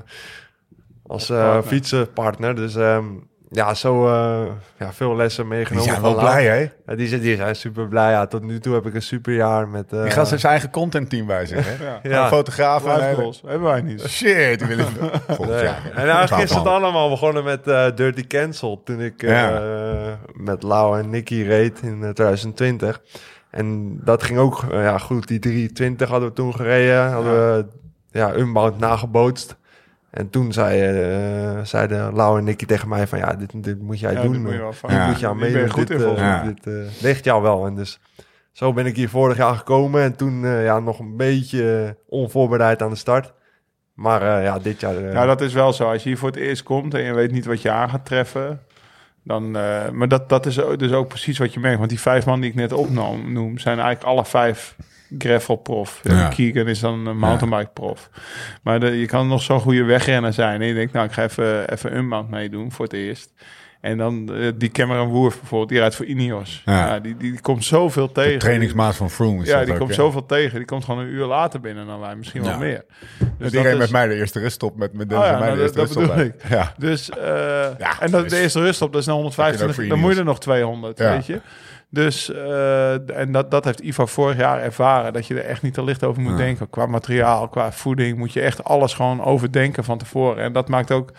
Als 1.08 1.30
eh, 1.30 1.38
partner. 1.38 1.64
fietsenpartner. 1.64 2.56
Dus 2.56 2.76
ehm, 2.76 3.06
ja, 3.54 3.74
zo 3.74 4.08
eh, 4.08 4.42
ja, 4.80 4.94
veel 4.94 5.16
lessen 5.16 5.44
Die 5.44 5.54
meegenomen. 5.54 5.90
zijn 5.90 6.02
wel 6.02 6.16
Lau. 6.16 6.22
blij, 6.26 6.46
hè? 6.46 6.70
Ja, 6.86 6.96
die, 6.98 7.08
zijn, 7.08 7.22
die 7.22 7.36
zijn 7.36 7.56
super 7.56 7.88
blij. 7.88 8.12
Ja, 8.12 8.28
tot 8.28 8.44
nu 8.44 8.60
toe 8.60 8.74
heb 8.74 8.86
ik 8.86 8.94
een 8.94 9.02
super 9.02 9.34
jaar 9.34 9.68
met... 9.68 9.94
eh, 9.94 10.02
Die 10.02 10.12
gaat 10.12 10.28
zijn 10.28 10.42
eigen 10.42 10.70
contentteam 10.70 11.26
bij 11.28 11.46
zich, 11.46 11.66
hè? 11.78 11.84
Ja. 11.86 12.00
Ja. 12.04 12.22
Een 12.24 12.28
fotograaf 12.30 12.86
en 12.86 13.16
goals. 13.16 13.42
Hebben 13.46 13.68
wij 13.68 13.82
niet. 13.82 14.02
Shit, 14.10 14.60
die 14.60 14.68
willen 14.68 14.86
volgend 15.28 15.50
Nee. 15.50 15.64
jaar. 15.64 15.92
En 15.96 16.10
eigenlijk 16.10 16.50
is 16.50 16.56
het 16.56 16.66
allemaal 16.66 17.10
begonnen 17.10 17.44
met 17.44 17.68
eh, 17.68 17.86
Dirty 17.96 18.28
Cancel. 18.28 18.82
Toen 18.84 19.00
ik 19.02 19.24
eh, 19.24 19.30
Ja. 19.30 20.18
met 20.34 20.64
Lau 20.64 21.00
en 21.00 21.10
Nicky 21.10 21.42
reed 21.42 21.80
in 21.82 22.04
eh, 22.04 22.10
2020. 22.10 23.02
En 23.50 23.98
dat 24.04 24.24
ging 24.24 24.40
ook 24.40 24.64
ja, 24.72 24.98
goed. 24.98 25.28
Die 25.28 25.40
320 25.40 26.10
hadden 26.10 26.30
we 26.30 26.36
toen 26.36 26.56
gereden. 26.56 27.12
Hadden 27.12 27.34
we 27.56 27.66
ja, 28.12 28.34
Unbound 28.36 28.78
nagebootst. 28.80 29.56
En 30.12 30.30
toen 30.30 30.54
zei, 30.54 30.82
eh, 30.82 31.64
zeiden 31.64 32.14
Lau 32.14 32.38
en 32.38 32.44
Nicky 32.44 32.66
tegen 32.66 32.90
mij 32.90 33.08
van... 33.08 33.20
Ja, 33.20 33.34
dit, 33.34 33.64
dit 33.64 33.82
moet 33.82 34.00
jij 34.00 34.14
Ja, 34.14 34.22
doen. 34.22 34.32
dit 34.32 34.42
moet 34.42 34.52
je 34.52 34.58
wel 34.58 34.74
van. 34.74 34.90
Dit 34.90 34.98
Ja. 35.00 35.08
moet 35.08 35.20
je 35.20 35.28
aan 35.28 35.38
meedoen. 35.38 35.70
goed 35.70 35.88
Dit, 35.88 35.98
in, 36.00 36.06
volgens 36.06 36.28
eh, 36.28 36.44
dit 36.44 36.68
eh, 36.68 37.02
ligt 37.02 37.24
jou 37.24 37.42
wel. 37.42 37.66
En 37.66 37.76
dus 37.76 38.00
zo 38.52 38.74
ben 38.74 38.86
ik 38.86 38.96
hier 38.96 39.10
vorig 39.10 39.38
jaar 39.38 39.56
gekomen. 39.56 40.02
En 40.02 40.16
toen 40.16 40.46
eh, 40.46 40.64
ja, 40.64 40.80
nog 40.80 41.00
een 41.00 41.18
beetje 41.18 41.98
onvoorbereid 42.08 42.82
aan 42.82 42.90
de 42.90 42.96
start. 42.96 43.34
Maar 43.94 44.22
eh, 44.38 44.44
ja, 44.44 44.60
dit 44.60 44.80
jaar... 44.80 44.96
eh, 44.98 45.14
Ja, 45.14 45.26
dat 45.26 45.42
is 45.42 45.54
wel 45.54 45.74
zo. 45.74 45.92
Als 45.92 46.04
je 46.04 46.10
hier 46.10 46.18
voor 46.18 46.30
het 46.30 46.38
eerst 46.40 46.64
komt 46.64 46.94
en 46.94 47.02
je 47.04 47.14
weet 47.14 47.32
niet 47.32 47.46
wat 47.46 47.62
je 47.62 47.72
aan 47.72 47.90
gaat 47.90 48.06
treffen. 48.06 48.62
Dan, 49.24 49.56
eh, 49.58 49.90
maar 49.90 50.08
dat, 50.08 50.30
dat 50.30 50.46
is 50.46 50.56
dus 50.78 50.92
ook 50.92 51.08
precies 51.08 51.38
wat 51.38 51.54
je 51.54 51.60
merkt. 51.60 51.78
Want 51.78 51.90
die 51.90 52.00
vijf 52.00 52.26
man 52.26 52.40
die 52.42 52.50
ik 52.50 52.56
net 52.56 52.72
opnoem, 52.74 53.34
noem, 53.34 53.58
zijn 53.58 53.80
eigenlijk 53.80 54.08
alle 54.10 54.26
vijf 54.26 54.76
gravel-prof. 55.18 56.00
Ja. 56.04 56.28
Keegan 56.28 56.68
is 56.68 56.80
dan 56.80 57.06
een 57.08 57.18
mountainbike-prof. 57.18 58.10
Maar 58.64 58.80
de, 58.80 59.00
je 59.00 59.06
kan 59.06 59.28
nog 59.28 59.42
zo'n 59.42 59.60
goede 59.60 59.84
wegrenner 59.84 60.34
zijn. 60.34 60.62
En 60.62 60.68
je 60.68 60.74
denkt, 60.74 60.94
nou, 60.94 61.06
ik 61.06 61.12
ga 61.12 61.24
even, 61.24 61.72
even 61.74 61.96
Unbound 61.98 62.30
meedoen 62.30 62.72
voor 62.72 62.86
het 62.86 62.94
eerst. 62.94 63.34
En 63.82 63.98
dan 63.98 64.34
eh, 64.36 64.52
die 64.56 64.70
Cameron 64.70 65.08
Woerf 65.10 65.40
bijvoorbeeld, 65.40 65.70
die 65.70 65.80
rijdt 65.80 65.96
voor 65.96 66.06
Ineos. 66.06 66.62
Ja. 66.66 66.86
Ja. 66.88 67.00
die, 67.00 67.18
die 67.18 67.42
komt 67.42 67.66
zoveel 67.66 68.12
tegen. 68.12 68.32
De 68.32 68.38
trainingsmaat 68.38 68.96
van 68.96 69.10
Froome 69.10 69.42
is 69.42 69.48
Ja, 69.50 69.64
die 69.64 69.74
ook, 69.74 69.80
komt 69.80 69.94
zoveel 69.94 70.26
tegen. 70.26 70.58
Die 70.58 70.66
komt 70.66 70.86
gewoon 70.86 71.00
een 71.04 71.10
uur 71.12 71.26
later 71.26 71.60
binnen 71.60 71.86
dan 71.88 72.00
wij, 72.00 72.16
misschien 72.16 72.44
Ja. 72.44 72.50
wel 72.50 72.58
meer. 72.58 72.84
Dus 73.20 73.28
Dus 73.38 73.52
die 73.52 73.62
reed 73.62 73.74
is- 73.74 73.78
met 73.80 73.92
mij 73.92 74.08
de 74.08 74.16
eerste 74.16 74.40
ruststop. 74.40 74.78
Met, 74.78 74.94
met 74.94 75.10
Dennis 75.10 75.28
Oh 75.28 75.32
mij 75.32 75.40
de 75.42 75.46
nou, 75.56 75.62
eerste 75.62 75.78
dat- 75.78 75.96
ruststop. 75.96 76.50
Ja. 76.50 76.74
Dus, 76.78 77.10
eh, 77.10 77.18
Ja, 77.78 78.00
en 78.00 78.12
dat, 78.12 78.22
dus- 78.24 78.32
de 78.32 78.40
eerste 78.40 78.60
rust 78.60 78.82
op, 78.82 78.92
dat 78.92 79.02
is 79.02 79.08
nou 79.08 79.24
Heb 79.24 79.32
je 79.32 79.36
125, 79.42 79.68
ook 79.68 79.74
voor 79.74 79.88
dan 79.88 80.00
moet 80.00 80.14
je 80.14 80.20
er 80.20 80.26
nog 80.26 80.40
200, 80.40 80.98
Ja. 80.98 81.12
weet 81.12 81.26
je. 81.26 81.42
Dus, 81.94 82.32
eh, 82.34 83.18
en 83.20 83.32
dat, 83.32 83.52
dat 83.52 83.66
heeft 83.66 83.80
Ivo 83.80 84.06
vorig 84.06 84.38
jaar 84.38 84.62
ervaren, 84.62 85.14
dat 85.14 85.28
je 85.28 85.34
er 85.42 85.46
echt 85.46 85.62
niet 85.62 85.74
te 85.74 85.84
licht 85.84 86.04
over 86.04 86.22
moet 86.22 86.32
Ja. 86.32 86.38
denken. 86.38 86.70
Qua 86.70 86.86
materiaal, 86.86 87.48
qua 87.48 87.72
voeding, 87.72 88.18
moet 88.18 88.34
je 88.34 88.42
echt 88.42 88.64
alles 88.64 88.94
gewoon 88.94 89.24
overdenken 89.24 89.84
van 89.84 89.98
tevoren. 89.98 90.44
En 90.44 90.54
dat 90.54 90.68
maakt 90.70 90.92
ook, 90.92 91.12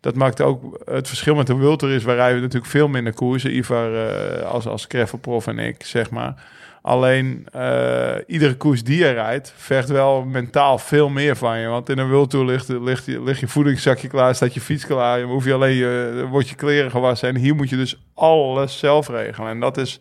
dat 0.00 0.14
maakt 0.14 0.40
ook 0.40 0.80
het 0.84 1.08
verschil 1.08 1.34
met 1.34 1.46
de 1.46 1.56
Wulter 1.56 1.90
is, 1.90 2.02
waar 2.04 2.14
rijden 2.14 2.36
we 2.36 2.42
natuurlijk 2.42 2.70
veel 2.70 2.88
minder 2.88 3.12
koersen, 3.12 3.56
Ivar 3.56 3.94
eh, 4.08 4.50
als, 4.50 4.66
als 4.66 4.84
Greffelprof 4.88 5.46
en 5.46 5.58
ik, 5.58 5.84
zeg 5.84 6.10
maar. 6.10 6.34
Alleen 6.82 7.46
eh, 7.52 8.14
iedere 8.26 8.54
koers 8.56 8.84
die 8.84 8.98
je 8.98 9.10
rijdt, 9.10 9.52
vergt 9.56 9.88
wel 9.88 10.24
mentaal 10.24 10.78
veel 10.78 11.08
meer 11.08 11.36
van 11.36 11.58
je. 11.58 11.66
Want 11.68 11.88
in 11.88 11.98
een 11.98 12.10
World 12.10 12.30
Tour 12.30 12.46
ligt, 12.46 12.68
ligt, 12.68 13.04
je, 13.06 13.22
ligt 13.22 13.40
je 13.40 13.48
voedingszakje 13.48 14.08
klaar, 14.08 14.34
staat 14.34 14.54
je 14.54 14.60
fiets 14.60 14.86
klaar. 14.86 15.18
Je 15.18 15.24
hoef 15.24 15.44
je 15.44 15.54
alleen 15.54 15.74
je, 15.74 16.26
wordt 16.30 16.48
je 16.48 16.54
kleren 16.54 16.90
gewassen. 16.90 17.28
En 17.28 17.36
hier 17.36 17.54
moet 17.54 17.68
je 17.68 17.76
dus 17.76 18.02
alles 18.14 18.78
zelf 18.78 19.08
regelen. 19.08 19.50
En 19.50 19.60
dat 19.60 19.76
is 19.76 20.00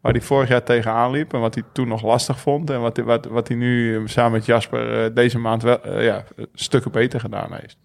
waar 0.00 0.12
hij 0.12 0.20
vorig 0.20 0.48
jaar 0.48 0.62
tegenaan 0.62 1.10
liep. 1.10 1.32
En 1.32 1.40
wat 1.40 1.54
hij 1.54 1.62
toen 1.72 1.88
nog 1.88 2.02
lastig 2.02 2.40
vond. 2.40 2.70
En 2.70 2.80
wat, 2.80 2.96
hij- 2.96 3.04
wat, 3.04 3.24
wat 3.26 3.48
hij 3.48 3.56
nu 3.56 3.96
eh, 3.96 4.02
samen 4.04 4.32
met 4.32 4.46
Jasper 4.46 5.04
eh, 5.04 5.10
deze 5.14 5.38
maand 5.38 5.62
wel 5.62 6.00
ja, 6.00 6.24
stukken 6.54 6.90
beter 6.90 7.20
gedaan 7.20 7.48
heeft. 7.52 7.76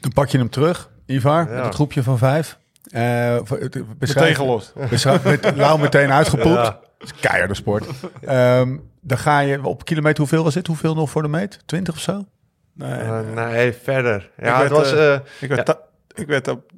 Toen 0.00 0.12
pak 0.12 0.28
je 0.28 0.38
hem 0.38 0.50
terug, 0.50 0.90
Ivar, 1.06 1.48
Ja. 1.48 1.54
met 1.54 1.64
het 1.64 1.74
groepje 1.74 2.02
van 2.02 2.18
vijf. 2.18 2.58
Eh, 2.90 3.36
Meteen 3.50 3.86
beschrijf, 3.98 4.36
gelost. 4.36 4.72
beschrijf, 4.90 5.24
met 5.24 5.56
Lau 5.56 5.80
meteen 5.80 6.12
uitgepoept. 6.12 6.54
Ja. 6.66 6.80
Dat 6.98 7.12
is 7.14 7.20
keiharde 7.20 7.54
sport. 7.54 7.86
Ehm, 8.20 8.76
dan 9.00 9.18
ga 9.18 9.38
je 9.40 9.64
op 9.66 9.84
kilometer, 9.84 10.18
hoeveel 10.18 10.44
was 10.44 10.54
het? 10.54 10.66
Hoeveel 10.66 10.94
nog 10.94 11.10
voor 11.10 11.22
de 11.22 11.28
meet? 11.28 11.58
20 11.66 11.94
of 11.94 12.00
zo? 12.00 12.24
Nee, 12.72 12.90
Eh, 12.92 13.20
nee, 13.34 13.72
verder. 13.72 14.30
Ja, 14.36 14.44
werd, 14.58 14.62
het 14.62 14.70
was... 14.70 14.92
eh, 14.92 15.14
eh, 15.14 15.20
ik, 15.40 15.48
werd 15.48 15.66
ja. 15.66 15.74
ta- 15.74 15.80
ik 16.14 16.26
werd 16.26 16.48
op 16.48 16.70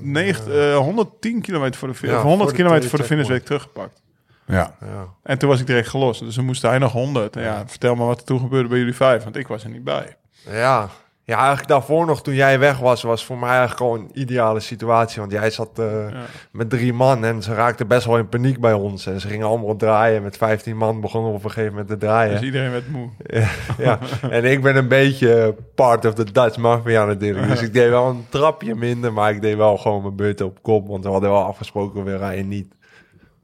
90, 0.00 0.46
eh, 0.54 0.76
110 0.76 1.40
kilometer 1.40 1.78
voor 1.78 1.88
de 1.88 1.94
finish. 1.94 2.14
Ja, 2.14 2.20
100 2.22 2.40
voor 2.42 2.50
de 2.50 2.62
kilometer 2.62 2.88
voor 2.90 2.98
de 2.98 3.04
finish 3.04 3.28
werd 3.28 3.40
ik 3.40 3.46
teruggepakt. 3.46 4.02
Ja. 4.46 4.76
ja. 4.80 5.06
En 5.22 5.38
toen 5.38 5.48
was 5.48 5.60
ik 5.60 5.66
direct 5.66 5.88
gelost. 5.88 6.20
Dus 6.20 6.34
dan 6.34 6.44
moest 6.44 6.62
hij 6.62 6.78
nog 6.78 6.92
100. 6.92 7.36
En 7.36 7.42
ja, 7.42 7.64
vertel 7.66 7.94
me 7.94 8.04
wat 8.04 8.18
er 8.18 8.24
toen 8.24 8.40
gebeurde 8.40 8.68
bij 8.68 8.78
jullie 8.78 8.94
vijf. 8.94 9.22
Want 9.24 9.36
ik 9.36 9.48
was 9.48 9.64
er 9.64 9.70
niet 9.70 9.84
bij. 9.84 10.16
Ja. 10.50 10.88
Ja, 11.28 11.36
eigenlijk 11.36 11.68
daarvoor 11.68 12.06
nog, 12.06 12.22
toen 12.22 12.34
jij 12.34 12.58
weg 12.58 12.78
was, 12.78 13.02
was 13.02 13.24
voor 13.24 13.38
mij 13.38 13.48
eigenlijk 13.48 13.78
gewoon 13.78 14.00
een 14.00 14.20
ideale 14.20 14.60
situatie. 14.60 15.20
Want 15.20 15.32
jij 15.32 15.50
zat 15.50 15.78
eh, 15.78 16.10
Ja. 16.10 16.20
met 16.52 16.70
drie 16.70 16.92
man 16.92 17.24
en 17.24 17.42
ze 17.42 17.54
raakten 17.54 17.86
best 17.86 18.06
wel 18.06 18.18
in 18.18 18.28
paniek 18.28 18.60
bij 18.60 18.72
ons. 18.72 19.06
En 19.06 19.20
ze 19.20 19.28
gingen 19.28 19.46
allemaal 19.46 19.76
draaien. 19.76 20.22
Met 20.22 20.36
15 20.36 20.76
man 20.76 21.00
begonnen 21.00 21.30
we 21.30 21.36
op 21.36 21.44
een 21.44 21.50
gegeven 21.50 21.70
moment 21.72 21.88
te 21.88 21.96
draaien. 21.96 22.32
Dus 22.34 22.42
iedereen 22.42 22.70
werd 22.70 22.90
moe. 22.90 23.08
ja. 23.78 23.98
En 24.30 24.44
ik 24.44 24.62
ben 24.62 24.76
een 24.76 24.88
beetje 24.88 25.54
part 25.74 26.04
of 26.04 26.14
the 26.14 26.32
Dutch 26.32 26.56
Mafia 26.56 27.04
natuurlijk. 27.04 27.48
Dus 27.48 27.62
ik 27.62 27.72
deed 27.72 27.88
wel 27.88 28.08
een 28.08 28.26
trapje 28.28 28.74
minder, 28.74 29.12
maar 29.12 29.30
ik 29.30 29.40
deed 29.40 29.56
wel 29.56 29.76
gewoon 29.76 30.02
mijn 30.02 30.16
beurt 30.16 30.40
op 30.40 30.62
kop. 30.62 30.88
Want 30.88 31.04
we 31.04 31.10
hadden 31.10 31.30
wel 31.30 31.44
afgesproken, 31.44 32.04
we 32.04 32.16
rijden 32.16 32.48
niet 32.48 32.74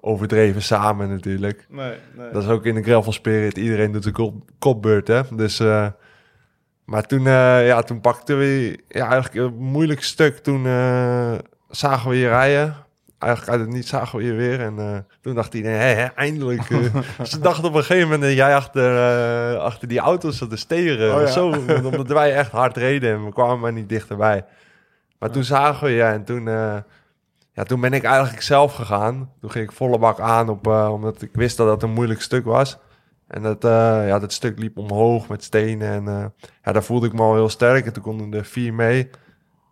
overdreven 0.01 0.63
samen 0.63 1.09
natuurlijk. 1.09 1.67
Nee, 1.71 1.93
nee. 2.17 2.31
Dat 2.33 2.43
is 2.43 2.49
ook 2.49 2.65
in 2.65 2.75
de 2.75 2.83
gravel 2.83 3.13
spirit. 3.13 3.57
Iedereen 3.57 3.93
doet 3.93 4.03
de 4.03 4.11
kop, 4.11 4.35
kopbeurt, 4.59 5.09
hè. 5.09 5.21
Dus, 5.37 5.61
eh, 5.61 5.87
maar 6.85 7.03
toen, 7.07 7.27
eh, 7.27 7.67
ja, 7.67 7.83
toen 7.83 8.01
pakten 8.01 8.39
we 8.39 8.79
ja, 8.89 9.11
eigenlijk 9.11 9.35
een 9.35 9.63
moeilijk 9.63 10.03
stuk. 10.03 10.39
Toen 10.39 10.67
eh, 10.67 11.33
zagen 11.69 12.11
we 12.11 12.17
je 12.17 12.29
rijden. 12.29 12.77
Eigenlijk 13.19 13.53
uit 13.53 13.67
het 13.67 13.77
niet 13.77 13.87
zagen 13.89 14.19
we 14.19 14.25
je 14.25 14.33
weer. 14.33 14.61
En 14.61 14.79
eh, 14.79 14.99
toen 15.21 15.35
dacht 15.35 15.55
iedereen, 15.55 15.79
hé, 15.79 15.95
hé, 15.95 16.05
eindelijk. 16.05 16.71
eh. 16.71 17.01
Ze 17.23 17.39
dachten 17.41 17.65
op 17.65 17.75
een 17.75 17.85
gegeven 17.85 18.03
moment 18.03 18.23
dat 18.23 18.33
jij 18.33 18.55
achter, 18.55 19.59
achter 19.59 19.89
die 19.89 19.99
auto's 19.99 20.39
zat 20.39 20.51
te 20.51 20.57
steren. 20.57 21.15
Oh, 21.15 21.21
ja. 21.21 21.27
Zo, 21.27 21.47
omdat 21.85 22.09
wij 22.09 22.35
echt 22.35 22.51
hard 22.51 22.77
reden 22.77 23.13
en 23.15 23.25
we 23.25 23.33
kwamen 23.33 23.61
maar 23.61 23.73
niet 23.73 23.89
dichterbij. 23.89 24.45
Maar 25.19 25.31
toen 25.31 25.45
zagen 25.45 25.87
we 25.87 25.93
je 25.93 26.03
en 26.03 26.25
toen... 26.25 26.45
ja, 27.53 27.63
toen 27.67 27.81
ben 27.81 27.93
ik 27.93 28.05
eigenlijk 28.05 28.43
zelf 28.43 28.75
gegaan. 28.75 29.31
Toen 29.41 29.51
ging 29.51 29.65
ik 29.65 29.77
volle 29.77 29.99
bak 29.99 30.21
aan, 30.21 30.49
op, 30.49 30.67
omdat 30.67 31.23
ik 31.23 31.31
wist 31.33 31.57
dat 31.57 31.67
dat 31.67 31.83
een 31.83 31.93
moeilijk 31.93 32.23
stuk 32.23 32.45
was. 32.45 32.79
En 33.29 33.43
dat, 33.43 33.65
eh, 33.65 34.07
ja, 34.07 34.19
dat 34.19 34.33
stuk 34.33 34.59
liep 34.59 34.79
omhoog 34.79 35.29
met 35.29 35.45
stenen. 35.45 35.89
En 35.89 36.09
eh, 36.09 36.25
ja, 36.63 36.73
daar 36.73 36.83
voelde 36.85 37.07
ik 37.07 37.13
me 37.13 37.23
al 37.23 37.35
heel 37.35 37.49
sterk. 37.49 37.87
En 37.87 37.93
toen 37.93 38.03
konden 38.03 38.35
er 38.35 38.45
vier 38.45 38.75
mee. 38.75 39.11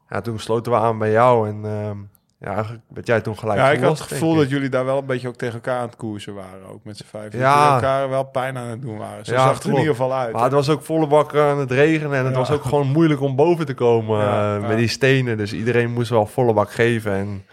Ja, 0.09 0.21
toen 0.21 0.38
sloten 0.38 0.73
we 0.73 0.79
aan 0.79 0.99
bij 0.99 1.11
jou. 1.11 1.49
En 1.49 1.55
ehm, 1.65 1.97
ja, 2.38 2.53
eigenlijk 2.55 2.83
werd 2.88 3.07
jij 3.07 3.21
toen 3.21 3.38
gelijk 3.38 3.59
Ja, 3.59 3.71
ik 3.71 3.81
had 3.81 3.99
het 3.99 4.09
gevoel 4.09 4.35
dat 4.35 4.51
jullie 4.51 4.69
daar 4.69 4.85
wel 4.85 4.99
een 4.99 5.07
beetje 5.07 5.29
ook 5.29 5.37
tegen 5.37 5.55
elkaar 5.55 5.79
aan 5.79 5.87
het 5.87 5.97
koersen 5.97 6.35
waren. 6.35 6.69
Ook 6.73 6.85
met 6.85 6.97
z'n 6.97 7.05
vijf. 7.05 7.33
Ja. 7.33 7.65
Dat 7.65 7.75
elkaar 7.75 8.09
wel 8.09 8.25
pijn 8.25 8.57
aan 8.57 8.67
het 8.69 8.83
doen 8.83 8.99
waren. 8.99 9.25
Zo 9.25 9.33
Ja, 9.33 9.43
zag 9.45 9.55
het 9.55 9.62
er 9.62 9.71
in 9.71 9.77
ieder 9.77 9.91
geval 9.91 10.12
uit. 10.15 10.33
Maar 10.33 10.43
het 10.43 10.53
was 10.53 10.69
ook 10.69 10.83
volle 10.83 11.07
bak 11.07 11.35
aan 11.37 11.59
het 11.59 11.71
regenen. 11.71 12.19
En 12.19 12.25
het 12.25 12.33
Ja. 12.33 12.38
was 12.38 12.51
ook 12.51 12.65
gewoon 12.65 12.88
moeilijk 12.88 13.21
om 13.21 13.37
boven 13.37 13.67
te 13.67 13.75
komen 13.75 14.19
Ja, 14.19 14.57
eh, 14.57 14.69
met 14.69 14.77
die 14.77 14.88
stenen. 14.88 15.37
Dus 15.37 15.53
iedereen 15.53 15.93
moest 15.93 16.11
wel 16.11 16.27
volle 16.27 16.53
bak 16.53 16.71
geven. 16.73 17.12
En 17.12 17.45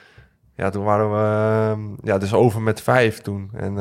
ja, 0.55 0.69
toen 0.69 0.83
waren 0.83 1.11
we 1.11 1.17
ehm, 1.71 2.07
ja, 2.07 2.17
dus 2.17 2.33
over 2.33 2.61
met 2.61 2.81
vijf 2.81 3.21
toen. 3.21 3.49
En 3.53 3.77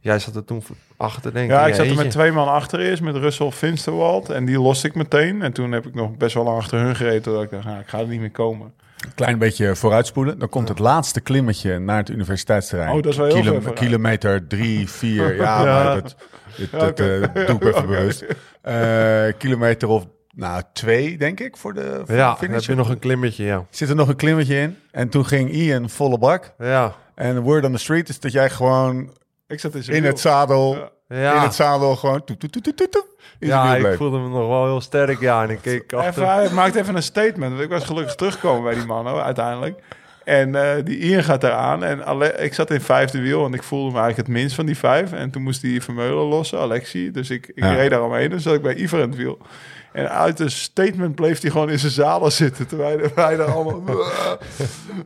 jij 0.00 0.18
zat 0.18 0.36
er 0.36 0.44
toen 0.44 0.62
achter, 0.96 1.32
denk 1.32 1.44
ik. 1.50 1.56
Ja, 1.56 1.66
ik 1.66 1.74
zat 1.74 1.86
er 1.86 1.94
met 1.96 2.10
twee 2.10 2.32
man 2.32 2.48
achter 2.48 2.80
eerst, 2.80 3.02
met 3.02 3.16
Russell 3.16 3.50
Finsterwald. 3.50 4.30
En 4.30 4.44
die 4.44 4.60
loste 4.60 4.86
ik 4.86 4.94
meteen. 4.94 5.42
En 5.42 5.52
toen 5.52 5.72
heb 5.72 5.86
ik 5.86 5.94
nog 5.94 6.16
best 6.16 6.34
wel 6.34 6.44
lang 6.44 6.56
achter 6.58 6.78
hun 6.78 6.96
gereden. 6.96 7.22
Totdat 7.22 7.42
ik 7.42 7.50
dacht, 7.50 7.64
nou, 7.64 7.80
ik 7.80 7.88
ga 7.88 7.98
er 7.98 8.06
niet 8.06 8.20
meer 8.20 8.30
komen. 8.30 8.72
Een 9.06 9.14
klein 9.14 9.38
beetje 9.38 9.76
vooruitspoelen. 9.76 10.38
Dan 10.38 10.48
komt 10.48 10.68
het 10.68 10.78
laatste 10.78 11.20
klimmetje 11.20 11.78
naar 11.78 11.96
het 11.96 12.08
universiteitsterrein. 12.08 12.90
Oh, 12.96 13.02
dat 13.02 13.12
is 13.12 13.18
wel 13.18 13.26
heel 13.26 13.42
Kilo-. 13.58 13.72
Kilometer 13.72 14.46
drie, 14.46 14.88
vier. 14.88 15.34
Ja, 15.42 15.64
Ja. 15.64 15.84
maar 15.84 15.94
dat, 16.02 16.16
dat, 16.70 17.00
eh, 17.00 17.46
doe 17.46 17.56
ik 17.56 17.64
even 17.64 17.86
bewust. 17.86 18.24
Eh, 18.62 19.24
kilometer 19.38 19.88
of 19.88 20.06
nou, 20.34 20.62
twee, 20.72 21.18
denk 21.18 21.40
ik, 21.40 21.56
voor 21.56 21.74
de, 21.74 22.02
voor 22.06 22.14
Ja, 22.16 22.22
de 22.24 22.28
dan 22.28 22.36
finish. 22.36 22.54
heb 22.54 22.62
je 22.64 22.74
nog 22.74 22.88
een 22.88 22.98
klimmetje, 22.98 23.44
ja. 23.44 23.64
Zit 23.70 23.88
er 23.88 23.94
nog 23.94 24.08
een 24.08 24.16
klimmetje 24.16 24.56
in. 24.60 24.76
En 24.90 25.08
toen 25.08 25.26
ging 25.26 25.50
Ian 25.50 25.90
volle 25.90 26.18
bak. 26.18 26.52
Ja, 26.58 26.94
En 27.14 27.40
word 27.40 27.64
on 27.64 27.72
the 27.72 27.78
street 27.78 28.08
is 28.08 28.20
dat 28.20 28.32
jij 28.32 28.50
gewoon 28.50 29.10
Ik 29.50 29.60
zat 29.60 29.74
in 29.74 30.04
het 30.04 30.20
zadel... 30.20 30.90
Ja. 31.08 31.34
In 31.34 31.40
het 31.40 31.54
zadel 31.54 31.96
gewoon... 31.96 32.24
Toet, 32.24 32.40
toet, 32.40 32.52
toet, 32.52 32.64
toet, 32.64 32.76
toet, 32.76 32.92
toet, 32.92 33.06
in 33.38 33.48
zijn 33.48 33.82
ja 33.82 33.88
ik 33.88 33.96
voelde 33.96 34.18
me 34.18 34.28
nog 34.28 34.48
wel 34.48 34.64
heel 34.64 34.80
sterk, 34.80 35.20
ja. 35.20 35.42
En 35.42 35.50
ik 35.50 35.58
keek 35.62 35.92
Even, 35.92 36.28
hij 36.28 36.50
maakt 36.50 36.74
even 36.74 36.96
een 36.96 37.02
statement. 37.02 37.52
Want 37.52 37.64
ik 37.64 37.68
was 37.68 37.84
gelukkig 37.84 38.14
teruggekomen 38.14 38.62
bij 38.62 38.74
die 38.74 38.86
man 38.86 39.06
hoor, 39.06 39.22
uiteindelijk. 39.22 39.82
En 40.30 40.54
eh, 40.54 40.84
die 40.84 40.98
Ian 40.98 41.24
gaat 41.24 41.44
eraan. 41.44 41.84
En 41.84 42.04
Ale- 42.06 42.26
ik 42.38 42.54
zat 42.54 42.70
in 42.70 42.80
vijfde 42.80 43.20
wiel. 43.20 43.44
En 43.44 43.54
ik 43.54 43.62
voelde 43.62 43.92
me 43.92 43.98
eigenlijk 43.98 44.28
het 44.28 44.36
minst 44.36 44.54
van 44.54 44.66
die 44.66 44.76
vijf. 44.76 45.12
En 45.12 45.30
toen 45.30 45.42
moest 45.42 45.60
die 45.60 45.82
Vermeulen 45.82 46.24
lossen, 46.24 46.58
Alexi. 46.58 47.10
Dus 47.10 47.30
ik, 47.30 47.46
ik 47.46 47.62
Ja. 47.64 47.72
reed 47.72 47.90
daar 47.90 48.02
omheen. 48.02 48.30
Dus 48.30 48.42
zat 48.42 48.54
ik 48.54 48.62
bij 48.62 48.74
Ivar 48.74 49.00
in 49.00 49.08
het 49.08 49.16
wiel. 49.18 49.38
En 49.92 50.10
uit 50.10 50.40
een 50.40 50.50
statement 50.50 51.14
bleef 51.14 51.40
hij 51.40 51.50
gewoon 51.50 51.70
in 51.70 51.78
zijn 51.78 51.92
zadel 51.92 52.30
zitten. 52.30 52.66
Terwijl 52.66 53.00
wij 53.14 53.36
daar 53.36 53.52
allemaal 53.52 54.04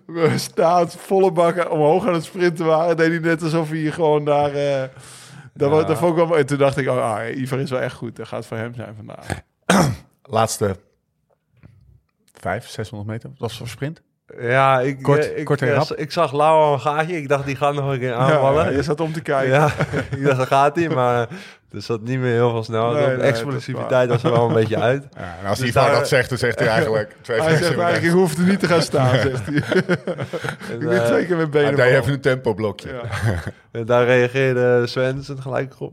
staat, 0.36 0.96
volle 0.98 1.32
bakken 1.32 1.70
omhoog 1.70 2.06
aan 2.06 2.14
het 2.14 2.24
sprinten 2.24 2.66
waren. 2.66 2.96
Deed 2.96 3.08
hij 3.10 3.18
net 3.18 3.42
alsof 3.42 3.70
hij 3.70 3.90
gewoon 3.90 4.24
daar... 4.24 4.54
eh, 4.54 4.82
Dat, 5.54 5.70
was, 5.70 5.86
dat 5.86 5.98
vond 5.98 6.10
ik 6.10 6.16
wel 6.16 6.26
mooi. 6.26 6.40
En 6.40 6.46
toen 6.46 6.58
dacht 6.58 6.76
ik, 6.76 6.88
oh, 6.88 7.14
ah, 7.14 7.36
Ivar 7.36 7.58
is 7.60 7.70
wel 7.70 7.80
echt 7.80 7.94
goed. 7.96 8.16
Dat 8.16 8.28
gaat 8.28 8.46
voor 8.46 8.56
hem 8.56 8.74
zijn 8.74 8.94
vandaag. 8.96 9.26
Laatste 10.22 10.76
vijf, 12.40 12.68
600 12.68 13.10
meter. 13.10 13.28
Dat 13.30 13.38
was 13.38 13.56
voor 13.56 13.68
sprint. 13.68 14.02
Ja, 14.40 14.80
ik, 14.80 15.02
Kort- 15.02 15.32
eh, 15.32 15.38
ik, 15.38 15.44
kort 15.44 15.62
eh, 15.62 15.72
rap. 15.74 15.92
ik 15.96 16.12
zag 16.12 16.32
Lauw 16.32 16.72
een 16.72 16.80
gaatje. 16.80 17.16
Ik 17.16 17.28
dacht, 17.28 17.46
die 17.46 17.56
gaat 17.56 17.74
nog 17.74 17.92
een 17.92 17.98
keer 17.98 18.08
Ja, 18.08 18.14
aanvallen. 18.16 18.72
je 18.74 18.82
zat 18.82 19.00
om 19.00 19.12
te 19.12 19.20
kijken. 19.22 19.52
Ja, 19.54 19.66
ik 20.16 20.24
dacht, 20.24 20.36
daar 20.36 20.46
gaat 20.46 20.76
hij. 20.76 20.88
Maar 20.88 21.28
er 21.72 21.82
zat 21.82 22.00
niet 22.02 22.18
meer 22.18 22.32
heel 22.32 22.50
veel 22.50 22.64
snel. 22.64 22.92
Nee, 22.92 23.04
de 23.04 23.10
nee, 23.16 23.26
explosiviteit 23.26 24.08
was 24.08 24.22
er 24.24 24.30
wel 24.30 24.48
een 24.48 24.54
beetje 24.54 24.80
uit. 24.80 25.06
Ja, 25.16 25.36
en 25.42 25.48
als 25.48 25.58
Dus 25.58 25.68
Ivar 25.68 25.84
daar- 25.86 25.94
dat 25.94 26.08
zegt, 26.08 26.28
dan 26.28 26.38
zegt 26.38 26.58
hij 26.58 26.68
eigenlijk... 26.76 27.16
Twee 27.20 27.40
Hij 27.40 27.50
zegt 27.56 27.62
eigenlijk, 27.62 28.02
ik 28.02 28.10
hoef 28.10 28.34
er 28.38 28.44
niet 28.44 28.60
te 28.60 28.66
gaan 28.66 28.82
staan, 28.82 29.08
zegt 29.18 29.46
hij. 29.46 29.62
En, 30.70 30.74
Ik 30.74 30.78
ben 30.78 31.00
eh, 31.02 31.06
twee 31.06 31.26
keer 31.26 31.36
met 31.36 31.50
benen. 31.50 31.74
Hij 31.78 31.98
even 31.98 32.12
een 32.12 32.20
tempoblokje. 32.20 32.88
Ja. 32.92 33.00
en 33.72 33.84
daar 33.86 34.04
reageerde 34.04 34.86
Swensen 34.86 35.42
gelijk 35.42 35.74
op. 35.78 35.92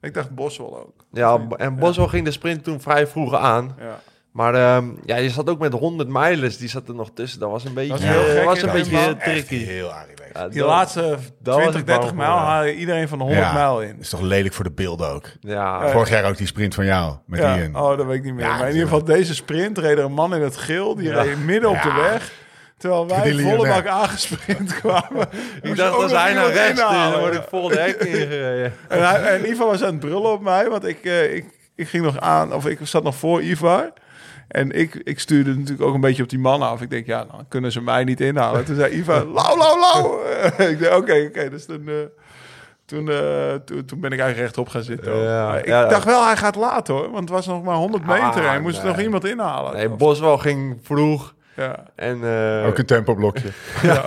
Ik 0.00 0.14
dacht 0.14 0.30
Boswell 0.30 0.66
ook. 0.66 1.04
Ja, 1.12 1.40
en 1.56 1.76
Boswell 1.76 2.06
ging 2.06 2.24
de 2.24 2.30
sprint 2.30 2.64
toen 2.64 2.80
vrij 2.80 3.06
vroeg 3.06 3.34
aan. 3.34 3.76
Ja. 3.78 3.98
Maar 4.36 4.54
ehm, 4.54 4.84
ja, 5.04 5.16
je 5.16 5.30
zat 5.30 5.50
ook 5.50 5.58
met 5.58 5.72
100 5.72 6.08
mijlers, 6.08 6.56
die 6.58 6.68
zat 6.68 6.88
er 6.88 6.94
nog 6.94 7.10
tussen. 7.14 7.40
Dat 7.40 7.50
was 7.50 7.64
een 7.64 7.74
beetje, 7.74 7.88
Dat 7.92 8.00
heel 8.00 8.24
eh, 8.26 8.32
gek 8.34 8.44
was 8.44 8.58
in 8.62 8.68
een 8.68 8.74
de 8.74 8.78
beetje 8.78 8.96
eh, 9.18 9.22
tricky. 9.32 9.64
Heel. 9.64 9.92
Ja, 10.32 10.48
Die 10.48 10.58
dat- 10.58 10.68
laatste 10.68 11.00
was 11.42 11.62
20, 11.62 11.80
ik 11.80 11.86
30 11.86 11.86
bang 11.86 12.02
voor, 12.08 12.14
mijl 12.16 12.30
ja. 12.30 12.44
haal 12.44 12.64
je 12.64 12.74
iedereen 12.74 13.08
van 13.08 13.18
de 13.18 13.24
100 13.24 13.44
Ja. 13.46 13.52
mijl 13.52 13.82
in. 13.82 13.96
is 14.00 14.08
toch 14.08 14.20
lelijk 14.20 14.54
voor 14.54 14.64
de 14.64 14.70
beelden 14.70 15.08
ook. 15.08 15.26
Ja, 15.40 15.88
Vorig 15.88 16.08
jaar 16.08 16.24
ook 16.24 16.36
die 16.36 16.46
sprint 16.46 16.74
van 16.74 16.84
jou, 16.84 17.14
met 17.26 17.40
Ja. 17.40 17.56
Ian. 17.58 17.76
Oh, 17.76 17.96
dat 17.96 18.06
weet 18.06 18.16
ik 18.16 18.24
niet 18.24 18.34
meer. 18.34 18.44
Ja, 18.44 18.56
maar 18.56 18.66
in 18.68 18.72
ieder 18.72 18.88
geval 18.88 19.04
deze 19.04 19.34
sprint 19.34 19.78
reed 19.78 19.98
er 19.98 20.04
een 20.04 20.12
man 20.12 20.34
in 20.34 20.40
het 20.42 20.56
geel. 20.56 20.94
Die 20.94 21.08
Ja. 21.08 21.22
reed 21.22 21.44
midden 21.44 21.70
op 21.70 21.82
de 21.82 21.92
weg. 21.92 22.32
Terwijl 22.78 23.06
wij 23.08 23.22
Die 23.30 23.40
volle 23.42 23.68
bak 23.68 23.86
aangesprint 23.86 24.74
kwamen. 24.80 25.28
ik 25.62 25.76
dacht, 25.76 25.94
als 26.02 26.12
hij 26.12 26.32
naar 26.34 26.52
rechts 26.52 26.80
dan 26.80 27.18
word 27.20 27.34
ik 27.34 27.42
vol 27.48 27.68
de 27.68 27.80
hek 27.80 27.96
ingereden. 28.00 28.72
En, 28.88 29.08
hij, 29.08 29.22
en 29.22 29.50
Ivar 29.50 29.66
was 29.66 29.82
aan 29.82 29.90
het 29.90 30.00
brullen 30.00 30.32
op 30.32 30.42
mij, 30.42 30.68
want 30.68 30.84
ik, 30.86 31.04
eh, 31.04 31.34
ik, 31.34 31.44
ik 31.76 31.88
ging 31.88 32.04
nog 32.04 32.20
aan, 32.20 32.52
of 32.54 32.66
ik 32.66 32.78
zat 32.82 33.02
nog 33.02 33.14
voor 33.14 33.42
Ivar. 33.42 33.92
En 34.48 34.70
ik, 34.70 34.94
ik 34.94 35.20
stuurde 35.20 35.54
natuurlijk 35.54 35.88
ook 35.88 35.94
een 35.94 36.00
beetje 36.00 36.22
op 36.22 36.28
die 36.28 36.38
man 36.38 36.62
af. 36.62 36.80
Ik 36.82 36.90
denk, 36.90 37.06
ja, 37.06 37.24
dan 37.24 37.44
kunnen 37.48 37.72
ze 37.72 37.80
mij 37.80 38.04
niet 38.04 38.20
inhalen. 38.20 38.64
Toen 38.64 38.76
zei 38.76 38.94
Ivar, 38.94 39.26
lauw, 39.38 39.56
lauw, 39.56 39.78
lauw. 39.80 40.20
ik 40.70 40.80
dacht, 40.80 40.96
oké, 40.96 41.24
oké. 41.28 41.50
Dus 41.50 41.66
toen, 41.66 41.88
eh, 41.88 41.94
toen, 42.86 43.10
eh, 43.10 43.54
toen, 43.64 43.84
toen 43.84 44.00
ben 44.00 44.10
ik 44.12 44.18
eigenlijk 44.18 44.38
rechtop 44.38 44.68
gaan 44.68 44.82
zitten. 44.82 45.16
Ja, 45.16 45.56
ik 45.58 45.66
ja. 45.66 45.86
dacht 45.86 46.04
wel, 46.04 46.24
hij 46.24 46.36
gaat 46.36 46.56
laat 46.56 46.88
hoor. 46.88 47.10
Want 47.10 47.18
het 47.18 47.28
was 47.28 47.46
nog 47.46 47.62
maar 47.62 47.74
100 47.76 48.06
meter 48.06 48.22
Ah, 48.22 48.36
en 48.36 48.48
hij 48.48 48.60
moest 48.60 48.76
er 48.78 48.84
nee. 48.84 48.92
nog 48.92 49.02
iemand 49.02 49.24
inhalen. 49.24 49.74
Nee, 49.74 49.88
Boswell 49.88 50.36
ging 50.36 50.78
vroeg. 50.82 51.34
ja. 51.56 51.84
En 51.94 52.24
eh, 52.24 52.66
Ook 52.66 52.78
een 52.78 52.86
tempoblokje. 52.86 53.48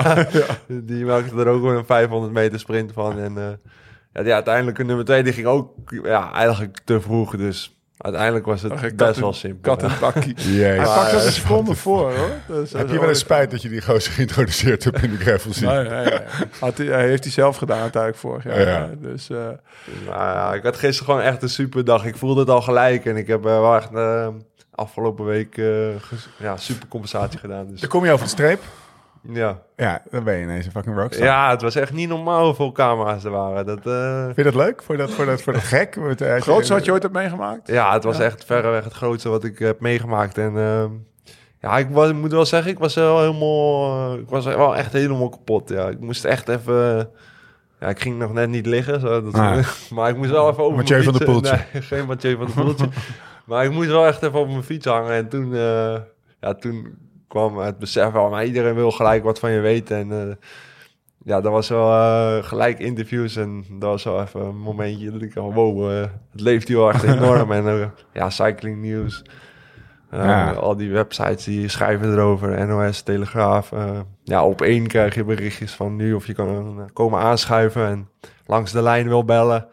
die 0.68 1.06
maakte 1.06 1.36
er 1.36 1.48
ook 1.48 1.62
wel 1.62 1.78
een 1.78 1.86
500 1.86 2.34
meter 2.34 2.60
sprint 2.60 2.92
van. 2.94 3.20
En 3.20 3.38
eh, 3.38 3.72
ja, 4.14 4.24
die 4.24 4.34
uiteindelijke 4.34 4.84
nummer 4.84 5.06
2, 5.06 5.24
die 5.24 5.34
ging 5.34 5.48
ook 5.48 5.74
ja, 6.04 6.34
eigenlijk 6.34 6.80
te 6.84 7.02
vroeg. 7.02 7.36
Dus 7.38 7.79
uiteindelijk 8.02 8.46
was 8.46 8.62
het 8.62 8.72
Ach, 8.72 8.96
best 8.96 9.20
wel 9.20 9.34
simpel. 9.34 9.76
Kat 9.76 9.84
en. 9.84 10.22
Jezus. 10.36 10.58
Hij 10.60 10.84
pakt 10.84 11.12
er 11.12 11.26
een 11.26 11.32
seconde 11.32 11.76
voor 11.76 12.14
hoor. 12.14 12.32
Dus, 12.48 12.72
Heb 12.72 12.90
je 12.90 13.00
wel 13.00 13.10
eens 13.10 13.20
spijt 13.20 13.52
dat 13.52 13.62
je 13.62 13.70
die 13.70 13.82
gozer 13.82 14.12
geïntroduceerd 14.12 14.84
hebt 14.84 15.04
in 15.04 15.12
de 15.12 15.18
gravel 15.18 15.54
scene? 15.54 15.84
Nee, 15.84 15.90
nee, 15.90 16.06
nee. 16.06 16.20
Had 16.60 16.78
hij, 16.78 16.88
hij 16.88 17.08
heeft 17.08 17.24
hij 17.24 17.32
zelf 17.34 17.58
gedaan 17.58 17.82
uiteindelijk 17.82 18.22
vorig 18.22 18.44
jaar. 18.44 18.60
Ja. 18.60 18.90
Dus 19.00 19.30
eh, 19.30 19.38
Nou 20.06 20.18
ja, 20.18 20.54
ik 20.54 20.64
had 20.64 20.76
gisteren 20.76 21.14
gewoon 21.14 21.32
echt 21.32 21.42
een 21.42 21.50
super 21.50 21.86
dag. 21.86 22.06
Ik 22.06 22.16
voelde 22.16 22.40
het 22.40 22.50
al 22.50 22.62
gelijk. 22.62 23.06
En 23.06 23.18
ik 23.18 23.28
heb 23.28 23.46
eh, 23.46 23.60
wel 23.60 23.76
echt 23.76 23.94
eh, 23.94 24.28
afgelopen 24.72 25.26
week 25.26 25.58
eh, 25.58 25.96
ja, 26.38 26.58
super 26.58 26.88
compensatie 26.88 27.40
gedaan. 27.40 27.68
Dus 27.68 27.80
Dan 27.80 27.90
kom 27.90 28.06
je 28.06 28.12
over 28.12 28.26
de 28.26 28.32
streep. 28.32 28.62
Ja. 29.22 29.62
Ja, 29.76 30.02
dan 30.12 30.24
ben 30.24 30.36
je 30.38 30.44
ineens 30.44 30.66
een 30.66 30.72
fucking 30.72 30.96
rockstar. 30.96 31.26
ja, 31.26 31.50
het 31.50 31.62
was 31.62 31.76
echt 31.76 31.94
niet 31.94 32.10
normaal 32.10 32.46
hoeveel 32.46 32.72
camera's 32.72 33.24
er 33.24 33.32
waren. 33.32 33.66
Dat, 33.66 33.86
eh, 33.88 34.24
Vind 34.24 34.36
je 34.36 34.44
dat 34.44 34.56
leuk? 34.56 34.84
Voor 34.84 34.98
dat, 34.98 35.12
voor 35.12 35.26
dat, 35.26 35.42
voor 35.42 35.54
dat 35.54 35.62
gek? 35.62 35.96
Met, 35.96 36.22
eh, 36.22 36.36
grootste 36.42 36.74
wat 36.74 36.86
je 36.86 36.92
ooit 36.92 37.02
hebt 37.02 37.14
meegemaakt? 37.14 37.68
ja, 37.68 37.94
het 37.94 38.04
was 38.04 38.20
echt 38.20 38.46
verreweg 38.46 38.84
het 38.84 38.94
grootste 38.94 39.30
wat 39.30 39.44
ik 39.44 39.60
heb 39.60 39.80
meegemaakt. 39.80 40.38
En 40.38 40.58
ehm, 40.58 40.90
ja, 41.62 41.78
ik, 41.78 41.88
was, 41.90 42.10
ik 42.10 42.16
moet 42.16 42.32
wel 42.32 42.46
zeggen, 42.46 42.72
ik 42.72 42.80
was 42.80 42.96
wel 42.96 43.20
helemaal, 43.20 44.14
eh, 44.14 44.20
ik 44.20 44.30
was 44.30 44.46
wel 44.46 44.76
echt 44.76 44.94
helemaal 44.94 45.30
kapot. 45.30 45.70
Ja, 45.70 45.88
ik 45.88 46.00
moest 46.00 46.26
echt 46.26 46.48
even. 46.50 47.10
Ja, 47.80 47.88
ik 47.88 48.00
ging 48.02 48.18
nog 48.20 48.34
net 48.34 48.50
niet 48.50 48.66
liggen, 48.66 49.00
zo, 49.00 49.22
dat, 49.24 49.34
Ah. 49.34 49.58
maar 49.96 50.10
ik 50.10 50.18
moest 50.18 50.30
wel 50.30 50.50
even 50.50 50.64
over 50.64 50.78
Mathieu 50.78 50.98
mijn 51.04 51.10
van 51.10 51.14
fiets- 51.14 51.32
Poeltje. 51.32 51.60
Nee, 51.74 51.82
geen 51.82 52.06
Mathieu 52.06 52.36
van 52.38 52.46
der 52.46 52.64
Poeltje. 52.64 52.88
maar 53.46 53.66
ik 53.66 53.72
moest 53.72 53.90
wel 53.90 54.06
echt 54.06 54.24
even 54.24 54.40
op 54.40 54.48
mijn 54.48 54.64
fiets 54.64 54.86
hangen. 54.86 55.12
En 55.14 55.30
toen, 55.30 55.54
eh, 55.54 55.96
ja, 56.40 56.54
toen 56.60 56.98
kwam 57.30 57.58
het 57.58 57.78
besef 57.78 58.12
wel, 58.12 58.30
maar 58.30 58.46
iedereen 58.46 58.76
wil 58.76 58.92
gelijk 58.92 59.24
wat 59.24 59.40
van 59.40 59.52
je 59.52 59.60
weten. 59.60 59.98
En 59.98 60.12
eh, 60.12 60.36
ja, 61.24 61.42
dat 61.42 61.52
was 61.52 61.70
wel 61.70 61.92
eh, 61.92 62.44
gelijk 62.44 62.80
interviews. 62.80 63.36
En 63.36 63.66
dat 63.70 63.90
was 63.90 64.04
wel 64.04 64.22
even 64.22 64.42
een 64.42 64.58
momentje 64.58 65.12
dat 65.12 65.22
ik 65.22 65.36
al, 65.36 65.54
wow, 65.54 65.92
eh, 65.92 66.02
het 66.32 66.42
leeft 66.42 66.68
hier 66.68 66.78
wel 66.78 66.90
echt 66.90 67.04
enorm. 67.14 67.52
en 67.52 67.94
ja, 68.14 68.30
cycling 68.30 68.82
nieuws. 68.82 69.24
Ja. 70.12 70.52
Al 70.52 70.76
die 70.76 70.92
websites 70.92 71.44
die 71.44 71.68
schrijven 71.68 72.12
erover, 72.12 72.68
NOS, 72.68 73.02
Telegraaf. 73.02 73.72
ja, 74.24 74.46
op 74.46 74.62
één 74.62 74.88
krijg 74.88 75.16
je 75.16 75.24
berichtjes 75.24 75.72
van 75.72 75.96
nu 75.96 76.14
of 76.14 76.28
je 76.28 76.34
kan 76.34 76.90
komen 76.94 77.20
aanschuiven 77.20 77.88
en 77.88 78.10
langs 78.46 78.72
de 78.72 78.82
lijn 78.82 79.08
wil 79.08 79.26
bellen. 79.26 79.68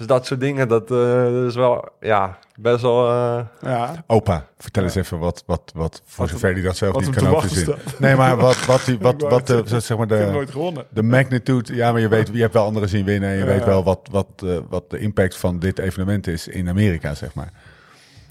Dus 0.00 0.08
dat 0.08 0.26
soort 0.26 0.40
dingen, 0.40 0.68
dat, 0.68 0.90
eh, 0.90 1.22
dat 1.32 1.46
is 1.48 1.54
wel, 1.54 1.88
ja, 2.00 2.38
best 2.58 2.82
wel... 2.82 3.08
eh, 3.10 3.40
Ja. 3.60 4.04
Opa, 4.06 4.46
vertel 4.58 4.82
eens 4.82 4.94
even 4.94 5.18
wat, 5.18 5.42
wat, 5.46 5.72
wat 5.74 6.02
voor 6.04 6.24
Wat 6.24 6.28
zover 6.34 6.52
hij 6.52 6.62
dat 6.62 6.76
zelf 6.76 7.00
niet 7.00 7.14
kan 7.14 7.26
overzien. 7.26 7.74
Nee, 7.98 8.16
maar 8.16 8.36
wat, 8.36 8.64
wat, 8.66 8.84
die, 8.84 8.98
wat, 9.08 9.22
wat 9.22 9.46
de, 9.46 9.62
zeg 9.80 9.96
maar 9.96 10.06
de, 10.06 10.28
nooit 10.32 10.50
gewonnen. 10.50 10.84
de 10.88 11.02
magnitude... 11.02 11.74
Ja, 11.74 11.92
maar 11.92 12.00
je, 12.00 12.08
weet, 12.08 12.30
je 12.32 12.40
hebt 12.40 12.52
wel 12.54 12.64
anderen 12.64 12.88
zien 12.88 13.04
winnen. 13.04 13.28
En 13.28 13.34
je 13.34 13.40
Ja. 13.40 13.46
weet 13.46 13.64
wel 13.64 13.84
wat, 13.84 14.08
wat, 14.10 14.26
eh, 14.44 14.58
wat 14.68 14.90
de 14.90 14.98
impact 14.98 15.36
van 15.36 15.58
dit 15.58 15.78
evenement 15.78 16.26
is 16.26 16.48
in 16.48 16.68
Amerika, 16.68 17.14
zeg 17.14 17.34
maar. 17.34 17.52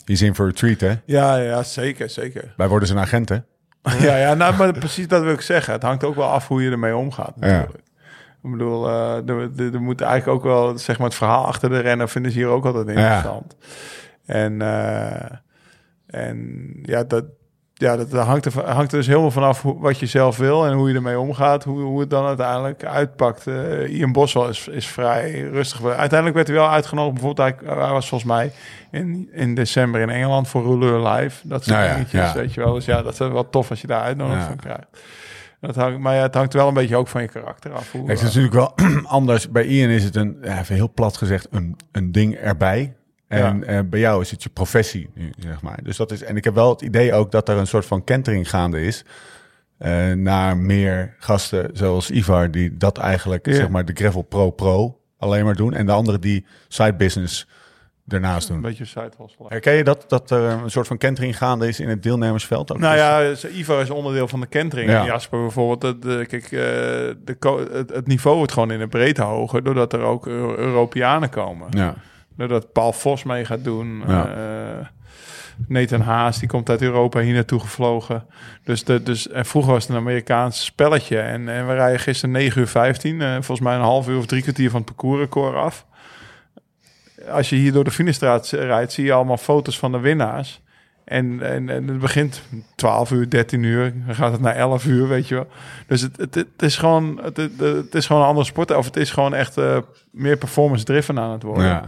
Die 0.05 0.15
is 0.15 0.21
in 0.21 0.35
voor 0.35 0.45
retreat, 0.45 0.79
hè? 0.79 0.93
Ja, 1.05 1.35
ja, 1.37 1.63
zeker, 1.63 2.09
zeker. 2.09 2.53
Wij 2.57 2.67
worden 2.67 2.87
zijn 2.87 2.99
agent, 2.99 3.29
hè? 3.29 3.37
ja, 3.99 4.17
ja 4.17 4.33
nou, 4.33 4.55
maar 4.55 4.73
precies 4.73 5.07
dat 5.07 5.23
wil 5.23 5.33
ik 5.33 5.41
zeggen. 5.41 5.73
Het 5.73 5.83
hangt 5.83 6.03
ook 6.03 6.15
wel 6.15 6.27
af 6.29 6.47
hoe 6.47 6.63
je 6.63 6.71
ermee 6.71 6.95
omgaat. 6.95 7.33
Ja. 7.39 7.47
Natuurlijk. 7.47 7.83
Ik 8.43 8.51
bedoel, 8.51 8.87
eh, 8.87 9.29
er, 9.73 9.81
moet 9.81 10.01
eigenlijk 10.01 10.37
ook 10.37 10.43
wel, 10.51 10.77
zeg 10.77 10.97
maar, 10.97 11.07
het 11.07 11.15
verhaal 11.15 11.45
achter 11.45 11.69
de 11.69 11.79
renner 11.79 12.09
vinden 12.09 12.31
ze 12.31 12.37
hier 12.37 12.47
ook 12.47 12.65
altijd 12.65 12.87
interessant. 12.87 13.55
En, 14.25 14.61
eh, 14.61 15.31
en 16.07 16.69
ja, 16.83 17.03
dat, 17.03 17.23
ja, 17.73 17.95
dat 17.97 18.11
hangt 18.11 18.45
er, 18.45 18.69
hangt 18.69 18.91
er 18.91 18.97
dus 18.97 19.07
helemaal 19.07 19.31
vanaf 19.31 19.61
wat 19.61 19.99
je 19.99 20.05
zelf 20.05 20.37
wil 20.37 20.65
en 20.65 20.73
hoe 20.73 20.89
je 20.89 20.95
ermee 20.95 21.19
omgaat, 21.19 21.63
hoe, 21.63 21.79
hoe 21.81 21.99
het 21.99 22.09
dan 22.09 22.25
uiteindelijk 22.25 22.85
uitpakt. 22.85 23.47
Eh 23.47 23.97
Ian 23.97 24.11
Boswell 24.11 24.49
is, 24.49 24.67
is 24.67 24.87
vrij 24.87 25.41
rustig. 25.41 25.83
Uiteindelijk 25.83 26.35
werd 26.35 26.47
hij 26.47 26.55
wel 26.57 26.69
uitgenodigd. 26.69 27.13
Bijvoorbeeld, 27.13 27.61
hij, 27.63 27.75
hij 27.77 27.91
was 27.91 28.09
volgens 28.09 28.31
mij 28.31 28.51
in, 28.91 29.29
in 29.31 29.55
december 29.55 30.01
in 30.01 30.09
Engeland 30.09 30.47
voor 30.47 30.63
Rouleur 30.63 31.07
Live. 31.07 31.47
Dat 31.47 31.63
soort 31.63 31.75
Nou 31.77 31.89
ja, 31.89 31.93
dingetjes, 31.93 32.21
ja. 32.21 32.33
weet 32.33 32.53
je 32.53 32.61
wel. 32.61 32.73
Dus 32.73 32.85
ja, 32.85 33.01
dat 33.01 33.13
is 33.13 33.19
wel 33.19 33.49
tof 33.49 33.69
als 33.69 33.81
je 33.81 33.87
daar 33.87 34.01
uitnodiging 34.01 34.41
Ja. 34.41 34.47
van 34.47 34.57
krijgt. 34.57 34.87
Dat 35.61 35.75
hangt, 35.75 35.99
maar 35.99 36.15
ja, 36.15 36.21
het 36.21 36.33
hangt 36.33 36.53
wel 36.53 36.67
een 36.67 36.73
beetje 36.73 36.95
ook 36.95 37.07
van 37.07 37.21
je 37.21 37.27
karakter 37.27 37.71
af. 37.73 37.91
Hoe, 37.91 38.09
Het 38.09 38.17
is 38.17 38.23
natuurlijk 38.23 38.53
wel 38.53 38.73
anders. 39.17 39.49
Bij 39.49 39.65
Ian 39.65 39.89
is 39.89 40.03
het 40.03 40.15
een, 40.15 40.37
even 40.43 40.75
heel 40.75 40.91
plat 40.93 41.17
gezegd, 41.17 41.47
een, 41.51 41.75
een 41.91 42.11
ding 42.11 42.35
erbij. 42.35 42.93
En 43.27 43.63
eh, 43.63 43.79
bij 43.85 43.99
jou 43.99 44.21
is 44.21 44.31
het 44.31 44.43
je 44.43 44.49
professie, 44.49 45.09
nu, 45.13 45.31
zeg 45.37 45.61
maar. 45.61 45.79
Dus 45.83 45.97
dat 45.97 46.11
is, 46.11 46.23
en 46.23 46.35
ik 46.37 46.43
heb 46.43 46.53
wel 46.53 46.69
het 46.69 46.81
idee 46.81 47.13
ook 47.13 47.31
dat 47.31 47.49
er 47.49 47.57
een 47.57 47.67
soort 47.67 47.85
van 47.85 48.03
kentering 48.03 48.49
gaande 48.49 48.81
is. 48.81 49.05
eh, 49.77 50.11
naar 50.11 50.57
meer 50.57 51.15
gasten 51.19 51.69
zoals 51.73 52.09
Ivar, 52.11 52.51
die 52.51 52.77
dat 52.77 52.97
eigenlijk, 52.97 53.45
Ja. 53.45 53.53
zeg 53.53 53.69
maar, 53.69 53.85
de 53.85 53.93
Gravel 53.95 54.21
Pro 54.21 54.51
Pro 54.51 54.99
alleen 55.17 55.45
maar 55.45 55.55
doen. 55.55 55.73
En 55.73 55.85
de 55.85 55.91
anderen 55.91 56.21
die 56.21 56.45
side 56.67 56.93
business 56.95 57.47
een 58.17 58.39
doen. 58.47 58.61
beetje 58.61 58.85
side 58.85 59.09
hustle. 59.17 59.45
Herken 59.47 59.73
je 59.73 59.83
dat, 59.83 60.05
dat 60.07 60.31
er 60.31 60.41
een 60.51 60.71
soort 60.71 60.87
van 60.87 60.97
kentering 60.97 61.37
gaande 61.37 61.67
is 61.67 61.79
in 61.79 61.89
het 61.89 62.03
deelnemersveld? 62.03 62.71
Ook 62.71 62.79
Nou 62.79 63.27
Dus- 63.29 63.41
ja, 63.41 63.49
Ivo 63.49 63.79
is 63.79 63.89
onderdeel 63.89 64.27
van 64.27 64.39
de 64.39 64.47
kentering. 64.47 64.89
Ja. 64.89 64.99
En 64.99 65.05
Jasper 65.05 65.39
bijvoorbeeld, 65.39 65.99
kijk, 66.27 66.43
eh, 66.43 66.49
de, 66.51 67.67
het, 67.73 67.89
het 67.89 68.07
niveau 68.07 68.37
wordt 68.37 68.51
gewoon 68.51 68.71
in 68.71 68.79
de 68.79 68.87
breedte 68.87 69.21
hoger... 69.21 69.63
doordat 69.63 69.93
er 69.93 70.01
ook 70.01 70.27
Eu- 70.27 70.55
Europeanen 70.55 71.29
komen. 71.29 71.67
Ja. 71.71 71.95
Doordat 72.37 72.71
Paul 72.71 72.93
Vos 72.93 73.23
mee 73.23 73.45
gaat 73.45 73.63
doen. 73.63 74.03
Ja. 74.07 74.27
eh, 74.79 74.85
Nathan 75.67 76.01
Haas, 76.01 76.39
die 76.39 76.47
komt 76.47 76.69
uit 76.69 76.81
Europa 76.81 77.19
hier 77.19 77.33
naartoe 77.33 77.59
gevlogen. 77.59 78.25
Dus, 78.63 78.83
de, 78.83 79.03
dus 79.03 79.27
en 79.29 79.45
vroeger 79.45 79.71
was 79.73 79.83
het 79.83 79.91
een 79.91 79.97
Amerikaans 80.01 80.65
spelletje. 80.65 81.19
En, 81.19 81.49
en 81.49 81.67
we 81.67 81.73
rijden 81.73 81.99
gisteren 81.99 82.31
9 82.35 82.61
uur 82.61 82.67
15. 82.67 83.21
eh, 83.21 83.31
volgens 83.33 83.59
mij 83.59 83.75
een 83.75 83.81
half 83.81 84.07
uur 84.07 84.17
of 84.17 84.25
drie 84.25 84.41
kwartier 84.41 84.69
van 84.69 84.81
het 84.81 84.95
parcoursrecord 84.95 85.55
af. 85.55 85.85
Als 87.31 87.49
je 87.49 87.55
hier 87.55 87.71
door 87.71 87.83
de 87.83 87.91
Finestraat 87.91 88.49
rijdt, 88.49 88.91
zie 88.91 89.05
je 89.05 89.13
allemaal 89.13 89.37
foto's 89.37 89.79
van 89.79 89.91
de 89.91 89.99
winnaars. 89.99 90.61
En, 91.05 91.41
en, 91.41 91.69
en 91.69 91.87
het 91.87 91.99
begint 91.99 92.41
12 92.75 93.11
uur, 93.11 93.29
13 93.29 93.63
uur. 93.63 93.93
Dan 94.05 94.15
gaat 94.15 94.31
het 94.31 94.41
naar 94.41 94.55
11 94.55 94.85
uur, 94.85 95.07
weet 95.07 95.27
je 95.27 95.35
wel. 95.35 95.47
Dus 95.87 96.01
het, 96.01 96.17
het, 96.17 96.35
het 96.35 96.61
is, 96.61 96.77
gewoon, 96.77 97.19
het, 97.23 97.37
het, 97.37 97.59
het 97.59 97.95
is 97.95 98.05
gewoon 98.07 98.21
een 98.21 98.27
andere 98.27 98.45
sport. 98.45 98.75
Of 98.75 98.85
het 98.85 98.97
is 98.97 99.11
gewoon 99.11 99.33
echt 99.33 99.57
eh, 99.57 99.77
meer 100.11 100.37
performance-driven 100.37 101.19
aan 101.19 101.31
het 101.31 101.43
worden. 101.43 101.65
ja. 101.65 101.83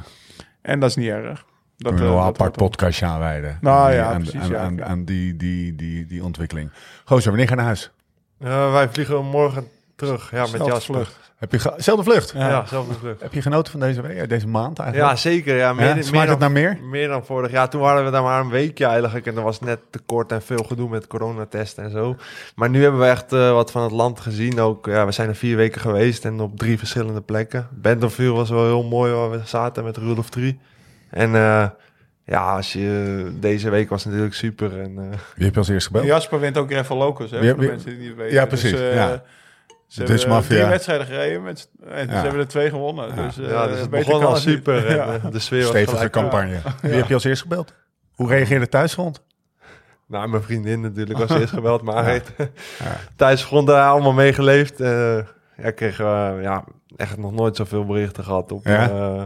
En 0.61 0.79
dat 0.79 0.89
is 0.89 0.95
niet 0.95 1.09
erg. 1.09 1.45
Dat, 1.77 1.93
we 1.93 1.99
eh, 1.99 2.05
wel 2.05 2.17
een 2.17 2.23
apart 2.23 2.55
podcastje 2.55 3.05
aanwijden. 3.05 3.57
Nou 3.61 3.87
aan, 3.89 3.93
ja, 3.93 4.05
aan, 4.13 4.21
precies, 4.21 4.41
aan, 4.41 4.49
ja. 4.49 4.57
aan, 4.59 4.83
aan 4.83 5.05
die, 5.05 5.37
die, 5.37 5.75
die, 5.75 6.05
die 6.05 6.23
ontwikkeling. 6.23 6.71
Gozer, 7.05 7.29
wanneer 7.29 7.47
ga 7.47 7.53
je 7.53 7.57
naar 7.59 7.65
huis? 7.65 7.91
eh, 8.39 8.71
wij 8.71 8.89
vliegen 8.89 9.25
morgen 9.25 9.67
terug. 9.95 10.31
Ja, 10.31 10.41
met 10.51 10.65
Jasper. 10.65 10.95
vlucht. 10.95 11.30
Heb 11.41 11.51
je 11.51 11.73
zelfde 11.77 12.03
vlucht? 12.11 12.31
Ja, 12.35 12.47
Ja. 12.49 12.65
zelfde 12.65 12.93
vlucht. 12.93 13.21
Heb 13.21 13.33
je 13.33 13.41
genoten 13.41 13.71
van 13.71 13.79
deze, 13.81 14.01
week, 14.01 14.29
deze 14.29 14.47
maand 14.47 14.79
eigenlijk? 14.79 15.09
Ja, 15.11 15.15
zeker. 15.17 15.55
Ja, 15.55 15.73
meer, 15.73 15.87
Ja, 15.87 15.93
meer 15.93 16.03
smaakt 16.03 16.29
het 16.29 16.39
dan, 16.39 16.51
naar 16.53 16.61
meer? 16.61 16.77
Meer 16.89 17.07
dan 17.07 17.25
vorig 17.25 17.51
jaar. 17.51 17.69
Toen 17.69 17.81
waren 17.81 18.05
we 18.05 18.11
daar 18.11 18.23
maar 18.23 18.41
een 18.41 18.49
weekje 18.49 18.85
eigenlijk. 18.85 19.25
En 19.25 19.35
er 19.35 19.41
was 19.43 19.59
net 19.59 19.79
te 19.89 19.99
kort 20.05 20.31
en 20.31 20.41
veel 20.41 20.63
gedoe 20.63 20.89
met 20.89 21.07
coronatesten 21.07 21.83
en 21.83 21.91
zo. 21.91 22.15
Maar 22.55 22.69
nu 22.69 22.81
hebben 22.81 22.99
we 22.99 23.05
echt 23.07 23.33
eh, 23.33 23.51
wat 23.51 23.71
van 23.71 23.81
het 23.83 23.91
land 23.91 24.19
gezien. 24.19 24.59
Ook, 24.59 24.85
ja, 24.85 25.05
we 25.05 25.11
zijn 25.11 25.29
er 25.29 25.35
vier 25.35 25.55
weken 25.55 25.81
geweest 25.81 26.25
en 26.25 26.39
op 26.39 26.57
drie 26.57 26.77
verschillende 26.77 27.21
plekken. 27.21 27.67
Bentonville 27.71 28.31
was 28.33 28.49
wel 28.49 28.65
heel 28.65 28.83
mooi 28.83 29.13
waar 29.13 29.31
we 29.31 29.39
zaten 29.45 29.83
met 29.83 29.97
Rudolf 29.97 30.29
3. 30.29 30.59
En 31.09 31.35
eh, 31.35 31.67
ja, 32.25 32.55
als 32.55 32.73
je, 32.73 33.31
deze 33.39 33.69
week 33.69 33.89
was 33.89 34.05
natuurlijk 34.05 34.33
super. 34.33 34.79
En, 34.81 34.97
eh, 34.97 35.17
Wie 35.35 35.45
heb 35.45 35.53
je 35.53 35.59
als 35.59 35.69
eerste 35.69 35.87
gebeld? 35.89 36.05
Jasper 36.05 36.39
wint 36.39 36.57
ook 36.57 36.71
Gravel 36.71 36.97
Locus, 36.97 37.31
hè, 37.31 37.37
voor 37.37 37.47
de 37.47 37.55
wie- 37.55 37.67
mensen 37.69 37.89
die 37.89 37.97
het 37.97 38.07
niet 38.07 38.15
weten. 38.17 38.33
Ja, 38.33 38.45
precies, 38.45 38.71
Dus, 38.71 38.79
eh, 38.79 38.95
ja. 38.95 39.23
Ze 39.91 40.03
Dus 40.03 40.09
hebben 40.09 40.37
Mafia. 40.37 40.55
drie 40.57 40.65
wedstrijden 40.69 41.05
gereden 41.05 41.43
met, 41.43 41.69
en 41.89 42.07
Ja. 42.07 42.13
ze 42.15 42.21
hebben 42.21 42.39
er 42.39 42.47
twee 42.47 42.69
gewonnen. 42.69 43.15
Ja. 43.15 43.25
Dus, 43.25 43.37
eh, 43.39 43.49
ja, 43.49 43.67
dus 43.67 43.79
het 43.79 43.89
beter 43.89 44.05
begon 44.07 44.25
al 44.25 44.33
het 44.33 44.41
super. 44.41 44.87
En, 44.87 45.21
eh, 45.23 45.31
de 45.31 45.39
sfeer 45.39 45.59
was 45.59 45.67
Stevige 45.69 45.95
gelijk. 45.95 46.11
campagne. 46.11 46.59
Wie 46.81 46.91
heb 46.93 47.07
je 47.07 47.13
als 47.13 47.23
eerste 47.23 47.43
gebeld? 47.43 47.73
Hoe 48.11 48.27
reageerde 48.29 48.67
thuisfront? 48.69 49.23
Nou, 50.07 50.27
mijn 50.29 50.43
vriendin 50.43 50.81
natuurlijk 50.81 51.19
was 51.19 51.29
eerst 51.39 51.53
gebeld, 51.53 51.81
maar 51.81 51.95
Ja. 51.95 52.03
hij 52.03 52.11
heeft 52.11 52.31
thuis 53.15 53.43
grond 53.45 53.67
daar 53.67 53.89
allemaal 53.89 54.13
meegeleefd. 54.13 54.79
Eh 54.79 55.17
ja, 55.57 55.63
ik 55.67 55.75
kreeg 55.75 55.99
eh, 55.99 56.31
ja, 56.41 56.63
echt 56.95 57.17
nog 57.17 57.31
nooit 57.33 57.55
zoveel 57.55 57.85
berichten 57.85 58.23
gehad 58.23 58.51
op, 58.51 58.65
Ja? 58.65 58.89
eh, 58.89 59.23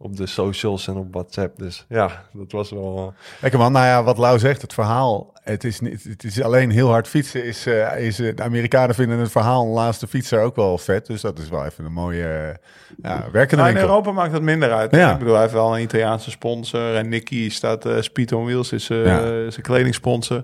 op 0.00 0.16
de 0.16 0.26
socials 0.26 0.88
en 0.88 0.96
op 0.96 1.12
WhatsApp. 1.12 1.58
Dus 1.58 1.84
ja, 1.88 2.24
dat 2.32 2.52
was 2.52 2.70
wel... 2.70 3.14
eh, 3.16 3.40
Lekker 3.42 3.58
man, 3.60 3.72
nou 3.72 3.86
ja, 3.86 4.02
wat 4.02 4.18
Lau 4.18 4.38
zegt, 4.38 4.62
het 4.62 4.74
verhaal, 4.74 5.32
het 5.42 5.64
is, 5.64 5.80
niet, 5.80 6.04
het 6.04 6.24
is 6.24 6.42
alleen 6.42 6.70
heel 6.70 6.88
hard 6.88 7.08
fietsen. 7.08 7.44
Is, 7.44 7.66
eh, 7.66 8.06
is, 8.06 8.20
eh, 8.20 8.36
de 8.36 8.42
Amerikanen 8.42 8.94
vinden 8.94 9.18
het 9.18 9.30
verhaal 9.30 9.62
een 9.64 9.72
laatste 9.72 10.06
fietser 10.06 10.40
ook 10.42 10.56
wel 10.56 10.78
vet. 10.78 11.06
Dus 11.06 11.20
dat 11.20 11.38
is 11.38 11.48
wel 11.48 11.64
even 11.64 11.84
een 11.84 11.92
mooie 11.92 12.24
eh, 12.26 12.54
ja, 13.02 13.24
werkende 13.32 13.62
Nou, 13.64 13.74
in. 13.76 13.80
Europa 13.82 14.10
maakt 14.12 14.32
dat 14.32 14.42
minder 14.42 14.72
uit. 14.72 14.90
Ja. 14.94 15.12
Ik 15.12 15.18
bedoel, 15.18 15.32
hij 15.32 15.42
heeft 15.42 15.54
wel 15.54 15.76
een 15.76 15.82
Italiaanse 15.82 16.30
sponsor. 16.30 16.94
En 16.94 17.08
Nicky 17.08 17.50
staat, 17.50 17.86
eh 17.86 18.00
Speed 18.00 18.32
on 18.32 18.44
Wheels 18.44 18.72
is 18.72 18.90
eh, 18.90 19.04
Ja. 19.04 19.20
zijn 19.50 19.62
kledingsponsor. 19.62 20.42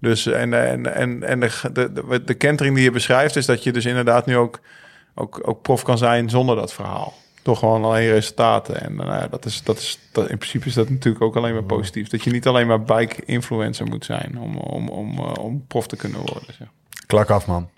Dus, 0.00 0.26
en 0.26 0.54
en, 0.54 0.94
en, 0.94 1.22
en 1.22 1.40
de, 1.40 1.50
de, 1.72 1.92
de, 1.92 2.24
de 2.24 2.34
kentering 2.34 2.74
die 2.74 2.84
je 2.84 2.90
beschrijft... 2.90 3.36
is 3.36 3.46
dat 3.46 3.62
je 3.62 3.72
dus 3.72 3.84
inderdaad 3.84 4.26
nu 4.26 4.36
ook, 4.36 4.60
ook, 5.14 5.40
ook 5.44 5.62
prof 5.62 5.82
kan 5.82 5.98
zijn 5.98 6.30
zonder 6.30 6.56
dat 6.56 6.72
verhaal. 6.72 7.14
Toch 7.50 7.58
gewoon 7.58 7.84
alleen 7.84 8.10
resultaten. 8.10 8.80
En 8.80 8.94
nou 8.94 9.08
ja, 9.08 9.28
dat 9.28 9.44
is, 9.44 9.62
dat 9.62 9.78
is, 9.78 9.98
dat, 10.12 10.30
in 10.30 10.36
principe 10.36 10.66
is 10.66 10.74
dat 10.74 10.88
natuurlijk 10.88 11.24
ook 11.24 11.36
alleen 11.36 11.52
maar 11.52 11.62
positief. 11.62 12.08
Dat 12.08 12.24
je 12.24 12.30
niet 12.30 12.46
alleen 12.46 12.66
maar 12.66 12.82
bike-influencer 12.82 13.86
moet 13.86 14.04
zijn... 14.04 14.38
om, 14.38 14.56
om, 14.56 14.88
om, 14.88 15.18
eh, 15.18 15.44
om 15.44 15.66
prof 15.66 15.86
te 15.86 15.96
kunnen 15.96 16.20
worden. 16.20 16.54
Zeg. 16.58 16.68
Klak 17.06 17.30
af 17.30 17.46
man. 17.46 17.70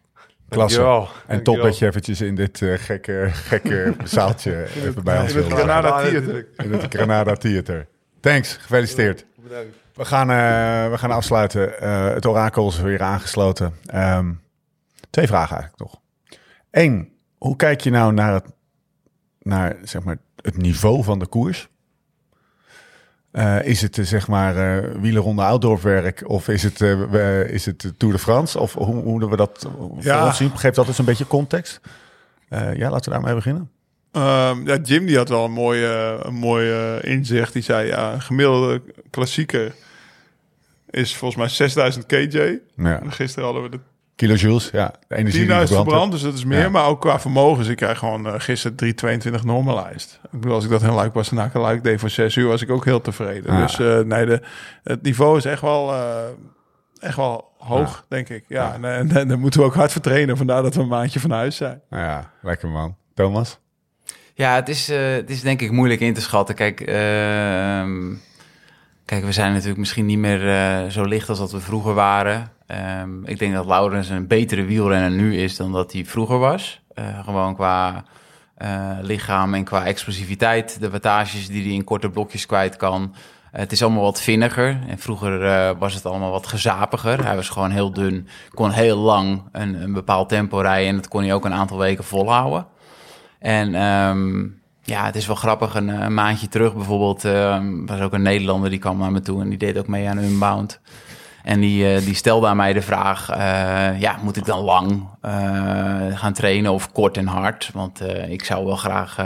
Klasse. 0.49 0.79
dankjewel. 0.79 1.09
En 1.27 1.43
top 1.43 1.57
dat 1.57 1.79
je 1.79 1.87
eventjes 1.87 2.21
in 2.21 2.35
dit 2.35 2.63
eh, 2.63 2.79
gekke, 2.79 3.29
gekke 3.33 3.95
zaaltje 4.05 4.67
even 4.75 5.05
bij 5.05 5.21
ons 5.21 5.35
In 5.35 5.43
het. 5.43 5.53
Granada 5.53 6.03
Theater. 6.03 6.47
In 6.57 6.73
het 6.73 6.95
Granada 6.95 7.35
Theater. 7.35 7.87
Thanks, 8.21 8.57
gefeliciteerd. 8.57 9.25
Bedankt. 9.43 9.77
We 9.95 10.05
gaan, 10.05 10.31
eh, 10.31 10.91
we 10.91 10.99
gaan 10.99 11.11
afsluiten. 11.11 11.81
Eh, 11.81 12.09
het 12.09 12.27
orakel 12.27 12.69
is 12.69 12.81
weer 12.81 13.03
aangesloten. 13.03 13.75
Ehm, 13.87 14.33
twee 15.11 15.27
vragen 15.27 15.57
eigenlijk 15.57 15.83
nog. 15.83 16.01
Eén, 16.71 17.13
hoe 17.39 17.57
kijk 17.57 17.81
je 17.81 17.91
nou 17.91 18.13
naar 18.13 18.33
het, 18.33 18.45
naar, 19.43 19.77
zeg 19.83 20.03
maar, 20.03 20.17
het 20.37 20.57
niveau 20.57 21.05
van 21.05 21.19
de 21.19 21.27
koers? 21.27 21.69
Eh, 23.31 23.63
is 23.65 23.83
het 23.83 23.99
eh, 23.99 24.05
zeg 24.05 24.29
maar 24.29 24.57
eh 24.57 24.95
wielerronde 25.01 25.43
outdoorwerk 25.43 26.23
of 26.29 26.49
is 26.49 26.63
het, 26.63 26.79
we- 26.79 27.47
is 27.51 27.67
het 27.67 27.81
de 27.81 27.97
Tour 27.97 28.15
de 28.15 28.21
France? 28.21 28.59
Of 28.59 28.73
hoe, 28.75 28.85
hoe 28.87 29.03
moeten 29.11 29.29
we 29.31 29.37
dat 29.37 29.67
voor 29.79 29.97
Ja. 30.01 30.27
ons 30.27 30.37
zien? 30.37 30.59
Geeft 30.59 30.75
dat 30.77 30.87
eens 30.87 30.99
een 30.99 31.05
beetje 31.05 31.27
context? 31.27 31.81
Ja, 32.51 32.91
laten 32.91 33.05
we 33.05 33.11
daarmee 33.11 33.35
beginnen. 33.35 33.71
Ehm, 34.13 34.67
ja, 34.67 34.77
Jim 34.77 35.07
die 35.07 35.17
had 35.17 35.29
wel 35.29 35.45
een 35.45 35.53
mooie, 35.53 36.19
een 36.23 36.35
mooie 36.35 36.99
inzicht. 37.03 37.53
Die 37.53 37.63
zei, 37.63 37.87
ja, 37.87 38.19
gemiddelde 38.19 38.83
klassieker 39.11 39.75
is 40.91 41.17
volgens 41.17 41.41
mij 41.41 41.49
6000 41.49 42.07
kj. 42.07 42.59
Ja. 42.77 43.01
En 43.03 43.13
gisteren 43.13 43.45
hadden 43.45 43.63
we 43.63 43.69
de 43.69 43.81
Kilojoules, 44.17 44.71
ja. 44.73 44.95
De 45.09 45.17
energie 45.17 45.47
die 45.47 45.57
10.000 45.57 45.63
verbrand 45.63 46.13
dus 46.13 46.23
dat 46.23 46.35
is 46.35 46.45
meer. 46.45 46.59
Ja. 46.59 46.69
Maar 46.69 46.87
ook 46.87 47.01
qua 47.01 47.21
vermogens. 47.21 47.69
Ik 47.69 47.77
krijg 47.77 47.99
gewoon 47.99 48.27
uh, 48.27 48.33
gisteren 48.37 48.77
322 48.77 49.45
normalized. 49.45 50.21
Ik 50.25 50.41
bedoel, 50.41 50.55
als 50.55 50.65
ik 50.65 50.71
dat 50.71 50.83
heel 50.83 50.97
leuk 50.97 51.15
was, 51.15 51.31
na 51.31 51.51
een 51.53 51.83
deed 51.83 52.01
voor 52.01 52.11
6 52.11 52.37
uur, 52.37 52.47
was 52.47 52.63
ik 52.63 52.71
ook 52.71 52.85
heel 52.85 53.01
tevreden. 53.01 53.53
Ja. 53.53 53.61
Dus 53.61 53.79
uh, 53.79 53.99
nee, 54.01 54.27
de, 54.27 54.43
het 54.83 55.03
niveau 55.03 55.37
is 55.37 55.45
echt 55.45 55.61
wel, 55.61 55.93
uh, 55.93 56.15
echt 57.01 57.17
wel 57.17 57.53
hoog, 57.59 58.05
denk 58.09 58.29
ik. 58.29 58.45
Ja, 58.49 58.75
en, 58.75 58.85
en, 58.85 59.17
en 59.17 59.29
daar 59.29 59.39
moeten 59.39 59.61
we 59.61 59.67
ook 59.67 59.75
hard 59.75 59.93
voor 59.93 60.03
trainen. 60.03 60.37
Vandaar 60.37 60.63
dat 60.63 60.75
we 60.75 60.81
een 60.81 60.89
maandje 60.89 61.21
van 61.21 61.31
huis 61.31 61.57
zijn. 61.57 61.81
Nou 61.91 62.03
ja, 62.03 62.31
lekker 62.43 62.69
man. 62.69 62.97
Thomas? 63.15 63.61
Ja, 64.35 64.55
het 64.55 64.69
is, 64.69 64.91
uh, 64.91 65.13
het 65.13 65.31
is 65.31 65.41
denk 65.41 65.61
ik 65.61 65.71
moeilijk 65.71 66.01
in 66.01 66.15
te 66.15 66.21
schatten. 66.21 66.55
Kijk, 66.55 66.81
uh, 66.81 66.87
kijk 69.05 69.25
we 69.25 69.33
zijn 69.33 69.53
natuurlijk 69.53 69.79
misschien 69.79 70.07
niet 70.07 70.19
meer 70.19 70.45
uh, 70.45 70.91
zo 70.91 71.05
licht 71.05 71.29
als 71.29 71.39
dat 71.39 71.53
we 71.53 71.61
vroeger 71.61 71.95
waren. 71.95 72.51
Um, 72.73 73.27
ik 73.27 73.39
denk 73.39 73.55
dat 73.55 73.67
Laurens 73.67 74.09
een 74.09 74.27
betere 74.27 74.65
wielrenner 74.65 75.11
nu 75.11 75.37
is 75.37 75.57
dan 75.57 75.73
dat 75.73 75.93
hij 75.93 76.05
vroeger 76.05 76.39
was. 76.39 76.81
Uh, 76.95 77.25
gewoon 77.25 77.55
qua 77.55 78.05
lichaam 79.01 79.55
en 79.55 79.65
qua 79.65 79.85
explosiviteit. 79.85 80.81
De 80.81 80.91
wattages 80.91 81.47
die 81.47 81.63
hij 81.63 81.73
in 81.73 81.85
korte 81.85 82.11
blokjes 82.11 82.47
kwijt 82.47 82.77
kan. 82.77 83.15
het 83.51 83.73
is 83.73 83.83
allemaal 83.83 84.03
wat 84.03 84.21
vinniger. 84.21 84.79
En 84.89 84.99
vroeger 84.99 85.39
was 85.79 85.95
het 85.95 86.07
allemaal 86.07 86.31
wat 86.31 86.47
gezapiger. 86.47 87.25
Hij 87.25 87.37
was 87.37 87.49
gewoon 87.49 87.71
heel 87.71 87.93
dun. 87.93 88.29
Kon 88.55 88.71
heel 88.71 88.97
lang 88.97 89.43
een, 89.53 89.93
bepaald 89.93 90.29
tempo 90.29 90.59
rijden. 90.59 90.89
En 90.89 90.97
dat 90.97 91.09
kon 91.09 91.23
hij 91.23 91.35
ook 91.35 91.45
een 91.45 91.53
aantal 91.53 91.79
weken 91.79 92.05
volhouden. 92.05 92.67
En 93.39 93.83
um, 93.83 94.61
ja, 94.83 95.05
het 95.05 95.17
is 95.17 95.27
wel 95.27 95.37
grappig. 95.37 95.75
Een, 95.75 95.89
een 95.89 96.15
maandje 96.15 96.49
terug 96.49 96.75
bijvoorbeeld 96.75 97.25
um, 97.25 97.87
was 97.87 98.01
ook 98.01 98.13
een 98.13 98.23
Nederlander 98.23 98.71
die 98.71 98.79
kwam 98.79 98.99
naar 98.99 99.13
me 99.13 99.21
toe 99.21 99.41
en 99.41 99.49
die 99.49 99.59
deed 99.59 99.79
ook 99.79 99.89
mee 99.89 100.09
aan 100.09 100.19
Unbound. 100.19 100.81
En 101.43 101.61
die, 101.61 101.95
uh, 101.95 102.05
die 102.05 102.15
stelde 102.15 102.47
aan 102.47 102.57
mij 102.57 102.73
de 102.73 102.83
vraag: 102.83 103.31
uh, 103.31 104.01
ja, 104.01 104.19
moet 104.23 104.37
ik 104.37 104.45
dan 104.45 104.61
lang 104.61 104.91
uh, 105.23 106.19
gaan 106.19 106.33
trainen 106.33 106.73
of 106.73 106.93
kort 106.93 107.17
en 107.17 107.27
hard? 107.27 107.71
Want 107.73 108.01
eh, 108.01 108.31
ik 108.31 108.45
zou 108.45 108.65
wel 108.67 108.77
graag 108.77 109.17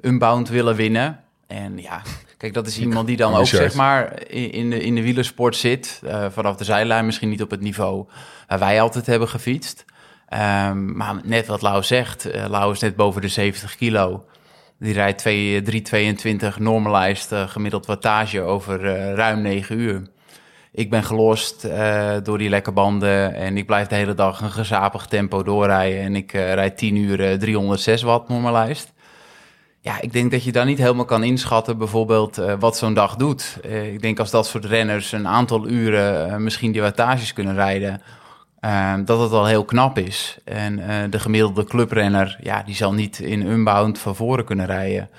Unbound 0.00 0.48
willen 0.48 0.76
winnen. 0.76 1.20
En 1.46 1.78
ja, 1.78 2.02
kijk, 2.36 2.54
dat 2.54 2.66
is 2.66 2.78
iemand 2.78 3.06
die 3.06 3.16
dan 3.16 3.34
ook 3.34 3.46
zeg 3.46 3.74
maar 3.74 4.28
in 4.28 4.70
de, 4.70 4.82
in 4.82 4.94
de 4.94 5.02
wielersport 5.02 5.56
zit. 5.56 6.00
eh, 6.04 6.26
vanaf 6.30 6.56
de 6.56 6.64
zijlijn 6.64 7.06
misschien 7.06 7.28
niet 7.28 7.42
op 7.42 7.50
het 7.50 7.60
niveau 7.60 8.06
waar 8.48 8.58
wij 8.58 8.80
altijd 8.80 9.06
hebben 9.06 9.28
gefietst. 9.28 9.84
Um, 10.68 10.96
maar 10.96 11.14
net 11.24 11.46
wat 11.46 11.62
Lau 11.62 11.82
zegt, 11.82 12.28
Lau 12.48 12.72
is 12.72 12.80
net 12.80 12.96
boven 12.96 13.20
de 13.20 13.28
70 13.28 13.76
kilo. 13.76 14.24
Die 14.78 14.92
rijdt 14.92 15.22
3,22 16.54 16.58
normalized 16.58 17.50
gemiddeld 17.50 17.86
wattage 17.86 18.40
over 18.40 18.80
ruim 19.14 19.40
9 19.42 19.78
uur. 19.78 20.02
Ik 20.74 20.90
ben 20.90 21.04
gelost 21.04 21.64
uh, 21.64 22.14
door 22.22 22.38
die 22.38 22.48
lekke 22.48 22.72
banden 22.72 23.34
en 23.34 23.56
ik 23.56 23.66
blijf 23.66 23.86
de 23.88 23.94
hele 23.94 24.14
dag 24.14 24.40
een 24.40 24.50
gezapig 24.50 25.06
tempo 25.06 25.42
doorrijden. 25.42 26.00
En 26.00 26.16
ik 26.16 26.32
uh, 26.32 26.54
rijd 26.54 26.78
10 26.78 26.96
uur 26.96 27.38
306 27.38 28.02
watt 28.02 28.28
normalized. 28.28 28.92
Ja, 29.80 30.00
ik 30.00 30.12
denk 30.12 30.30
dat 30.30 30.44
je 30.44 30.52
dan 30.52 30.66
niet 30.66 30.78
helemaal 30.78 31.04
kan 31.04 31.24
inschatten 31.24 31.78
bijvoorbeeld 31.78 32.36
wat 32.58 32.76
zo'n 32.76 32.94
dag 32.94 33.16
doet. 33.16 33.58
Ik 33.92 34.02
denk 34.02 34.18
als 34.18 34.30
dat 34.30 34.46
soort 34.46 34.64
renners 34.64 35.12
een 35.12 35.28
aantal 35.28 35.68
uren 35.68 36.42
misschien 36.42 36.72
die 36.72 36.80
wattages 36.80 37.32
kunnen 37.32 37.54
rijden... 37.54 38.02
Uh, 38.60 38.94
dat 39.04 39.20
het 39.20 39.32
al 39.32 39.46
heel 39.46 39.64
knap 39.64 39.98
is. 39.98 40.38
En 40.44 40.76
de 41.10 41.18
gemiddelde 41.18 41.64
clubrenner, 41.64 42.38
ja, 42.42 42.62
die 42.62 42.74
zal 42.74 42.92
niet 42.92 43.18
in 43.18 43.46
unbound 43.46 43.98
van 43.98 44.16
voren 44.16 44.44
kunnen 44.44 44.66
rijden. 44.66 45.10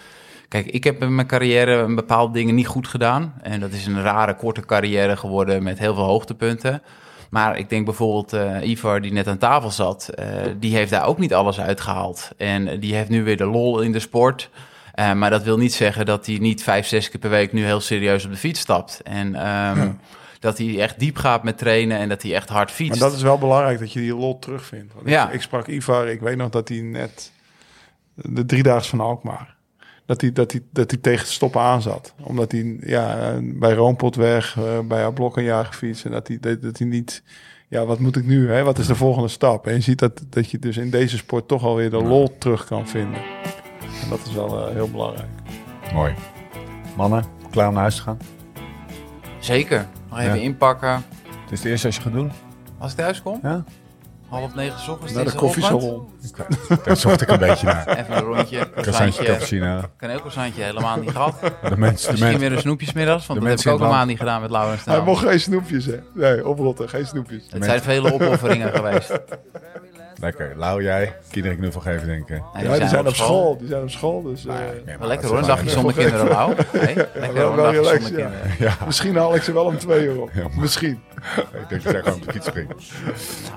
Kijk, 0.53 0.65
ik 0.65 0.83
heb 0.83 1.01
in 1.01 1.15
mijn 1.15 1.27
carrière 1.27 1.71
een 1.71 1.95
bepaalde 1.95 2.33
dingen 2.33 2.55
niet 2.55 2.67
goed 2.67 2.87
gedaan. 2.87 3.33
En 3.41 3.59
dat 3.59 3.71
is 3.71 3.85
een 3.85 4.01
rare, 4.01 4.35
korte 4.35 4.65
carrière 4.65 5.17
geworden 5.17 5.63
met 5.63 5.79
heel 5.79 5.95
veel 5.95 6.03
hoogtepunten. 6.03 6.81
Maar 7.29 7.57
ik 7.57 7.69
denk 7.69 7.85
bijvoorbeeld 7.85 8.33
uh, 8.33 8.69
Ivar, 8.69 9.01
die 9.01 9.11
net 9.11 9.27
aan 9.27 9.37
tafel 9.37 9.71
zat, 9.71 10.09
uh, 10.19 10.25
die 10.59 10.75
heeft 10.75 10.91
daar 10.91 11.05
ook 11.05 11.17
niet 11.17 11.33
alles 11.33 11.59
uitgehaald. 11.59 12.31
En 12.37 12.79
die 12.79 12.95
heeft 12.95 13.09
nu 13.09 13.23
weer 13.23 13.37
de 13.37 13.45
lol 13.45 13.81
in 13.81 13.91
de 13.91 13.99
sport. 13.99 14.49
Uh, 14.95 15.13
maar 15.13 15.29
dat 15.29 15.43
wil 15.43 15.57
niet 15.57 15.73
zeggen 15.73 16.05
dat 16.05 16.25
hij 16.25 16.37
niet 16.37 16.63
vijf, 16.63 16.87
zes 16.87 17.09
keer 17.09 17.19
per 17.19 17.29
week 17.29 17.53
nu 17.53 17.65
heel 17.65 17.81
serieus 17.81 18.25
op 18.25 18.31
de 18.31 18.37
fiets 18.37 18.59
stapt. 18.59 19.01
En 19.03 19.27
um, 19.27 19.33
ja 19.35 19.95
dat 20.39 20.57
hij 20.57 20.79
echt 20.79 20.99
diep 20.99 21.17
gaat 21.17 21.43
met 21.43 21.57
trainen 21.57 21.97
en 21.97 22.09
dat 22.09 22.21
hij 22.21 22.33
echt 22.33 22.49
hard 22.49 22.71
fietst. 22.71 22.99
Maar 22.99 23.09
dat 23.09 23.17
is 23.17 23.23
wel 23.23 23.37
belangrijk 23.37 23.79
dat 23.79 23.93
je 23.93 23.99
die 23.99 24.15
lot 24.15 24.41
terugvindt. 24.41 24.93
Want 24.93 25.09
ja. 25.09 25.27
ik, 25.27 25.33
ik 25.33 25.41
sprak 25.41 25.67
Ivar, 25.67 26.07
ik 26.07 26.19
weet 26.19 26.37
nog 26.37 26.49
dat 26.49 26.69
hij 26.69 26.81
net 26.81 27.31
de 28.13 28.45
driedaags 28.45 28.89
van 28.89 28.99
Alkmaar, 28.99 29.55
dat 30.05 30.21
hij, 30.21 30.31
dat 30.31 30.51
hij, 30.51 30.61
dat 30.71 30.91
hij 30.91 30.99
tegen 30.99 31.19
het 31.19 31.29
stoppen 31.33 31.61
aan 31.61 31.81
zat. 31.81 32.13
Omdat 32.21 32.51
hij 32.51 32.77
ja, 32.81 33.33
bij 33.41 33.73
Roompotweg, 33.73 34.55
uh, 34.55 34.79
bij 34.87 35.05
Ablok 35.05 35.37
een 35.37 35.43
jaar 35.43 35.65
gefietst 35.65 36.05
en 36.05 36.11
dat 36.11 36.27
hij, 36.27 36.37
dat, 36.39 36.61
dat 36.61 36.77
hij 36.77 36.87
niet... 36.87 37.23
Ja, 37.69 37.85
wat 37.85 37.99
moet 37.99 38.15
ik 38.15 38.25
nu? 38.25 38.49
Hè? 38.51 38.63
Wat 38.63 38.77
is 38.77 38.87
de 38.87 38.95
volgende 38.95 39.27
stap? 39.27 39.67
En 39.67 39.73
je 39.73 39.81
ziet 39.81 39.99
dat, 39.99 40.23
dat 40.29 40.49
je 40.51 40.59
dus 40.59 40.77
in 40.77 40.89
deze 40.89 41.17
sport 41.17 41.47
toch 41.47 41.63
alweer 41.63 41.89
de 41.89 42.03
lol 42.03 42.37
terug 42.37 42.65
kan 42.65 42.87
vinden. 42.87 43.21
En 44.03 44.09
dat 44.09 44.19
is 44.25 44.33
wel 44.33 44.67
uh, 44.69 44.73
heel 44.73 44.89
belangrijk. 44.89 45.29
Mooi. 45.93 46.13
Mannen, 46.97 47.23
klaar 47.51 47.67
om 47.67 47.73
naar 47.73 47.81
huis 47.81 47.95
te 47.95 48.01
gaan? 48.01 48.17
Zeker. 49.39 49.87
Nog 50.09 50.19
even 50.19 50.35
Ja. 50.35 50.41
inpakken. 50.41 50.89
Het 51.43 51.51
is 51.51 51.59
het 51.59 51.67
eerste 51.67 51.87
als 51.87 51.95
je 51.95 52.01
gaat 52.01 52.13
doen? 52.13 52.31
Als 52.77 52.91
ik 52.91 52.97
thuis 52.97 53.21
kom? 53.21 53.39
Ja? 53.41 53.63
Half 54.33 54.55
negen 54.55 54.79
's 54.79 54.87
ochtends. 54.87 55.13
Naar 55.13 55.25
de 55.25 55.33
koffiesalon. 55.35 56.07
Daar 56.83 56.97
zocht 56.97 57.21
ik 57.21 57.29
een 57.29 57.39
beetje 57.39 57.65
naar. 57.65 57.87
Even 57.87 58.15
een 58.17 58.21
rondje. 58.23 58.57
Croissantje, 58.71 58.81
Croissantje. 58.81 59.23
cappuccino. 59.25 59.81
Kaneelcroissantje 59.97 60.63
helemaal 60.63 60.97
niet 60.97 61.11
gehad. 61.11 61.35
De 61.41 61.47
mensen, 61.49 61.67
de 61.69 61.77
Misschien 61.79 62.17
mensen. 62.19 62.39
weer 62.39 62.51
een 62.51 62.59
snoepjesmiddags, 62.59 63.25
want 63.27 63.39
de 63.39 63.45
dat 63.45 63.49
heb 63.49 63.59
ik 63.59 63.65
mensen 63.65 63.71
ook 63.71 63.79
een 63.91 63.95
maand 63.97 64.07
niet 64.07 64.17
gedaan 64.17 64.41
met 64.41 64.49
Laurens. 64.51 64.85
Hij 64.85 65.01
mocht 65.01 65.25
geen 65.25 65.39
snoepjes, 65.39 65.85
hè? 65.85 65.99
Nee, 66.13 66.47
oprotten, 66.47 66.89
geen 66.89 67.05
snoepjes. 67.05 67.43
Het 67.49 67.63
zijn 67.63 67.81
vele 67.81 68.13
opofferingen 68.13 68.71
geweest. 68.73 69.19
Lekker. 70.23 70.53
Lau, 70.55 70.83
jij. 70.83 71.15
Kinderen 71.31 71.57
knuffel 71.57 71.81
geven, 71.81 72.07
denken. 72.07 72.43
Nee, 72.53 72.63
Ja, 72.63 72.77
die 72.77 72.87
zijn 72.87 73.07
op 73.07 73.15
school. 73.15 73.57
Die 73.57 73.67
zijn 73.67 73.81
op 73.81 73.89
school, 73.89 74.21
dus... 74.21 74.45
eh, 74.45 74.55
Wel 74.99 75.07
lekker 75.07 75.27
hoor, 75.27 75.37
een 75.37 75.45
dagje 75.45 75.69
zonder 75.69 75.93
kinderen, 76.03 76.27
Lau. 76.27 76.53
Nee, 76.73 76.95
lekker 76.95 77.33
wel- 77.33 77.47
hoor, 77.47 77.55
wel 77.55 77.65
een 77.67 77.73
dagje 77.73 77.77
relaxed, 77.79 78.01
zonder 78.03 78.19
ja. 78.19 78.29
kinderen. 78.29 78.55
Ja, 78.79 78.85
Misschien 78.85 79.15
haal 79.15 79.35
ik 79.35 79.41
ze 79.43 79.53
wel 79.53 79.65
om 79.65 79.77
twee 79.77 80.05
uur 80.05 80.21
op. 80.21 80.29
Ja, 80.33 80.41
maar- 80.41 80.51
Misschien. 80.59 81.01
ik 81.35 81.69
denk 81.69 81.83
dat 81.83 81.91
jij 81.93 82.01
gewoon 82.01 82.17
op 82.17 82.25
de 82.25 82.31
fiets 82.31 82.47
springt. 82.47 82.73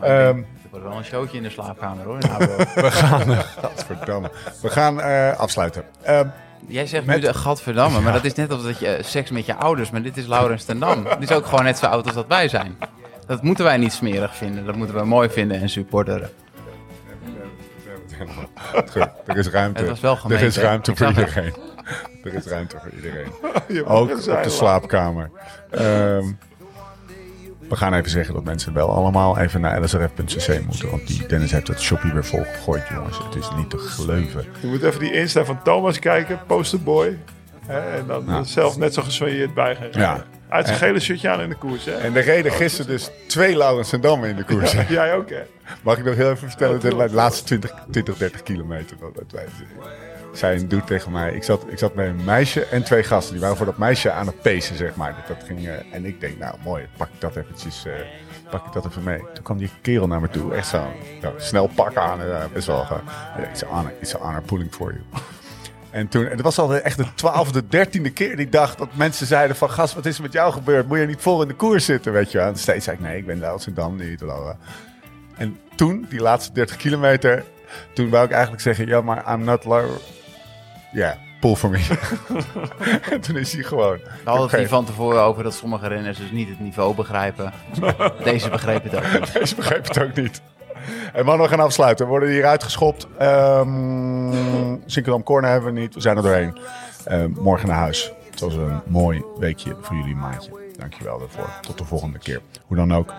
Nou, 0.01 0.05
Ehm, 0.13 0.39
Er 0.39 0.45
wordt 0.71 0.85
wel 0.87 0.97
een 0.97 1.05
showtje 1.05 1.37
in 1.37 1.43
de 1.43 1.51
slaapkamer 1.51 2.05
hoor. 2.05 2.19
Abo. 2.31 2.57
we 2.75 2.91
gaan, 2.91 3.31
eh, 3.33 3.39
gadverdamme. 3.39 4.31
We 4.63 4.69
gaan 4.71 5.01
eh, 5.01 5.39
afsluiten. 5.39 5.83
Ehm, 6.03 6.27
Jij 6.69 6.87
zegt 6.87 7.05
Met- 7.07 7.17
nu 7.17 7.23
de 7.23 7.35
gadverdamme, 7.35 8.01
maar 8.01 8.13
dat 8.13 8.25
is 8.25 8.35
net 8.35 8.53
als 8.53 8.63
dat 8.63 8.79
je 8.79 8.87
eh, 8.89 9.05
seks 9.05 9.31
met 9.31 9.47
je 9.47 9.55
ouders, 9.55 9.91
maar 9.91 10.03
dit 10.03 10.17
is 10.17 10.27
Laurens 10.27 10.65
ten 10.65 10.79
Dam. 10.79 11.03
Die 11.03 11.29
is 11.29 11.33
ook 11.33 11.47
gewoon 11.47 11.65
net 11.65 11.79
zo 11.79 11.87
oud 11.87 12.05
als 12.05 12.15
dat 12.15 12.27
wij 12.29 12.49
zijn. 12.49 12.77
Dat 13.27 13.43
moeten 13.43 13.65
wij 13.65 13.77
niet 13.77 13.93
smerig 13.93 14.37
vinden, 14.37 14.65
dat 14.67 14.75
moeten 14.77 14.97
we 14.97 15.05
mooi 15.05 15.29
vinden 15.29 15.61
en 15.61 15.69
supporteren. 15.69 16.31
Goed, 18.55 18.95
er 19.27 19.37
is 19.37 19.49
ruimte. 19.49 19.81
Het 19.81 19.89
was 19.89 20.01
wel 20.01 20.17
gemeen, 20.17 20.39
er 20.39 20.45
is 20.45 20.57
ruimte 20.59 20.97
voor 20.97 21.07
iedereen. 21.07 21.55
Er 22.25 22.35
is 22.35 22.47
ruimte 22.47 22.77
voor 22.83 22.91
iedereen. 22.91 23.29
Ook 23.87 24.11
op 24.11 24.43
de 24.43 24.51
slaapkamer. 24.51 25.31
Ehm, 25.71 26.25
we 27.69 27.77
gaan 27.77 27.95
even 27.95 28.11
zeggen 28.11 28.35
dat 28.35 28.45
mensen 28.45 28.73
wel 28.73 28.91
allemaal 28.91 29.39
even 29.39 29.61
naar 29.61 29.83
lsrf.cc 29.83 30.61
moeten. 30.65 30.91
Want 30.91 31.07
die 31.07 31.27
Dennis 31.27 31.53
heeft 31.53 31.69
het 31.69 31.81
shoppie 31.81 32.13
weer 32.13 32.25
volgegooid, 32.25 32.89
jongens. 32.89 33.19
Het 33.19 33.35
is 33.35 33.49
niet 33.57 33.71
te 33.71 33.79
geloven. 33.79 34.45
Je 34.61 34.67
moet 34.67 34.83
even 34.83 35.01
die 35.01 35.13
Insta 35.13 35.45
van 35.45 35.63
Thomas 35.63 35.99
kijken, 35.99 36.41
posterboy. 36.47 37.19
Hè, 37.67 37.81
en 37.81 38.07
dan 38.07 38.47
zelf 38.47 38.77
net 38.77 38.95
zo 38.95 39.03
gesweerd 39.03 39.55
bij 39.55 39.75
gaan 39.75 39.83
rijden. 39.91 40.01
Ja. 40.01 40.25
Uit 40.49 40.67
zijn 40.67 40.79
gele 40.79 41.01
shirtje 41.01 41.29
aan 41.29 41.41
in 41.41 41.49
de 41.49 41.55
koers, 41.55 41.85
hè? 41.85 41.93
En 41.93 42.17
er 42.17 42.23
reden 42.23 42.53
gisteren 42.53 42.87
dus 42.91 43.11
twee 43.29 43.57
Laurens 43.57 43.93
en 43.93 44.01
Damme 44.01 44.29
in 44.29 44.37
de 44.37 44.45
koers. 44.45 44.73
hè. 44.73 44.83
Jij 44.89 45.15
ook, 45.15 45.31
hè? 45.31 45.43
Mag 45.83 45.99
ik 45.99 46.05
nog 46.05 46.15
heel 46.15 46.31
even 46.31 46.49
vertellen, 46.49 46.81
de 46.81 46.95
la- 46.95 47.09
laatste 47.11 47.45
20, 47.45 47.75
20 47.91 48.17
30 48.17 48.43
kilometer. 48.43 48.97
Dat, 49.01 49.15
dat 49.15 49.25
wij, 49.33 49.45
zij 50.33 50.55
een 50.57 50.69
doet 50.69 50.87
tegen 50.87 51.13
mij. 51.13 51.33
Ik 51.35 51.43
zat, 51.45 51.65
ik 51.69 51.79
zat 51.79 51.95
met 51.95 52.07
een 52.07 52.25
meisje 52.25 52.65
en 52.67 52.83
twee 52.85 53.03
gasten. 53.03 53.33
Die 53.33 53.41
waren 53.43 53.57
voor 53.57 53.67
dat 53.67 53.79
meisje 53.79 54.11
aan 54.11 54.27
het 54.27 54.41
pacen, 54.43 54.77
zeg 54.77 54.95
maar. 54.95 55.15
Dat, 55.27 55.37
dat 55.39 55.47
ging, 55.47 55.67
eh, 55.69 55.73
en 55.95 56.05
ik 56.05 56.21
denk, 56.21 56.39
nou 56.39 56.55
mooi, 56.65 56.87
pak 56.97 57.09
ik 57.15 57.21
dat 57.21 57.37
eventjes, 57.37 57.85
eh, 57.87 57.93
pak 58.51 58.67
ik 58.67 58.73
dat 58.73 58.87
even 58.87 59.03
mee. 59.03 59.19
Toen 59.35 59.45
kwam 59.45 59.59
die 59.59 59.71
kerel 59.83 60.07
naar 60.07 60.21
me 60.21 60.29
toe, 60.29 60.55
echt 60.55 60.67
zo, 60.69 60.85
snel 61.37 61.67
pak 61.75 61.97
aan. 61.97 62.21
eh, 62.23 62.45
best 62.53 62.67
wel, 62.67 62.81
eh, 62.83 63.51
it's, 63.53 63.63
an 63.65 63.69
honor, 63.71 63.93
it's 64.01 64.15
an 64.15 64.21
honor 64.21 64.43
pulling 64.43 64.75
for 64.75 64.93
you. 64.93 65.03
En 65.97 66.09
toen, 66.09 66.25
en 66.25 66.31
het 66.31 66.41
was 66.41 66.59
al 66.59 66.67
de- 66.67 66.81
echt 66.81 66.97
de 66.97 67.15
twaalfde, 67.15 67.69
dertiende 67.69 68.11
keer 68.11 68.37
die 68.37 68.49
dag 68.49 68.75
dat 68.75 68.89
mensen 68.93 69.27
zeiden 69.27 69.57
van... 69.57 69.71
Gast, 69.71 69.95
wat 69.95 70.07
is 70.07 70.17
er 70.17 70.23
met 70.23 70.33
jou 70.33 70.53
gebeurd? 70.53 70.89
Moet 70.89 70.99
je 70.99 71.07
niet 71.07 71.21
vol 71.21 71.43
in 71.43 71.49
de 71.49 71.55
koers 71.55 71.85
zitten, 71.85 72.13
weet 72.13 72.33
je 72.33 72.39
wel? 72.39 72.47
En 72.47 72.57
steeds 72.57 72.85
zei 72.85 72.97
ik, 72.97 73.03
nee, 73.03 73.17
ik 73.17 73.27
ben 73.27 73.43
en 73.43 73.75
Dam 73.75 73.97
niet. 73.97 74.23
En 75.37 75.59
toen, 75.75 76.07
die 76.09 76.21
laatste 76.21 76.53
30 76.53 76.77
kilometer, 76.77 77.45
toen 77.95 78.11
wou 78.11 78.25
ik 78.25 78.31
eigenlijk 78.31 78.63
zeggen... 78.63 78.87
Ja, 78.87 79.01
maar 79.01 79.33
I'm 79.33 79.45
not 79.45 79.65
Laura. 79.65 79.95
Ja, 80.93 81.19
pull 81.41 81.55
for 81.55 81.71
me. 81.71 81.87
en 83.13 83.21
toen 83.21 83.37
is 83.37 83.53
hij 83.53 83.63
gewoon... 83.63 83.97
We 83.97 84.11
hadden 84.25 84.49
het 84.49 84.57
hier 84.59 84.69
van 84.69 84.85
tevoren 84.85 85.23
over 85.23 85.43
dat 85.43 85.55
sommige 85.55 85.89
renners 85.89 86.19
dus 86.19 86.31
niet 86.31 86.49
het 86.49 86.61
niveau 86.61 86.95
begrijpen. 86.95 87.53
Deze 88.25 88.51
begreep 88.51 88.83
het 88.83 88.95
ook 88.97 89.13
niet. 89.13 89.33
Deze 89.33 89.55
begreep 89.55 89.89
het 89.89 90.03
ook 90.03 90.15
niet. 90.15 90.41
En 91.13 91.25
man, 91.25 91.41
we 91.41 91.49
gaan 91.49 91.61
afsluiten. 91.61 92.05
We 92.05 92.11
worden 92.11 92.29
hier 92.29 92.45
uitgeschopt. 92.47 93.07
Um, 93.23 94.83
Sinkerdam 94.87 95.23
Corner 95.23 95.51
hebben 95.51 95.75
we 95.75 95.81
niet. 95.81 95.95
We 95.95 96.01
zijn 96.01 96.17
er 96.17 96.23
doorheen. 96.23 96.59
Ehm, 97.05 97.31
morgen 97.31 97.69
naar 97.69 97.79
huis. 97.79 98.13
Het 98.31 98.41
was 98.41 98.55
een 98.55 98.81
mooi 98.87 99.25
weekje 99.39 99.77
voor 99.81 99.97
jullie 99.97 100.15
maatje. 100.15 100.51
Dankjewel 100.79 101.19
daarvoor. 101.19 101.49
Tot 101.61 101.79
de 101.79 101.85
volgende 101.85 102.19
keer. 102.19 102.41
Hoe 102.67 102.77
dan 102.77 102.95
ook. 102.95 103.13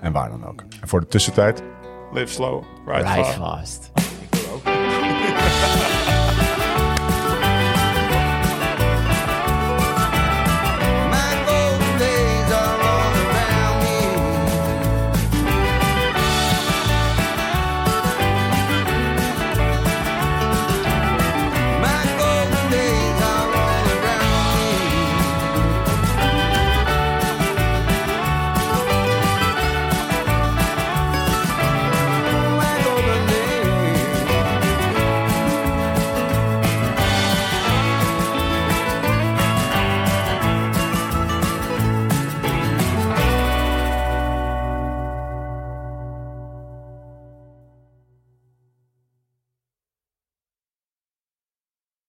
En 0.00 0.12
waar 0.12 0.28
dan 0.28 0.46
ook. 0.46 0.64
En 0.80 0.88
voor 0.88 1.00
de 1.00 1.06
tussentijd... 1.06 1.62
Live 2.12 2.32
slow, 2.32 2.62
ride, 2.86 3.08
Ride 3.08 3.24
fast. 3.24 3.36
fast. 3.38 3.90